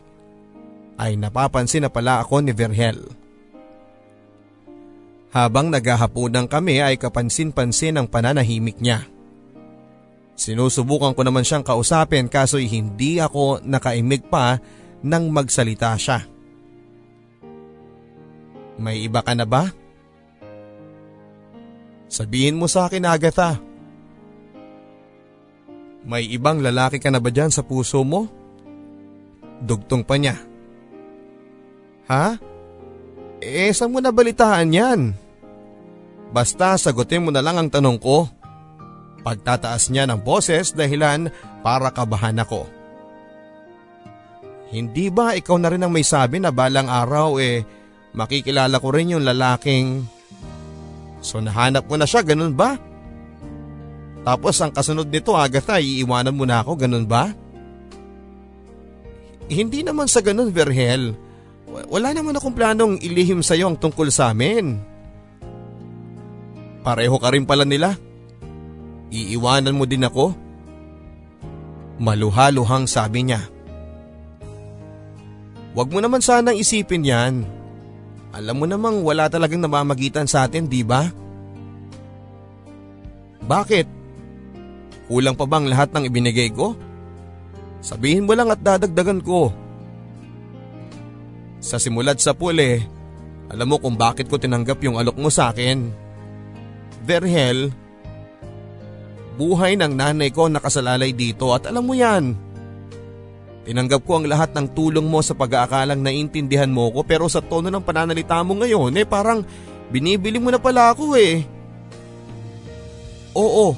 ay 1.01 1.17
napapansin 1.17 1.89
na 1.89 1.91
pala 1.91 2.21
ako 2.21 2.45
ni 2.45 2.53
Verhel. 2.53 3.01
Habang 5.33 5.73
naghahaponan 5.73 6.45
kami 6.45 6.85
ay 6.85 7.01
kapansin-pansin 7.01 7.97
ang 7.97 8.07
pananahimik 8.07 8.77
niya. 8.79 9.09
Sinusubukan 10.43 11.15
ko 11.15 11.23
naman 11.23 11.47
siyang 11.47 11.63
kausapin 11.63 12.27
kaso'y 12.27 12.67
hindi 12.67 13.23
ako 13.23 13.63
nakaimig 13.63 14.27
pa 14.27 14.59
nang 15.07 15.31
magsalita 15.31 15.95
siya. 15.95 16.27
May 18.75 19.07
iba 19.07 19.23
ka 19.23 19.39
na 19.39 19.47
ba? 19.47 19.71
Sabihin 22.11 22.59
mo 22.59 22.67
sa 22.67 22.91
akin 22.91 23.07
Agatha. 23.07 23.63
May 26.03 26.27
ibang 26.35 26.59
lalaki 26.59 26.99
ka 26.99 27.15
na 27.15 27.23
ba 27.23 27.31
dyan 27.31 27.55
sa 27.55 27.63
puso 27.63 28.03
mo? 28.03 28.27
Dugtong 29.63 30.03
pa 30.03 30.19
niya. 30.19 30.43
Ha? 32.11 32.35
Eh, 33.39 33.71
saan 33.71 33.95
mo 33.95 34.03
nabalitaan 34.03 34.75
yan? 34.75 35.01
Basta 36.35 36.75
sagutin 36.75 37.23
mo 37.23 37.31
na 37.31 37.39
lang 37.39 37.63
ang 37.63 37.71
tanong 37.71 38.03
ko. 38.03 38.42
Pagtataas 39.23 39.91
niya 39.91 40.07
ng 40.11 40.19
boses 40.23 40.75
dahilan 40.75 41.31
para 41.63 41.95
kabahan 41.95 42.43
ako. 42.43 42.67
Hindi 44.75 45.13
ba 45.13 45.39
ikaw 45.39 45.61
na 45.61 45.71
rin 45.71 45.85
ang 45.85 45.93
may 45.95 46.03
sabi 46.03 46.43
na 46.43 46.51
balang 46.51 46.89
araw 46.91 47.39
eh 47.39 47.63
makikilala 48.17 48.83
ko 48.83 48.89
rin 48.91 49.15
yung 49.15 49.25
lalaking… 49.25 50.05
So 51.23 51.39
nahanap 51.39 51.87
mo 51.87 51.95
na 51.95 52.09
siya, 52.09 52.27
ganun 52.27 52.59
ba? 52.59 52.75
Tapos 54.27 54.59
ang 54.59 54.75
kasunod 54.75 55.07
nito 55.07 55.39
Agatha, 55.39 55.79
iiwanan 55.79 56.35
mo 56.35 56.43
na 56.43 56.67
ako, 56.67 56.83
ganun 56.83 57.07
ba? 57.07 57.31
Hindi 59.47 59.87
naman 59.87 60.11
sa 60.11 60.19
ganun 60.19 60.51
Verhel. 60.51 61.15
Wala 61.73 62.11
naman 62.13 62.37
akong 62.37 62.57
planong 62.57 62.99
ilihim 63.01 63.41
sa 63.41 63.55
iyo 63.55 63.71
ang 63.71 63.79
tungkol 63.79 64.11
sa 64.11 64.35
amin. 64.35 64.81
Pareho 66.83 67.17
ka 67.23 67.29
rin 67.31 67.47
pala 67.47 67.63
nila. 67.63 67.95
Iiwanan 69.13 69.77
mo 69.77 69.85
din 69.85 70.09
ako? 70.09 70.33
Maluhaluhang 72.01 72.89
sabi 72.89 73.29
niya. 73.29 73.45
Huwag 75.77 75.93
mo 75.93 76.01
naman 76.01 76.25
sanang 76.25 76.57
isipin 76.57 77.05
yan. 77.05 77.45
Alam 78.33 78.65
mo 78.65 78.67
namang 78.69 79.05
wala 79.05 79.29
talagang 79.29 79.61
namamagitan 79.61 80.25
sa 80.25 80.49
atin, 80.49 80.65
di 80.65 80.81
ba? 80.81 81.13
Bakit? 83.45 83.87
Kulang 85.13 85.37
pa 85.37 85.45
bang 85.45 85.69
lahat 85.69 85.93
ng 85.93 86.09
ibinigay 86.09 86.49
ko? 86.49 86.73
Sabihin 87.85 88.25
mo 88.25 88.33
lang 88.33 88.49
at 88.49 88.65
dadagdagan 88.65 89.21
ko. 89.21 89.53
Sa 91.61 91.77
simulat 91.77 92.17
sa 92.17 92.33
pool 92.33 92.57
eh, 92.57 92.81
alam 93.53 93.69
mo 93.69 93.77
kung 93.77 94.01
bakit 94.01 94.33
ko 94.33 94.41
tinanggap 94.41 94.81
yung 94.81 94.97
alok 94.97 95.21
mo 95.21 95.29
sa 95.29 95.53
akin. 95.53 95.93
Verhel, 97.05 97.69
buhay 99.37 99.79
ng 99.81 99.93
nanay 99.97 100.29
ko 100.29 100.49
nakasalalay 100.49 101.13
dito 101.17 101.51
at 101.53 101.69
alam 101.69 101.85
mo 101.85 101.97
yan. 101.97 102.37
Tinanggap 103.63 104.03
ko 104.03 104.19
ang 104.19 104.27
lahat 104.27 104.51
ng 104.59 104.75
tulong 104.75 105.07
mo 105.07 105.23
sa 105.23 105.39
pag-aakalang 105.39 106.03
naiintindihan 106.03 106.71
mo 106.71 106.91
ko 106.91 107.07
pero 107.07 107.31
sa 107.31 107.39
tono 107.39 107.71
ng 107.71 107.85
pananalita 107.85 108.43
mo 108.43 108.59
ngayon 108.59 108.91
eh 108.99 109.07
parang 109.07 109.47
binibili 109.89 110.43
mo 110.43 110.51
na 110.51 110.59
pala 110.59 110.91
ako 110.91 111.15
eh. 111.15 111.47
Oo, 113.33 113.73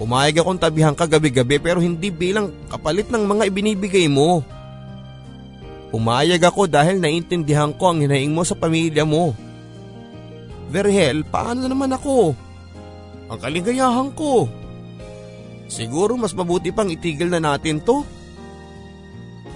pumayag 0.00 0.40
akong 0.40 0.56
tabihan 0.56 0.96
ka 0.96 1.04
gabi-gabi 1.04 1.60
pero 1.60 1.82
hindi 1.82 2.08
bilang 2.08 2.54
kapalit 2.70 3.10
ng 3.10 3.26
mga 3.26 3.42
ibinibigay 3.50 4.06
mo. 4.06 4.40
Pumayag 5.90 6.40
ako 6.46 6.70
dahil 6.70 7.02
naiintindihan 7.02 7.74
ko 7.74 7.90
ang 7.90 8.06
hinaing 8.06 8.30
mo 8.30 8.46
sa 8.46 8.54
pamilya 8.54 9.02
mo. 9.02 9.34
Verhel, 10.70 11.26
paano 11.26 11.66
naman 11.66 11.90
ako? 11.90 12.38
Ang 13.30 13.38
kaligayahan 13.38 14.10
ko. 14.18 14.50
Siguro 15.70 16.18
mas 16.18 16.34
mabuti 16.34 16.74
pang 16.74 16.90
itigil 16.90 17.30
na 17.30 17.38
natin 17.38 17.78
to. 17.78 18.02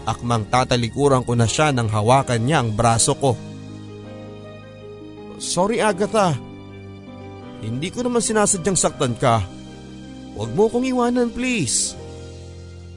Akmang 0.07 0.47
tatalikuran 0.47 1.27
ko 1.27 1.35
na 1.35 1.51
siya 1.51 1.75
nang 1.75 1.91
hawakan 1.91 2.47
niya 2.47 2.63
ang 2.63 2.71
braso 2.71 3.19
ko. 3.19 3.35
Sorry 5.43 5.83
Agatha. 5.83 6.39
Hindi 7.65 7.91
ko 7.91 8.07
naman 8.07 8.23
sinasadyang 8.23 8.79
saktan 8.79 9.19
ka. 9.19 9.43
Huwag 10.39 10.51
mo 10.55 10.71
kong 10.71 10.87
iwanan 10.87 11.35
please. 11.35 11.99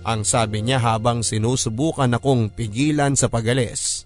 Ang 0.05 0.23
sabi 0.23 0.61
niya 0.61 0.77
habang 0.77 1.25
sinusubukan 1.25 2.13
akong 2.13 2.53
pigilan 2.53 3.17
sa 3.17 3.27
pagalis. 3.31 4.05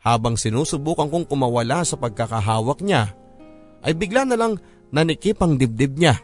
Habang 0.00 0.38
sinusubukan 0.38 1.12
kong 1.12 1.26
kumawala 1.28 1.84
sa 1.84 2.00
pagkakahawak 2.00 2.80
niya, 2.80 3.12
ay 3.84 3.92
bigla 3.92 4.24
na 4.24 4.36
lang 4.36 4.56
nanikip 4.90 5.40
ang 5.42 5.58
dibdib 5.58 5.98
niya. 5.98 6.18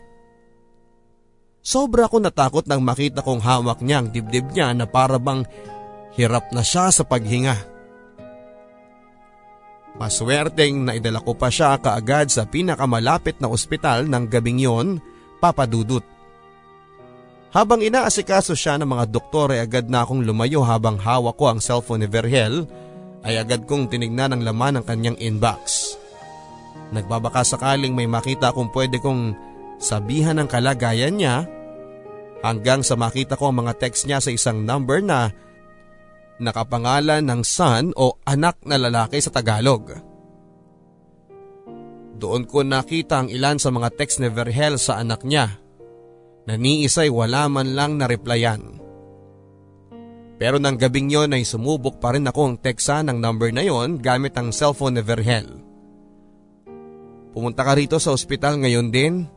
Sobra 1.66 2.06
ako 2.06 2.22
natakot 2.22 2.64
nang 2.70 2.82
makita 2.82 3.26
kong 3.26 3.42
hawak 3.42 3.82
niya 3.82 4.02
ang 4.02 4.14
dibdib 4.14 4.54
niya 4.54 4.70
na 4.70 4.86
para 4.86 5.18
bang 5.18 5.42
Hirap 6.16 6.48
na 6.48 6.64
siya 6.64 6.88
sa 6.88 7.04
paghinga. 7.04 7.76
Maswerteng 10.00 10.88
na 10.88 10.96
idala 10.96 11.20
ko 11.20 11.36
pa 11.36 11.52
siya 11.52 11.76
kaagad 11.76 12.32
sa 12.32 12.48
pinakamalapit 12.48 13.36
na 13.40 13.52
ospital 13.52 14.08
ng 14.08 14.24
gabing 14.28 14.60
yon, 14.60 15.00
papadudot. 15.40 16.04
Habang 17.52 17.80
inaasikaso 17.80 18.52
siya 18.52 18.76
ng 18.80 18.88
mga 18.88 19.04
doktor 19.12 19.56
ay 19.56 19.64
agad 19.64 19.88
na 19.88 20.04
akong 20.04 20.24
lumayo 20.24 20.60
habang 20.64 21.00
hawak 21.00 21.36
ko 21.40 21.52
ang 21.52 21.60
cellphone 21.60 22.04
ni 22.04 22.08
Verhel 22.08 22.68
ay 23.24 23.40
agad 23.40 23.64
kong 23.64 23.88
tinignan 23.88 24.36
ang 24.36 24.44
laman 24.44 24.80
ng 24.80 24.84
kanyang 24.84 25.16
inbox. 25.20 25.85
Nagbabaka 26.94 27.42
sakaling 27.42 27.94
may 27.94 28.06
makita 28.06 28.54
kung 28.54 28.70
pwede 28.70 29.02
kong 29.02 29.34
sabihan 29.82 30.38
ang 30.38 30.46
kalagayan 30.46 31.18
niya 31.18 31.44
hanggang 32.46 32.86
sa 32.86 32.94
makita 32.94 33.34
ko 33.34 33.50
ang 33.50 33.66
mga 33.66 33.74
text 33.80 34.06
niya 34.06 34.22
sa 34.22 34.30
isang 34.30 34.62
number 34.62 35.02
na 35.02 35.34
nakapangalan 36.38 37.24
ng 37.24 37.42
son 37.42 37.90
o 37.96 38.20
anak 38.28 38.60
na 38.62 38.76
lalaki 38.78 39.18
sa 39.18 39.32
Tagalog. 39.32 39.98
Doon 42.16 42.48
ko 42.48 42.64
nakita 42.64 43.24
ang 43.24 43.28
ilan 43.28 43.60
sa 43.60 43.68
mga 43.68 43.92
text 43.92 44.24
ni 44.24 44.32
Verhel 44.32 44.80
sa 44.80 45.02
anak 45.02 45.26
niya 45.26 45.60
na 46.46 46.54
ni 46.54 46.86
isa'y 46.86 47.10
wala 47.12 47.50
man 47.50 47.74
lang 47.74 47.98
na 47.98 48.08
replyan. 48.08 48.78
Pero 50.36 50.60
nang 50.60 50.76
gabing 50.76 51.08
yon 51.08 51.32
ay 51.32 51.48
sumubok 51.48 51.96
pa 51.96 52.12
rin 52.12 52.28
akong 52.28 52.60
teksa 52.60 53.00
ng 53.04 53.16
number 53.16 53.50
na 53.50 53.64
yon 53.64 53.98
gamit 53.98 54.36
ang 54.36 54.52
cellphone 54.52 55.00
ni 55.00 55.02
Verhel. 55.04 55.65
Pumunta 57.36 57.60
ka 57.68 57.76
rito 57.76 58.00
sa 58.00 58.16
ospital 58.16 58.56
ngayon 58.64 58.88
din. 58.88 59.28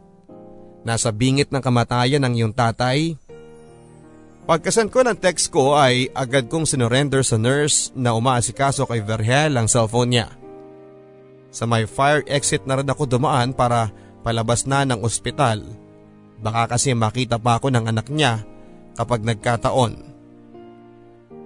Nasa 0.87 1.11
bingit 1.11 1.51
ng 1.51 1.59
kamatayan 1.59 2.23
ng 2.23 2.33
iyong 2.39 2.55
tatay 2.55 3.19
Pagkasend 4.49 4.89
ko 4.89 5.05
ng 5.05 5.13
text 5.13 5.53
ko 5.53 5.77
ay 5.77 6.09
agad 6.09 6.49
kong 6.49 6.65
sinurrender 6.65 7.21
sa 7.21 7.37
nurse 7.37 7.93
na 7.93 8.17
umaasikaso 8.17 8.89
kay 8.89 8.97
Verhel 9.05 9.53
ang 9.53 9.69
cellphone 9.69 10.09
niya. 10.09 10.33
Sa 11.53 11.69
may 11.69 11.85
fire 11.85 12.25
exit 12.25 12.65
na 12.65 12.81
rin 12.81 12.89
ako 12.89 13.05
dumaan 13.05 13.53
para 13.53 13.93
palabas 14.25 14.65
na 14.65 14.81
ng 14.89 15.05
ospital. 15.05 15.61
Baka 16.41 16.73
kasi 16.73 16.97
makita 16.97 17.37
pa 17.37 17.61
ako 17.61 17.69
ng 17.69 17.93
anak 17.93 18.09
niya 18.09 18.41
kapag 18.97 19.21
nagkataon. 19.21 19.93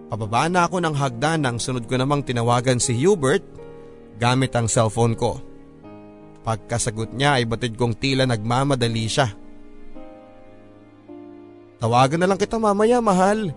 Pababa 0.07 0.47
na 0.47 0.63
ako 0.63 0.79
ng 0.79 0.95
hagdan 0.95 1.43
nang 1.43 1.59
sunod 1.59 1.83
ko 1.91 1.99
namang 1.99 2.23
tinawagan 2.23 2.79
si 2.79 2.95
Hubert 3.03 3.43
gamit 4.15 4.55
ang 4.55 4.71
cellphone 4.71 5.19
ko. 5.19 5.43
Pagkasagot 6.43 7.15
niya 7.15 7.39
ay 7.39 7.47
batid 7.47 7.79
kong 7.79 7.95
tila 7.95 8.27
nagmamadali 8.27 9.07
siya. 9.07 9.31
Tawagan 11.79 12.19
na 12.19 12.27
lang 12.31 12.39
kita 12.39 12.59
mamaya 12.59 12.99
mahal. 12.99 13.51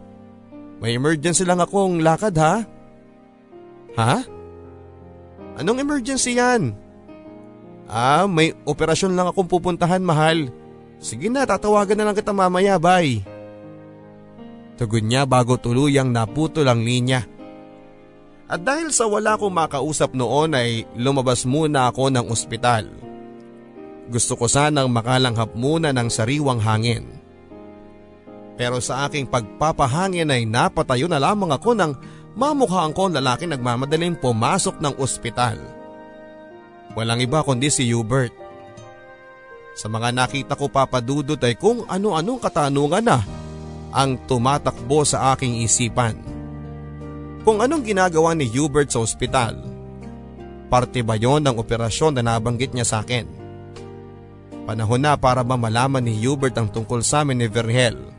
May 0.78 0.94
emergency 0.94 1.42
lang 1.42 1.58
akong 1.62 2.02
lakad 2.02 2.34
ha. 2.38 2.62
Ha? 3.98 4.16
Anong 5.56 5.82
emergency 5.82 6.38
yan? 6.38 6.74
Ah, 7.86 8.26
may 8.26 8.50
operasyon 8.66 9.14
lang 9.14 9.30
akong 9.30 9.46
pupuntahan 9.46 10.02
mahal. 10.02 10.50
Sige 10.98 11.30
na, 11.30 11.46
tatawagan 11.46 11.96
na 11.96 12.10
lang 12.10 12.16
kita 12.18 12.34
mamaya, 12.34 12.76
bye. 12.82 13.22
Tugon 14.76 15.08
niya 15.08 15.24
bago 15.24 15.56
tuluyang 15.56 16.12
naputol 16.12 16.68
ang 16.68 16.84
linya. 16.84 17.24
At 18.46 18.62
dahil 18.62 18.94
sa 18.94 19.10
wala 19.10 19.34
akong 19.34 19.50
makausap 19.50 20.14
noon 20.14 20.54
ay 20.54 20.86
lumabas 20.94 21.42
muna 21.42 21.90
ako 21.90 22.14
ng 22.14 22.30
ospital. 22.30 22.86
Gusto 24.06 24.38
ko 24.38 24.46
sanang 24.46 24.86
makalanghap 24.86 25.50
muna 25.58 25.90
ng 25.90 26.06
sariwang 26.06 26.62
hangin. 26.62 27.10
Pero 28.54 28.78
sa 28.78 29.10
aking 29.10 29.26
pagpapahangin 29.26 30.30
ay 30.30 30.46
napatayo 30.46 31.10
na 31.10 31.18
lamang 31.18 31.50
ako 31.50 31.74
nang 31.74 31.98
mamukhaan 32.38 32.94
ko 32.94 33.10
lalaki 33.10 33.50
nagmamadaling 33.50 34.14
pumasok 34.22 34.78
ng 34.78 34.94
ospital. 35.02 35.58
Walang 36.94 37.26
iba 37.26 37.42
kundi 37.42 37.66
si 37.66 37.90
Hubert. 37.90 38.32
Sa 39.76 39.90
mga 39.90 40.14
nakita 40.14 40.54
ko 40.56 40.72
papadudot 40.72 41.36
ay 41.42 41.58
kung 41.58 41.84
ano-anong 41.84 42.40
katanungan 42.40 43.04
na 43.04 43.20
ang 43.92 44.16
tumatakbo 44.24 45.04
sa 45.04 45.34
aking 45.34 45.60
isipan. 45.66 46.35
Kung 47.46 47.62
anong 47.62 47.86
ginagawa 47.86 48.34
ni 48.34 48.50
Hubert 48.50 48.90
sa 48.90 48.98
ospital. 48.98 49.62
Parte 50.66 51.06
ba 51.06 51.14
yon 51.14 51.46
ng 51.46 51.62
operasyon 51.62 52.18
na 52.18 52.26
nabanggit 52.26 52.74
niya 52.74 52.82
sa 52.82 53.06
akin? 53.06 53.22
Panahon 54.66 54.98
na 54.98 55.14
para 55.14 55.46
ba 55.46 55.54
malaman 55.54 56.02
ni 56.02 56.18
Hubert 56.26 56.58
ang 56.58 56.66
tungkol 56.66 57.06
sa 57.06 57.22
amin 57.22 57.38
ni 57.38 57.46
Verhel 57.46 58.16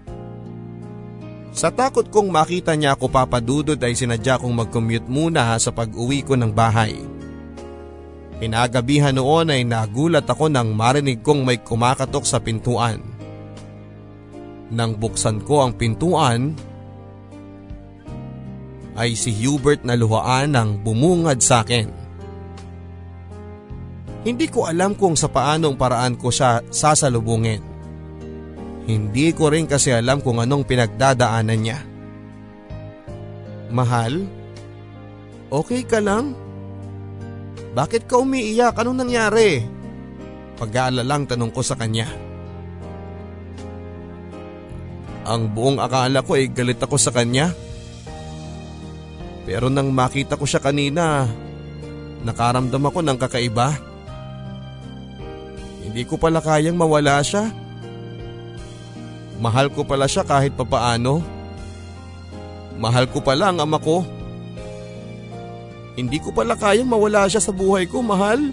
sa 1.57 1.73
takot 1.73 2.05
kong 2.05 2.29
makita 2.29 2.77
niya 2.77 2.93
ako 2.93 3.09
papadudod 3.09 3.81
ay 3.81 3.97
sinadya 3.97 4.37
kong 4.37 4.53
mag-commute 4.53 5.09
muna 5.09 5.57
sa 5.57 5.73
pag-uwi 5.73 6.21
ko 6.21 6.37
ng 6.37 6.53
bahay. 6.53 6.93
Pinagabihan 8.37 9.17
noon 9.17 9.49
ay 9.49 9.65
nagulat 9.65 10.29
ako 10.29 10.53
nang 10.53 10.77
marinig 10.77 11.25
kong 11.25 11.41
may 11.41 11.57
kumakatok 11.57 12.29
sa 12.29 12.37
pintuan. 12.37 13.01
Nang 14.69 15.01
buksan 15.01 15.41
ko 15.41 15.65
ang 15.65 15.73
pintuan, 15.73 16.53
ay 18.97 19.13
si 19.13 19.29
Hubert 19.45 19.85
na 19.85 19.93
luhaan 19.93 20.57
ang 20.57 20.81
bumungad 20.81 21.37
sa 21.39 21.61
akin. 21.61 21.93
Hindi 24.25 24.49
ko 24.49 24.65
alam 24.67 24.97
kung 24.97 25.13
sa 25.13 25.29
paanong 25.29 25.77
paraan 25.77 26.17
ko 26.17 26.33
siya 26.33 26.65
sasalubungin. 26.67 27.61
Hindi 28.89 29.31
ko 29.31 29.53
rin 29.53 29.69
kasi 29.69 29.93
alam 29.93 30.19
kung 30.19 30.41
anong 30.41 30.65
pinagdadaanan 30.65 31.59
niya. 31.61 31.79
Mahal? 33.69 34.25
Okay 35.47 35.85
ka 35.85 36.01
lang? 36.03 36.35
Bakit 37.77 38.09
ka 38.09 38.19
umiiyak? 38.19 38.75
Anong 38.81 39.05
nangyari? 39.05 39.63
Pag-aalalang 40.57 41.29
tanong 41.29 41.53
ko 41.53 41.61
sa 41.61 41.77
kanya. 41.77 42.09
Ang 45.27 45.51
buong 45.51 45.77
akala 45.77 46.23
ko 46.23 46.39
ay 46.39 46.49
galit 46.49 46.79
ako 46.81 46.97
sa 46.97 47.13
kanya. 47.13 47.51
Pero 49.47 49.71
nang 49.71 49.95
makita 49.95 50.35
ko 50.35 50.43
siya 50.43 50.59
kanina, 50.59 51.23
nakaramdam 52.27 52.83
ako 52.83 52.99
ng 52.99 53.15
kakaiba. 53.15 53.79
Hindi 55.87 56.03
ko 56.03 56.19
pala 56.19 56.43
kayang 56.43 56.75
mawala 56.75 57.23
siya. 57.23 57.47
Mahal 59.39 59.71
ko 59.71 59.87
pala 59.87 60.03
siya 60.03 60.27
kahit 60.27 60.51
papaano. 60.51 61.23
Mahal 62.75 63.07
ko 63.07 63.23
pala 63.23 63.55
ang 63.55 63.63
ama 63.63 63.79
ko. 63.79 64.03
Hindi 65.95 66.19
ko 66.19 66.35
pala 66.35 66.59
kayang 66.59 66.91
mawala 66.91 67.31
siya 67.31 67.39
sa 67.39 67.55
buhay 67.55 67.87
ko, 67.87 68.03
mahal. 68.03 68.51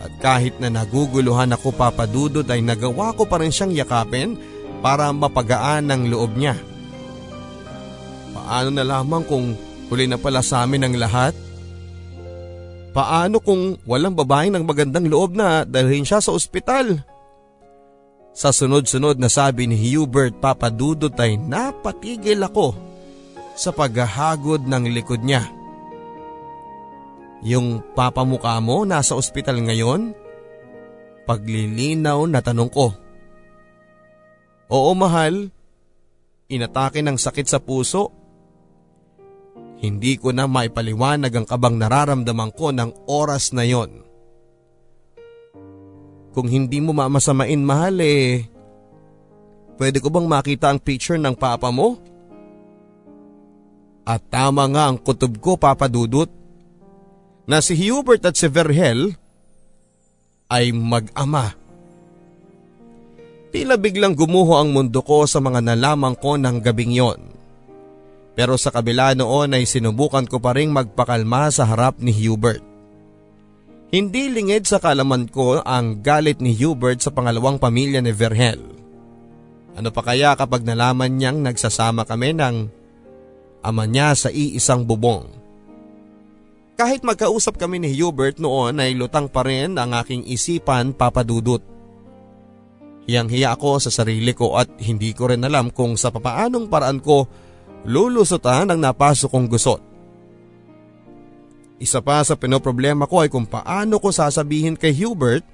At 0.00 0.14
kahit 0.22 0.62
na 0.62 0.70
naguguluhan 0.70 1.50
ako 1.50 1.74
papadudod 1.74 2.46
ay 2.46 2.62
nagawa 2.62 3.10
ko 3.18 3.26
pa 3.26 3.42
rin 3.42 3.50
siyang 3.50 3.74
yakapin 3.74 4.38
para 4.80 5.10
mapagaan 5.10 5.90
ang 5.90 6.06
loob 6.06 6.38
niya. 6.38 6.69
Paano 8.50 8.74
na 8.74 8.82
lamang 8.82 9.22
kung 9.30 9.54
huli 9.94 10.10
na 10.10 10.18
pala 10.18 10.42
sa 10.42 10.66
amin 10.66 10.82
ang 10.82 10.98
lahat? 10.98 11.38
Paano 12.90 13.38
kung 13.38 13.78
walang 13.86 14.18
babaeng 14.18 14.58
ng 14.58 14.66
magandang 14.66 15.06
loob 15.06 15.38
na 15.38 15.62
dalhin 15.62 16.02
siya 16.02 16.18
sa 16.18 16.34
ospital? 16.34 16.98
Sa 18.34 18.50
sunod-sunod 18.50 19.22
na 19.22 19.30
sabi 19.30 19.70
ni 19.70 19.78
Hubert 19.78 20.34
Papadudot 20.42 21.14
ay 21.22 21.38
napatigil 21.38 22.42
ako 22.42 22.74
sa 23.54 23.70
paghahagod 23.70 24.66
ng 24.66 24.98
likod 24.98 25.22
niya. 25.22 25.46
Yung 27.46 27.78
papamukha 27.94 28.58
mo 28.58 28.82
nasa 28.82 29.14
ospital 29.14 29.62
ngayon? 29.62 30.10
Paglilinaw 31.22 32.26
na 32.26 32.42
tanong 32.42 32.70
ko. 32.74 32.98
Oo 34.74 34.90
mahal, 34.98 35.54
inatake 36.50 36.98
ng 36.98 37.14
sakit 37.14 37.46
sa 37.46 37.62
puso. 37.62 38.19
Hindi 39.80 40.20
ko 40.20 40.28
na 40.36 40.44
maipaliwanag 40.44 41.32
ang 41.32 41.46
kabang 41.48 41.80
nararamdaman 41.80 42.52
ko 42.52 42.68
ng 42.68 43.08
oras 43.08 43.56
na 43.56 43.64
yon. 43.64 44.04
Kung 46.36 46.46
hindi 46.46 46.78
mo 46.84 46.92
mamasamain 46.92 47.64
mahal 47.64 47.96
eh, 48.04 48.44
pwede 49.80 49.98
ko 50.04 50.12
bang 50.12 50.28
makita 50.28 50.68
ang 50.68 50.78
picture 50.78 51.16
ng 51.16 51.32
papa 51.32 51.72
mo? 51.72 51.96
At 54.04 54.20
tama 54.28 54.68
nga 54.68 54.92
ang 54.92 55.00
kutob 55.00 55.40
ko 55.40 55.56
papadudot 55.56 56.28
na 57.48 57.64
si 57.64 57.72
Hubert 57.88 58.20
at 58.28 58.36
si 58.36 58.46
Verhel 58.52 59.16
ay 60.52 60.76
mag-ama. 60.76 61.56
Tila 63.50 63.80
biglang 63.80 64.14
gumuho 64.14 64.60
ang 64.60 64.70
mundo 64.70 65.02
ko 65.02 65.24
sa 65.24 65.42
mga 65.42 65.64
nalaman 65.72 66.14
ko 66.14 66.36
ng 66.38 66.62
gabing 66.62 66.94
yon. 66.94 67.39
Pero 68.38 68.54
sa 68.56 68.70
kabila 68.70 69.12
noon 69.18 69.58
ay 69.58 69.66
sinubukan 69.66 70.24
ko 70.24 70.38
pa 70.38 70.54
rin 70.54 70.70
magpakalma 70.70 71.50
sa 71.50 71.66
harap 71.66 71.98
ni 71.98 72.14
Hubert. 72.14 72.62
Hindi 73.90 74.30
lingid 74.30 74.70
sa 74.70 74.78
kalaman 74.78 75.26
ko 75.26 75.58
ang 75.66 75.98
galit 75.98 76.38
ni 76.38 76.54
Hubert 76.54 77.02
sa 77.02 77.10
pangalawang 77.10 77.58
pamilya 77.58 77.98
ni 77.98 78.14
Verhel. 78.14 78.62
Ano 79.74 79.90
pa 79.90 80.02
kaya 80.06 80.38
kapag 80.38 80.62
nalaman 80.62 81.18
niyang 81.18 81.42
nagsasama 81.42 82.06
kami 82.06 82.38
ng 82.38 82.56
ama 83.66 83.84
niya 83.90 84.14
sa 84.14 84.28
iisang 84.30 84.86
bubong. 84.86 85.26
Kahit 86.80 87.04
magkausap 87.04 87.60
kami 87.60 87.82
ni 87.82 87.92
Hubert 87.98 88.40
noon 88.40 88.80
ay 88.80 88.96
lutang 88.96 89.28
pa 89.28 89.44
rin 89.44 89.76
ang 89.76 89.92
aking 89.92 90.24
isipan 90.24 90.96
papadudot. 90.96 91.60
Hiyang-hiya 93.04 93.58
ako 93.58 93.82
sa 93.82 93.90
sarili 93.92 94.32
ko 94.32 94.56
at 94.56 94.70
hindi 94.80 95.12
ko 95.12 95.28
rin 95.28 95.44
alam 95.44 95.74
kung 95.74 95.98
sa 95.98 96.08
papaanong 96.14 96.70
paraan 96.70 97.02
ko 97.02 97.26
lulusutan 97.84 98.68
ang 98.68 98.80
napasok 98.80 99.30
kong 99.30 99.48
gusot. 99.48 99.80
Isa 101.80 102.04
pa 102.04 102.20
sa 102.20 102.36
pinoproblema 102.36 103.08
ko 103.08 103.24
ay 103.24 103.32
kung 103.32 103.48
paano 103.48 103.96
ko 103.96 104.12
sasabihin 104.12 104.76
kay 104.76 104.92
Hubert 105.00 105.44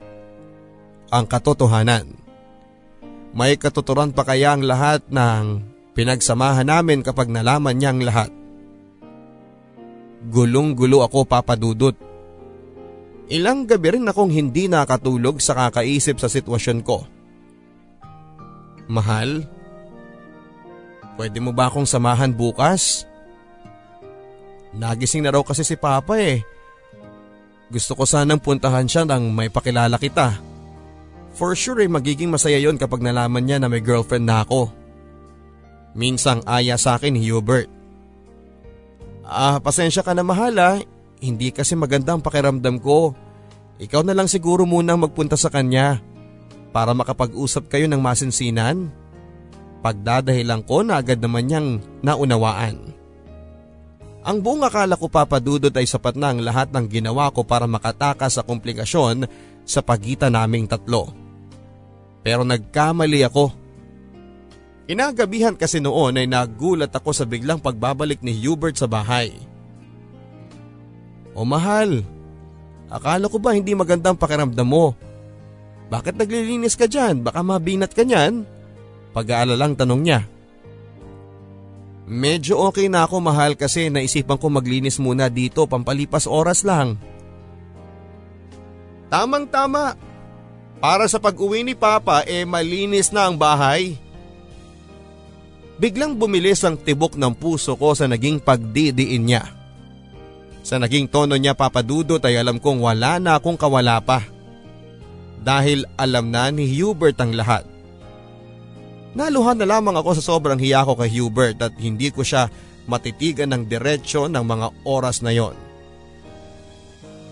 ang 1.14 1.22
katotohanan. 1.22 2.18
May 3.30 3.54
katuturan 3.54 4.10
pa 4.10 4.26
kaya 4.26 4.58
ang 4.58 4.66
lahat 4.66 5.06
ng 5.06 5.62
pinagsamahan 5.94 6.66
namin 6.66 7.06
kapag 7.06 7.30
nalaman 7.30 7.78
niya 7.78 7.94
ang 7.94 8.02
lahat. 8.02 8.30
Gulong-gulo 10.26 11.06
ako 11.06 11.22
papadudot. 11.30 11.94
Ilang 13.30 13.70
gabi 13.70 13.98
rin 13.98 14.10
akong 14.10 14.34
hindi 14.34 14.66
nakatulog 14.66 15.38
sa 15.38 15.54
kakaisip 15.54 16.18
sa 16.18 16.26
sitwasyon 16.26 16.78
ko. 16.82 17.06
Mahal, 18.90 19.46
pwede 21.16 21.40
mo 21.42 21.50
ba 21.50 21.68
akong 21.68 21.88
samahan 21.88 22.30
bukas? 22.30 23.08
Nagising 24.76 25.24
na 25.24 25.32
raw 25.32 25.42
kasi 25.42 25.64
si 25.64 25.74
Papa 25.74 26.20
eh. 26.20 26.44
Gusto 27.72 27.98
ko 27.98 28.04
sanang 28.06 28.38
puntahan 28.38 28.86
siya 28.86 29.02
nang 29.02 29.32
may 29.32 29.50
pakilala 29.50 29.98
kita. 29.98 30.38
For 31.36 31.52
sure 31.52 31.82
eh 31.82 31.90
magiging 31.90 32.32
masaya 32.32 32.56
yon 32.56 32.80
kapag 32.80 33.02
nalaman 33.02 33.44
niya 33.44 33.58
na 33.60 33.68
may 33.68 33.82
girlfriend 33.82 34.28
na 34.28 34.46
ako. 34.46 34.70
Minsang 35.96 36.44
aya 36.44 36.76
sa 36.76 37.00
akin 37.00 37.16
Hubert. 37.16 37.68
Ah, 39.26 39.58
pasensya 39.58 40.06
ka 40.06 40.14
na 40.14 40.22
mahala. 40.22 40.78
Hindi 41.18 41.50
kasi 41.50 41.74
magandang 41.74 42.22
pakiramdam 42.22 42.78
ko. 42.78 43.16
Ikaw 43.76 44.06
na 44.06 44.16
lang 44.16 44.28
siguro 44.30 44.64
munang 44.64 45.02
magpunta 45.02 45.36
sa 45.36 45.52
kanya 45.52 46.00
para 46.72 46.92
makapag-usap 46.96 47.68
kayo 47.68 47.88
ng 47.88 48.00
masinsinan. 48.00 48.92
Pagdadahilan 49.86 50.66
ko 50.66 50.82
na 50.82 50.98
agad 50.98 51.22
naman 51.22 51.46
niyang 51.46 51.78
naunawaan. 52.02 52.90
Ang 54.26 54.42
buong 54.42 54.66
akala 54.66 54.98
ko 54.98 55.06
papadudot 55.06 55.70
ay 55.70 55.86
sapat 55.86 56.18
na 56.18 56.34
ang 56.34 56.42
lahat 56.42 56.74
ng 56.74 56.90
ginawa 56.90 57.30
ko 57.30 57.46
para 57.46 57.70
makatakas 57.70 58.34
sa 58.34 58.42
komplikasyon 58.42 59.30
sa 59.62 59.86
pagitan 59.86 60.34
naming 60.34 60.66
tatlo. 60.66 61.14
Pero 62.26 62.42
nagkamali 62.42 63.22
ako. 63.30 63.54
Inagabihan 64.90 65.54
kasi 65.54 65.78
noon 65.78 66.18
ay 66.18 66.26
nagulat 66.26 66.90
ako 66.90 67.14
sa 67.14 67.22
biglang 67.22 67.62
pagbabalik 67.62 68.26
ni 68.26 68.34
Hubert 68.42 68.74
sa 68.74 68.90
bahay. 68.90 69.30
O 71.30 71.46
mahal, 71.46 72.02
akala 72.90 73.30
ko 73.30 73.38
ba 73.38 73.54
hindi 73.54 73.78
magandang 73.78 74.18
pakiramdam 74.18 74.66
mo? 74.66 74.98
Bakit 75.86 76.18
naglilinis 76.18 76.74
ka 76.74 76.90
dyan? 76.90 77.22
Baka 77.22 77.46
mabinat 77.46 77.94
ka 77.94 78.02
niyan? 78.02 78.55
Pag-aalalang 79.16 79.72
tanong 79.80 80.02
niya. 80.04 80.20
Medyo 82.04 82.68
okay 82.68 82.92
na 82.92 83.08
ako 83.08 83.24
mahal 83.24 83.56
kasi 83.56 83.88
naisipan 83.88 84.36
ko 84.36 84.52
maglinis 84.52 85.00
muna 85.00 85.32
dito 85.32 85.64
pampalipas 85.64 86.28
oras 86.28 86.68
lang. 86.68 87.00
Tamang 89.08 89.48
tama. 89.48 89.96
Para 90.76 91.08
sa 91.08 91.16
pag-uwi 91.16 91.64
ni 91.64 91.72
Papa 91.72 92.28
eh 92.28 92.44
malinis 92.44 93.08
na 93.08 93.24
ang 93.24 93.40
bahay. 93.40 93.96
Biglang 95.80 96.12
bumilis 96.12 96.60
ang 96.68 96.76
tibok 96.76 97.16
ng 97.16 97.32
puso 97.32 97.72
ko 97.80 97.96
sa 97.96 98.04
naging 98.04 98.36
pagdidiin 98.36 99.24
niya. 99.24 99.48
Sa 100.60 100.76
naging 100.76 101.08
tono 101.08 101.40
niya 101.40 101.56
papadudot 101.56 102.20
ay 102.20 102.36
alam 102.36 102.60
kong 102.60 102.84
wala 102.84 103.16
na 103.16 103.40
akong 103.40 103.56
kawala 103.56 103.96
pa. 104.04 104.20
Dahil 105.40 105.88
alam 105.96 106.28
na 106.28 106.52
ni 106.52 106.68
Hubert 106.68 107.16
ang 107.16 107.32
lahat. 107.32 107.75
Naluhan 109.16 109.56
na 109.56 109.64
lamang 109.64 109.96
ako 109.96 110.20
sa 110.20 110.36
sobrang 110.36 110.60
hiya 110.60 110.84
ko 110.84 110.92
kay 110.92 111.08
Hubert 111.16 111.56
at 111.64 111.72
hindi 111.80 112.12
ko 112.12 112.20
siya 112.20 112.52
matitigan 112.84 113.48
ng 113.48 113.64
diretsyo 113.64 114.28
ng 114.28 114.44
mga 114.44 114.66
oras 114.84 115.24
na 115.24 115.32
yon. 115.32 115.56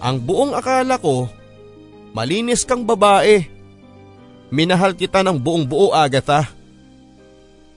Ang 0.01 0.25
buong 0.25 0.57
akala 0.57 0.97
ko, 0.97 1.29
malinis 2.17 2.65
kang 2.65 2.89
babae. 2.89 3.45
Minahal 4.49 4.97
kita 4.97 5.21
ng 5.21 5.37
buong 5.37 5.69
buo 5.69 5.93
Agatha. 5.93 6.49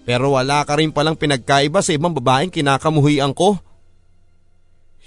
Pero 0.08 0.40
wala 0.40 0.64
ka 0.64 0.80
rin 0.80 0.96
palang 0.96 1.20
pinagkaiba 1.20 1.84
sa 1.84 1.92
ibang 1.92 2.16
babaeng 2.16 2.48
kinakamuhian 2.48 3.36
ko. 3.36 3.60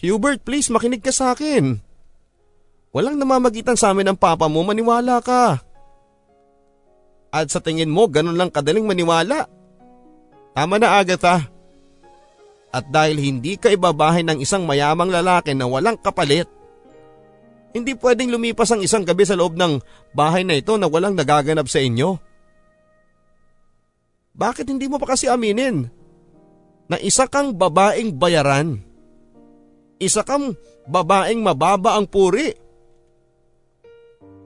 Hubert, 0.05 0.45
please 0.45 0.69
makinig 0.69 1.01
ka 1.01 1.09
sa 1.09 1.33
akin. 1.33 1.81
Walang 2.93 3.17
namamagitan 3.17 3.81
sa 3.81 3.97
amin 3.97 4.13
ng 4.13 4.19
papa 4.21 4.45
mo, 4.45 4.61
maniwala 4.61 5.25
ka. 5.25 5.70
At 7.31 7.51
sa 7.51 7.63
tingin 7.63 7.91
mo 7.91 8.11
ganun 8.11 8.35
lang 8.35 8.51
kadaling 8.51 8.87
maniwala. 8.87 9.47
Tama 10.55 10.83
na 10.83 10.99
Agatha. 10.99 11.47
At 12.71 12.87
dahil 12.91 13.19
hindi 13.19 13.59
ka 13.59 13.71
ibabahay 13.71 14.23
ng 14.23 14.39
isang 14.43 14.67
mayamang 14.67 15.11
lalaki 15.11 15.55
na 15.55 15.67
walang 15.67 15.99
kapalit, 15.99 16.47
hindi 17.71 17.95
pwedeng 17.99 18.35
lumipas 18.35 18.71
ang 18.75 18.83
isang 18.83 19.07
gabi 19.07 19.23
sa 19.27 19.39
loob 19.39 19.55
ng 19.55 19.79
bahay 20.15 20.43
na 20.43 20.59
ito 20.59 20.75
na 20.75 20.91
walang 20.91 21.15
nagaganap 21.15 21.71
sa 21.71 21.79
inyo. 21.79 22.19
Bakit 24.35 24.67
hindi 24.71 24.87
mo 24.87 24.99
pa 24.99 25.15
kasi 25.15 25.31
aminin 25.31 25.87
na 26.91 26.97
isa 26.99 27.31
kang 27.31 27.55
babaeng 27.55 28.15
bayaran? 28.19 28.83
Isa 30.03 30.27
kang 30.27 30.55
babaeng 30.87 31.43
mababa 31.43 31.95
ang 31.95 32.11
puri 32.11 32.51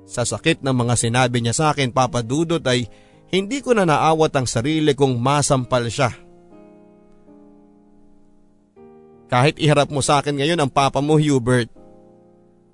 sa 0.05 0.23
sakit 0.25 0.61
ng 0.61 0.73
mga 0.73 0.95
sinabi 1.01 1.41
niya 1.41 1.57
sa 1.57 1.65
akin 1.73 1.93
papadudot 1.93 2.61
ay 2.65 2.89
hindi 3.33 3.65
ko 3.65 3.73
na 3.73 3.89
naawat 3.89 4.31
ang 4.37 4.47
sarili 4.47 4.93
kong 4.93 5.17
masampal 5.19 5.89
siya. 5.89 6.13
Kahit 9.27 9.59
iharap 9.59 9.91
mo 9.91 10.05
sa 10.05 10.21
akin 10.23 10.39
ngayon 10.39 10.61
ang 10.61 10.71
papa 10.71 11.03
mo 11.03 11.19
Hubert, 11.19 11.67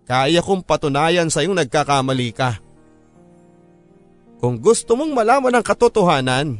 kaya 0.05 0.43
kong 0.43 0.67
patunayan 0.67 1.31
sa 1.31 1.41
iyong 1.41 1.57
nagkakamali 1.57 2.35
ka. 2.35 2.59
Kung 4.43 4.59
gusto 4.59 4.99
mong 4.99 5.15
malaman 5.15 5.57
ang 5.57 5.65
katotohanan, 5.65 6.59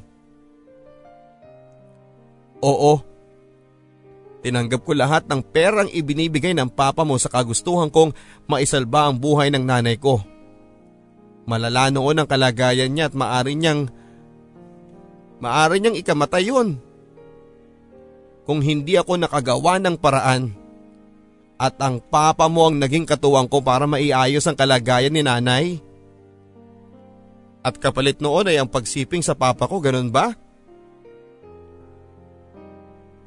oo, 2.63 3.11
Tinanggap 4.41 4.89
ko 4.89 4.97
lahat 4.97 5.29
ng 5.29 5.45
perang 5.45 5.89
ibinibigay 5.93 6.57
ng 6.57 6.73
papa 6.73 7.05
mo 7.05 7.21
sa 7.21 7.29
kagustuhan 7.29 7.93
kong 7.93 8.17
maisalba 8.49 9.09
ang 9.09 9.21
buhay 9.21 9.53
ng 9.53 9.61
nanay 9.61 10.01
ko. 10.01 10.25
Malala 11.51 11.91
noon 11.91 12.23
ang 12.23 12.29
kalagayan 12.31 12.95
niya 12.95 13.11
at 13.11 13.15
maari 13.19 13.59
niyang 13.59 13.91
maari 15.43 15.83
niyang 15.83 15.99
ikamatay 15.99 16.47
yun. 16.47 16.79
Kung 18.47 18.63
hindi 18.63 18.95
ako 18.95 19.19
nakagawa 19.19 19.83
ng 19.83 19.99
paraan 19.99 20.55
at 21.59 21.75
ang 21.83 21.99
papa 21.99 22.47
mo 22.47 22.71
ang 22.71 22.79
naging 22.79 23.03
katuwang 23.03 23.51
ko 23.51 23.59
para 23.67 23.91
maiayos 23.91 24.47
ang 24.47 24.55
kalagayan 24.55 25.11
ni 25.11 25.27
nanay. 25.27 25.83
At 27.67 27.77
kapalit 27.83 28.23
noon 28.23 28.49
ay 28.49 28.57
ang 28.57 28.71
pagsiping 28.71 29.21
sa 29.21 29.37
papa 29.37 29.69
ko, 29.69 29.83
ganun 29.83 30.09
ba? 30.09 30.33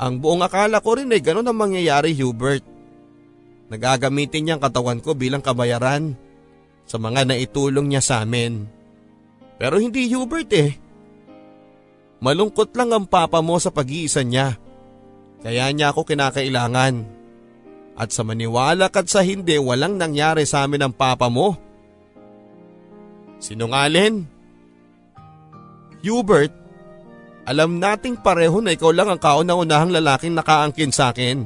Ang 0.02 0.18
buong 0.18 0.42
akala 0.42 0.82
ko 0.82 0.98
rin 0.98 1.14
ay 1.14 1.22
ganun 1.22 1.46
ang 1.46 1.60
mangyayari 1.60 2.18
Hubert. 2.18 2.66
Nagagamitin 3.70 4.48
niya 4.48 4.54
ang 4.58 4.64
katawan 4.64 5.04
ko 5.04 5.14
bilang 5.14 5.46
kabayaran 5.46 6.18
sa 6.94 7.02
mga 7.02 7.26
naitulong 7.26 7.90
niya 7.90 8.06
sa 8.06 8.16
amin. 8.22 8.70
Pero 9.58 9.82
hindi 9.82 10.06
Hubert 10.14 10.54
eh. 10.54 10.78
Malungkot 12.22 12.70
lang 12.78 12.94
ang 12.94 13.10
papa 13.10 13.42
mo 13.42 13.58
sa 13.58 13.74
pag-iisa 13.74 14.22
niya. 14.22 14.62
Kaya 15.42 15.74
niya 15.74 15.90
ako 15.90 16.06
kinakailangan. 16.06 17.02
At 17.98 18.14
sa 18.14 18.22
maniwala 18.22 18.94
at 18.94 19.10
sa 19.10 19.26
hindi 19.26 19.58
walang 19.58 19.98
nangyari 19.98 20.46
sa 20.46 20.70
amin 20.70 20.86
ng 20.86 20.94
papa 20.94 21.34
mo. 21.34 21.58
Sinungalin? 23.42 24.30
Hubert, 26.06 26.54
alam 27.50 27.82
nating 27.82 28.22
pareho 28.22 28.62
na 28.62 28.78
ikaw 28.78 28.94
lang 28.94 29.10
ang 29.10 29.18
kauna-unahang 29.18 29.90
lalaking 29.90 30.38
nakaangkin 30.38 30.94
sa 30.94 31.10
akin. 31.10 31.42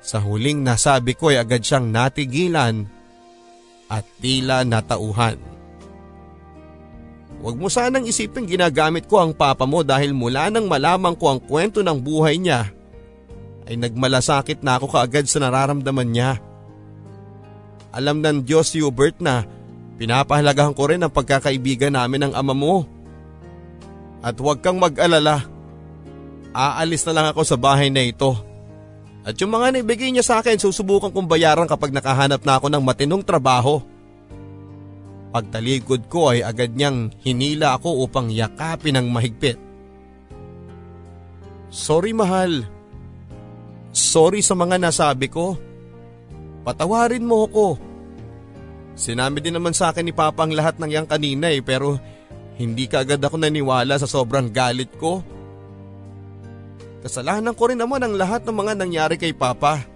Sa 0.00 0.24
huling 0.24 0.64
nasabi 0.64 1.12
ko 1.12 1.28
ay 1.28 1.44
agad 1.44 1.60
siyang 1.60 1.92
natigilan 1.92 2.97
at 3.88 4.04
tila 4.20 4.62
natauhan. 4.62 5.40
Huwag 7.38 7.56
mo 7.56 7.70
sanang 7.70 8.04
isipin 8.04 8.44
ginagamit 8.44 9.06
ko 9.06 9.22
ang 9.22 9.32
papa 9.32 9.62
mo 9.62 9.86
dahil 9.86 10.10
mula 10.10 10.50
nang 10.50 10.66
malamang 10.66 11.14
ko 11.14 11.32
ang 11.32 11.40
kwento 11.40 11.80
ng 11.80 11.98
buhay 12.02 12.34
niya 12.36 12.74
ay 13.68 13.76
nagmalasakit 13.76 14.64
na 14.64 14.80
ako 14.80 14.90
kaagad 14.90 15.28
sa 15.28 15.44
nararamdaman 15.44 16.08
niya. 16.08 16.40
Alam 17.92 18.24
ng 18.24 18.42
Diyos 18.42 18.72
Hubert 18.74 19.20
na 19.20 19.44
pinapahalagahan 20.00 20.72
ko 20.72 20.88
rin 20.88 21.04
ang 21.04 21.12
pagkakaibigan 21.12 21.92
namin 21.94 22.28
ng 22.28 22.32
ama 22.32 22.56
mo. 22.56 22.88
At 24.24 24.34
huwag 24.40 24.64
kang 24.64 24.80
mag-alala. 24.80 25.46
Aalis 26.56 27.04
na 27.06 27.12
lang 27.14 27.26
ako 27.30 27.44
sa 27.44 27.60
bahay 27.60 27.92
na 27.92 28.02
ito. 28.02 28.34
At 29.28 29.36
yung 29.36 29.52
mga 29.52 29.76
naibigay 29.76 30.08
niya 30.08 30.24
sa 30.24 30.40
akin 30.40 30.56
susubukan 30.56 31.12
kong 31.12 31.28
bayaran 31.28 31.68
kapag 31.68 31.92
nakahanap 31.92 32.40
na 32.48 32.56
ako 32.56 32.72
ng 32.72 32.80
matinong 32.80 33.20
trabaho. 33.20 33.84
Pagtalikod 35.28 36.08
ko 36.08 36.32
ay 36.32 36.40
agad 36.40 36.72
niyang 36.72 37.12
hinila 37.20 37.76
ako 37.76 38.08
upang 38.08 38.32
yakapin 38.32 38.96
ng 38.96 39.12
mahigpit. 39.12 39.60
Sorry 41.68 42.16
mahal. 42.16 42.64
Sorry 43.92 44.40
sa 44.40 44.56
mga 44.56 44.80
nasabi 44.80 45.28
ko. 45.28 45.60
Patawarin 46.64 47.28
mo 47.28 47.44
ako. 47.44 47.76
Sinabi 48.96 49.44
din 49.44 49.60
naman 49.60 49.76
sa 49.76 49.92
akin 49.92 50.08
ni 50.08 50.16
Papa 50.16 50.48
ang 50.48 50.56
lahat 50.56 50.80
ng 50.80 50.88
yang 50.88 51.04
kanina 51.04 51.52
eh 51.52 51.60
pero 51.60 52.00
hindi 52.56 52.88
ka 52.88 53.04
agad 53.04 53.20
ako 53.20 53.36
naniwala 53.36 54.00
sa 54.00 54.08
sobrang 54.08 54.48
galit 54.48 54.88
ko. 54.96 55.20
Kasalanan 56.98 57.54
ko 57.54 57.70
rin 57.70 57.78
naman 57.78 58.02
ang 58.02 58.14
lahat 58.18 58.42
ng 58.42 58.56
mga 58.56 58.72
nangyari 58.74 59.14
kay 59.14 59.30
Papa. 59.30 59.86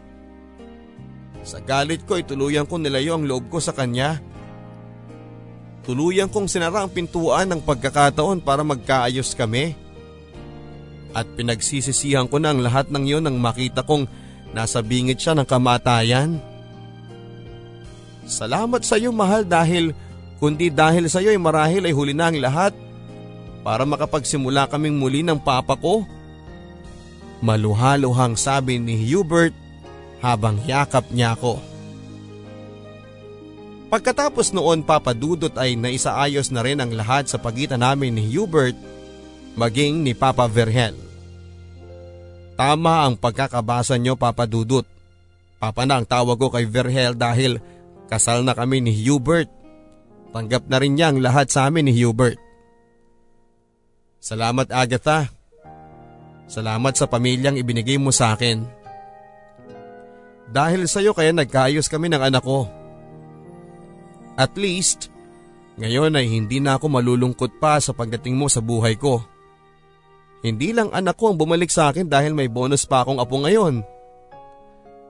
Sa 1.42 1.58
galit 1.58 2.06
ko 2.06 2.14
ay 2.14 2.22
tuluyan 2.22 2.62
kong 2.62 2.86
nilayo 2.86 3.18
ang 3.18 3.26
loob 3.26 3.50
ko 3.50 3.58
sa 3.58 3.74
kanya. 3.74 4.22
Tuluyan 5.82 6.30
kong 6.30 6.46
sinara 6.46 6.86
ang 6.86 6.90
pintuan 6.94 7.50
ng 7.50 7.60
pagkakataon 7.66 8.38
para 8.38 8.62
magkaayos 8.62 9.34
kami. 9.34 9.74
At 11.10 11.26
pinagsisisihan 11.34 12.30
ko 12.30 12.38
na 12.38 12.54
ang 12.54 12.62
lahat 12.62 12.86
ng 12.94 13.02
iyon 13.02 13.26
nang 13.26 13.42
makita 13.42 13.82
kong 13.82 14.06
nasa 14.54 14.78
bingit 14.78 15.18
siya 15.18 15.34
ng 15.34 15.44
kamatayan. 15.44 16.38
Salamat 18.22 18.86
sa 18.86 18.94
iyo 18.94 19.10
mahal 19.10 19.42
dahil 19.42 19.90
kundi 20.38 20.70
dahil 20.70 21.10
sa 21.10 21.18
iyo 21.18 21.34
ay 21.34 21.40
marahil 21.42 21.82
ay 21.82 21.92
huli 21.92 22.14
na 22.14 22.30
ang 22.30 22.38
lahat 22.38 22.72
para 23.66 23.82
makapagsimula 23.82 24.70
kaming 24.70 24.94
muli 24.94 25.26
ng 25.26 25.42
papa 25.42 25.74
ko. 25.74 26.06
Maluhaluhang 27.42 28.38
sabi 28.38 28.78
ni 28.78 28.94
Hubert 29.10 29.52
habang 30.22 30.62
yakap 30.62 31.10
niya 31.10 31.34
ako. 31.34 31.58
Pagkatapos 33.90 34.54
noon 34.56 34.86
papadudot 34.86 35.52
ay 35.58 35.76
naisaayos 35.76 36.48
na 36.48 36.64
rin 36.64 36.80
ang 36.80 36.94
lahat 36.94 37.28
sa 37.28 37.36
pagitan 37.36 37.82
namin 37.82 38.16
ni 38.16 38.24
Hubert 38.32 38.78
maging 39.58 40.00
ni 40.00 40.16
Papa 40.16 40.48
Verhel. 40.48 40.96
Tama 42.56 43.04
ang 43.04 43.18
pagkakabasa 43.18 43.98
nyo 43.98 44.16
Papa 44.16 44.46
Dudut. 44.48 44.86
Papa 45.60 45.84
na 45.84 46.00
ang 46.00 46.06
tawag 46.08 46.38
ko 46.38 46.48
kay 46.48 46.64
Verhel 46.64 47.18
dahil 47.18 47.60
kasal 48.08 48.46
na 48.46 48.56
kami 48.56 48.80
ni 48.80 48.94
Hubert 49.04 49.50
Tanggap 50.32 50.64
na 50.64 50.80
rin 50.80 50.96
niya 50.96 51.12
ang 51.12 51.20
lahat 51.20 51.52
sa 51.52 51.68
amin 51.68 51.84
ni 51.86 51.92
Hubert. 52.00 52.40
Salamat 54.16 54.72
Agatha. 54.72 55.28
Salamat 56.52 56.92
sa 56.92 57.08
pamilyang 57.08 57.56
ibinigay 57.56 57.96
mo 57.96 58.12
sa 58.12 58.36
akin. 58.36 58.60
Dahil 60.52 60.84
sa 60.84 61.00
iyo 61.00 61.16
kaya 61.16 61.32
nagkaayos 61.32 61.88
kami 61.88 62.12
ng 62.12 62.20
anak 62.20 62.44
ko. 62.44 62.68
At 64.36 64.52
least, 64.60 65.08
ngayon 65.80 66.12
ay 66.12 66.28
hindi 66.28 66.60
na 66.60 66.76
ako 66.76 66.92
malulungkot 66.92 67.56
pa 67.56 67.80
sa 67.80 67.96
pagdating 67.96 68.36
mo 68.36 68.52
sa 68.52 68.60
buhay 68.60 69.00
ko. 69.00 69.24
Hindi 70.44 70.76
lang 70.76 70.92
anak 70.92 71.16
ko 71.16 71.32
ang 71.32 71.40
bumalik 71.40 71.72
sa 71.72 71.88
akin 71.88 72.04
dahil 72.04 72.36
may 72.36 72.52
bonus 72.52 72.84
pa 72.84 73.00
akong 73.00 73.16
apo 73.16 73.40
ngayon. 73.40 73.80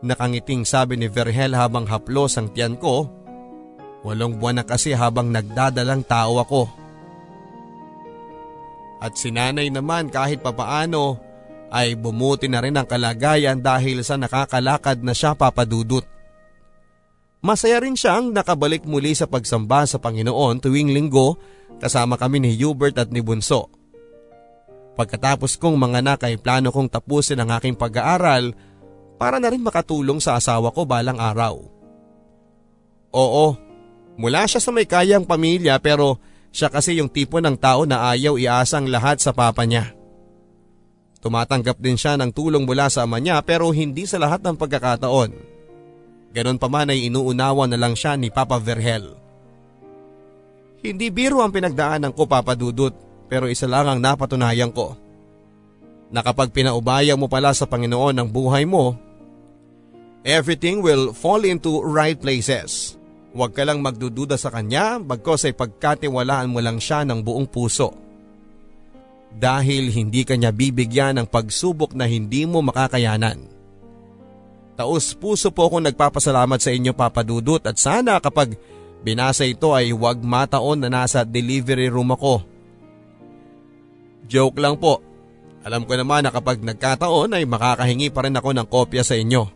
Nakangiting 0.06 0.62
sabi 0.62 0.94
ni 0.94 1.10
Verhel 1.10 1.58
habang 1.58 1.90
haplos 1.90 2.38
ang 2.38 2.54
tiyan 2.54 2.78
ko 2.78 3.22
Walong 4.02 4.42
buwan 4.42 4.62
na 4.62 4.64
kasi 4.66 4.90
habang 4.90 5.30
nagdadalang 5.30 6.02
tao 6.02 6.42
ako. 6.42 6.66
At 8.98 9.14
si 9.14 9.30
nanay 9.30 9.70
naman 9.70 10.10
kahit 10.10 10.42
papaano 10.42 11.18
ay 11.72 11.96
bumuti 11.96 12.52
na 12.52 12.60
rin 12.60 12.76
ang 12.76 12.84
kalagayan 12.84 13.56
dahil 13.56 14.04
sa 14.04 14.20
nakakalakad 14.20 15.00
na 15.00 15.16
siya 15.16 15.32
papadudot. 15.32 16.04
Masaya 17.42 17.80
rin 17.80 17.96
siyang 17.96 18.30
nakabalik 18.30 18.84
muli 18.84 19.16
sa 19.16 19.24
pagsamba 19.24 19.88
sa 19.88 19.96
Panginoon 19.96 20.60
tuwing 20.60 20.92
linggo 20.92 21.40
kasama 21.80 22.20
kami 22.20 22.44
ni 22.44 22.52
Hubert 22.60 23.00
at 23.00 23.08
ni 23.08 23.24
Bunso. 23.24 23.72
Pagkatapos 24.94 25.56
kong 25.56 25.80
mga 25.80 26.04
anak 26.04 26.20
ay 26.28 26.36
plano 26.36 26.68
kong 26.68 26.92
tapusin 26.92 27.40
ang 27.40 27.56
aking 27.56 27.74
pag-aaral 27.74 28.52
para 29.16 29.40
na 29.40 29.48
rin 29.48 29.64
makatulong 29.64 30.20
sa 30.20 30.36
asawa 30.36 30.70
ko 30.70 30.84
balang 30.84 31.16
araw. 31.16 31.56
Oo, 33.16 33.46
Mula 34.16 34.44
siya 34.44 34.60
sa 34.60 34.70
may 34.74 34.84
kayang 34.84 35.24
pamilya 35.24 35.80
pero 35.80 36.20
siya 36.52 36.68
kasi 36.68 37.00
yung 37.00 37.08
tipo 37.08 37.40
ng 37.40 37.56
tao 37.56 37.88
na 37.88 38.12
ayaw 38.12 38.36
iasang 38.36 38.88
lahat 38.92 39.24
sa 39.24 39.32
papa 39.32 39.64
niya. 39.64 39.96
Tumatanggap 41.22 41.78
din 41.78 41.94
siya 41.94 42.18
ng 42.18 42.34
tulong 42.34 42.66
mula 42.66 42.90
sa 42.90 43.06
ama 43.06 43.22
niya 43.22 43.38
pero 43.46 43.70
hindi 43.70 44.10
sa 44.10 44.18
lahat 44.18 44.42
ng 44.42 44.58
pagkakataon. 44.58 45.30
Ganon 46.34 46.58
pa 46.58 46.66
man 46.66 46.90
ay 46.90 47.06
inuunawa 47.06 47.70
na 47.70 47.78
lang 47.78 47.94
siya 47.94 48.18
ni 48.18 48.26
Papa 48.26 48.58
Verhel. 48.58 49.14
Hindi 50.82 51.14
biro 51.14 51.38
ang 51.38 51.54
pinagdaanan 51.54 52.10
ko 52.10 52.26
Papa 52.26 52.58
Dudut 52.58 52.90
pero 53.30 53.46
isa 53.46 53.70
lang 53.70 53.86
ang 53.86 54.00
napatunayan 54.02 54.74
ko. 54.74 54.98
Na 56.10 56.26
pinaubaya 56.26 57.14
mo 57.14 57.30
pala 57.30 57.54
sa 57.54 57.70
Panginoon 57.70 58.18
ang 58.18 58.28
buhay 58.28 58.66
mo, 58.66 58.98
everything 60.26 60.82
will 60.82 61.14
fall 61.14 61.46
into 61.46 61.80
right 61.86 62.18
places. 62.18 62.98
Huwag 63.32 63.56
ka 63.56 63.62
lang 63.64 63.80
magdududa 63.80 64.36
sa 64.36 64.52
kanya 64.52 64.98
bagkos 65.00 65.48
ay 65.48 65.54
pagkatiwalaan 65.56 66.50
mo 66.50 66.58
lang 66.60 66.82
siya 66.82 67.06
ng 67.06 67.22
buong 67.24 67.48
puso. 67.48 68.01
Dahil 69.36 69.90
hindi 69.90 70.22
kanya 70.22 70.52
bibigyan 70.54 71.18
ng 71.18 71.26
pagsubok 71.26 71.96
na 71.96 72.06
hindi 72.06 72.44
mo 72.44 72.60
makakayanan. 72.62 73.52
Taos 74.72 75.12
puso 75.12 75.52
po 75.52 75.68
akong 75.68 75.84
nagpapasalamat 75.84 76.58
sa 76.58 76.72
inyo 76.72 76.96
Papa 76.96 77.20
Dudut 77.20 77.60
at 77.68 77.76
sana 77.76 78.16
kapag 78.18 78.56
binasa 79.04 79.44
ito 79.44 79.76
ay 79.76 79.92
huwag 79.92 80.24
mataon 80.24 80.80
na 80.80 80.88
nasa 80.88 81.26
delivery 81.26 81.92
room 81.92 82.14
ako. 82.14 82.44
Joke 84.24 84.56
lang 84.62 84.80
po. 84.80 85.04
Alam 85.62 85.86
ko 85.86 85.94
naman 85.94 86.26
na 86.26 86.34
kapag 86.34 86.58
nagkataon 86.64 87.36
ay 87.36 87.44
makakahingi 87.46 88.10
pa 88.10 88.26
rin 88.26 88.34
ako 88.34 88.50
ng 88.56 88.66
kopya 88.66 89.04
sa 89.06 89.14
inyo. 89.14 89.46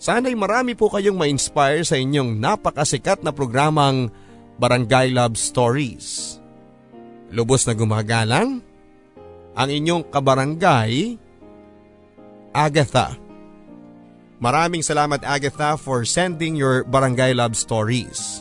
Sana'y 0.00 0.32
marami 0.32 0.72
po 0.78 0.88
kayong 0.88 1.16
ma-inspire 1.16 1.84
sa 1.84 1.98
inyong 1.98 2.40
napakasikat 2.40 3.20
na 3.20 3.34
programang 3.34 4.08
Barangay 4.56 5.12
Love 5.12 5.36
Stories. 5.36 6.38
Lubos 7.32 7.68
na 7.68 7.76
gumagalang, 7.76 8.64
ang 9.54 9.68
inyong 9.68 10.04
kabarangay, 10.08 11.18
Agatha. 12.50 13.14
Maraming 14.40 14.80
salamat 14.80 15.20
Agatha 15.20 15.76
for 15.76 16.08
sending 16.08 16.56
your 16.56 16.82
barangay 16.88 17.36
love 17.36 17.54
stories. 17.54 18.40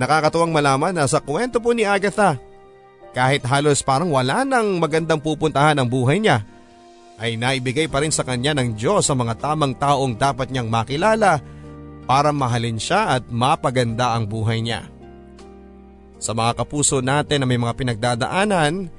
Nakakatuwang 0.00 0.56
malaman 0.56 0.96
na 0.96 1.04
sa 1.04 1.20
kwento 1.20 1.60
po 1.60 1.76
ni 1.76 1.84
Agatha, 1.84 2.40
kahit 3.12 3.44
halos 3.44 3.84
parang 3.84 4.08
wala 4.08 4.40
nang 4.40 4.80
magandang 4.80 5.20
pupuntahan 5.20 5.76
ang 5.76 5.84
buhay 5.84 6.16
niya, 6.16 6.48
ay 7.20 7.36
naibigay 7.36 7.86
pa 7.86 8.00
rin 8.00 8.10
sa 8.10 8.24
kanya 8.24 8.56
ng 8.56 8.72
Diyos 8.72 9.04
ang 9.12 9.20
mga 9.20 9.36
tamang 9.36 9.76
taong 9.76 10.16
dapat 10.16 10.48
niyang 10.48 10.72
makilala 10.72 11.44
para 12.08 12.32
mahalin 12.32 12.80
siya 12.80 13.20
at 13.20 13.28
mapaganda 13.28 14.16
ang 14.16 14.26
buhay 14.26 14.64
niya. 14.64 14.88
Sa 16.18 16.32
mga 16.32 16.64
kapuso 16.64 17.04
natin 17.04 17.44
na 17.44 17.46
may 17.46 17.60
mga 17.60 17.74
pinagdadaanan, 17.76 18.90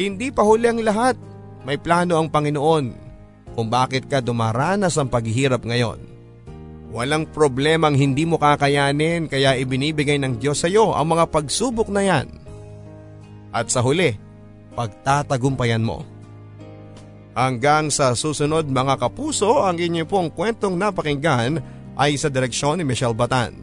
hindi 0.00 0.32
pa 0.32 0.40
huli 0.40 0.64
ang 0.64 0.80
lahat. 0.80 1.20
May 1.68 1.76
plano 1.76 2.16
ang 2.16 2.32
Panginoon 2.32 2.84
kung 3.52 3.68
bakit 3.68 4.08
ka 4.08 4.24
dumaranas 4.24 4.96
ang 4.96 5.12
paghihirap 5.12 5.60
ngayon. 5.60 6.00
Walang 6.90 7.28
problemang 7.30 7.94
hindi 7.94 8.24
mo 8.24 8.40
kakayanin 8.40 9.28
kaya 9.28 9.54
ibinibigay 9.60 10.16
ng 10.16 10.40
Diyos 10.40 10.64
sa 10.64 10.72
iyo 10.72 10.96
ang 10.96 11.12
mga 11.12 11.28
pagsubok 11.28 11.92
na 11.92 12.02
yan. 12.02 12.26
At 13.52 13.68
sa 13.68 13.84
huli, 13.84 14.16
pagtatagumpayan 14.74 15.84
mo. 15.84 16.02
Hanggang 17.36 17.94
sa 17.94 18.16
susunod 18.16 18.66
mga 18.66 18.98
kapuso, 18.98 19.62
ang 19.62 19.78
inyong 19.78 20.08
pong 20.08 20.28
kwentong 20.34 20.74
napakinggan 20.74 21.62
ay 21.94 22.18
sa 22.18 22.26
direksyon 22.26 22.82
ni 22.82 22.84
Michelle 22.88 23.14
Batan. 23.14 23.54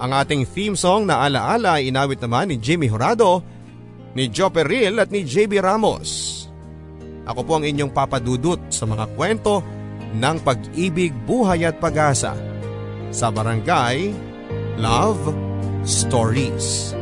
Ang 0.00 0.10
ating 0.16 0.46
theme 0.46 0.78
song 0.78 1.04
na 1.10 1.26
alaala 1.26 1.82
ay 1.82 1.90
inawit 1.90 2.22
naman 2.22 2.48
ni 2.48 2.56
Jimmy 2.62 2.86
Horado, 2.86 3.42
ni 4.14 4.30
Joe 4.30 4.50
Peril 4.50 4.98
at 4.98 5.08
ni 5.14 5.22
JB 5.22 5.62
Ramos. 5.62 6.42
Ako 7.26 7.46
po 7.46 7.60
ang 7.60 7.64
inyong 7.66 7.94
papadudot 7.94 8.58
sa 8.72 8.88
mga 8.88 9.06
kwento 9.14 9.62
ng 10.16 10.36
pag-ibig, 10.42 11.14
buhay 11.26 11.62
at 11.62 11.78
pag-asa 11.78 12.34
sa 13.14 13.26
Barangay 13.30 14.10
Love 14.78 15.30
Stories. 15.86 16.99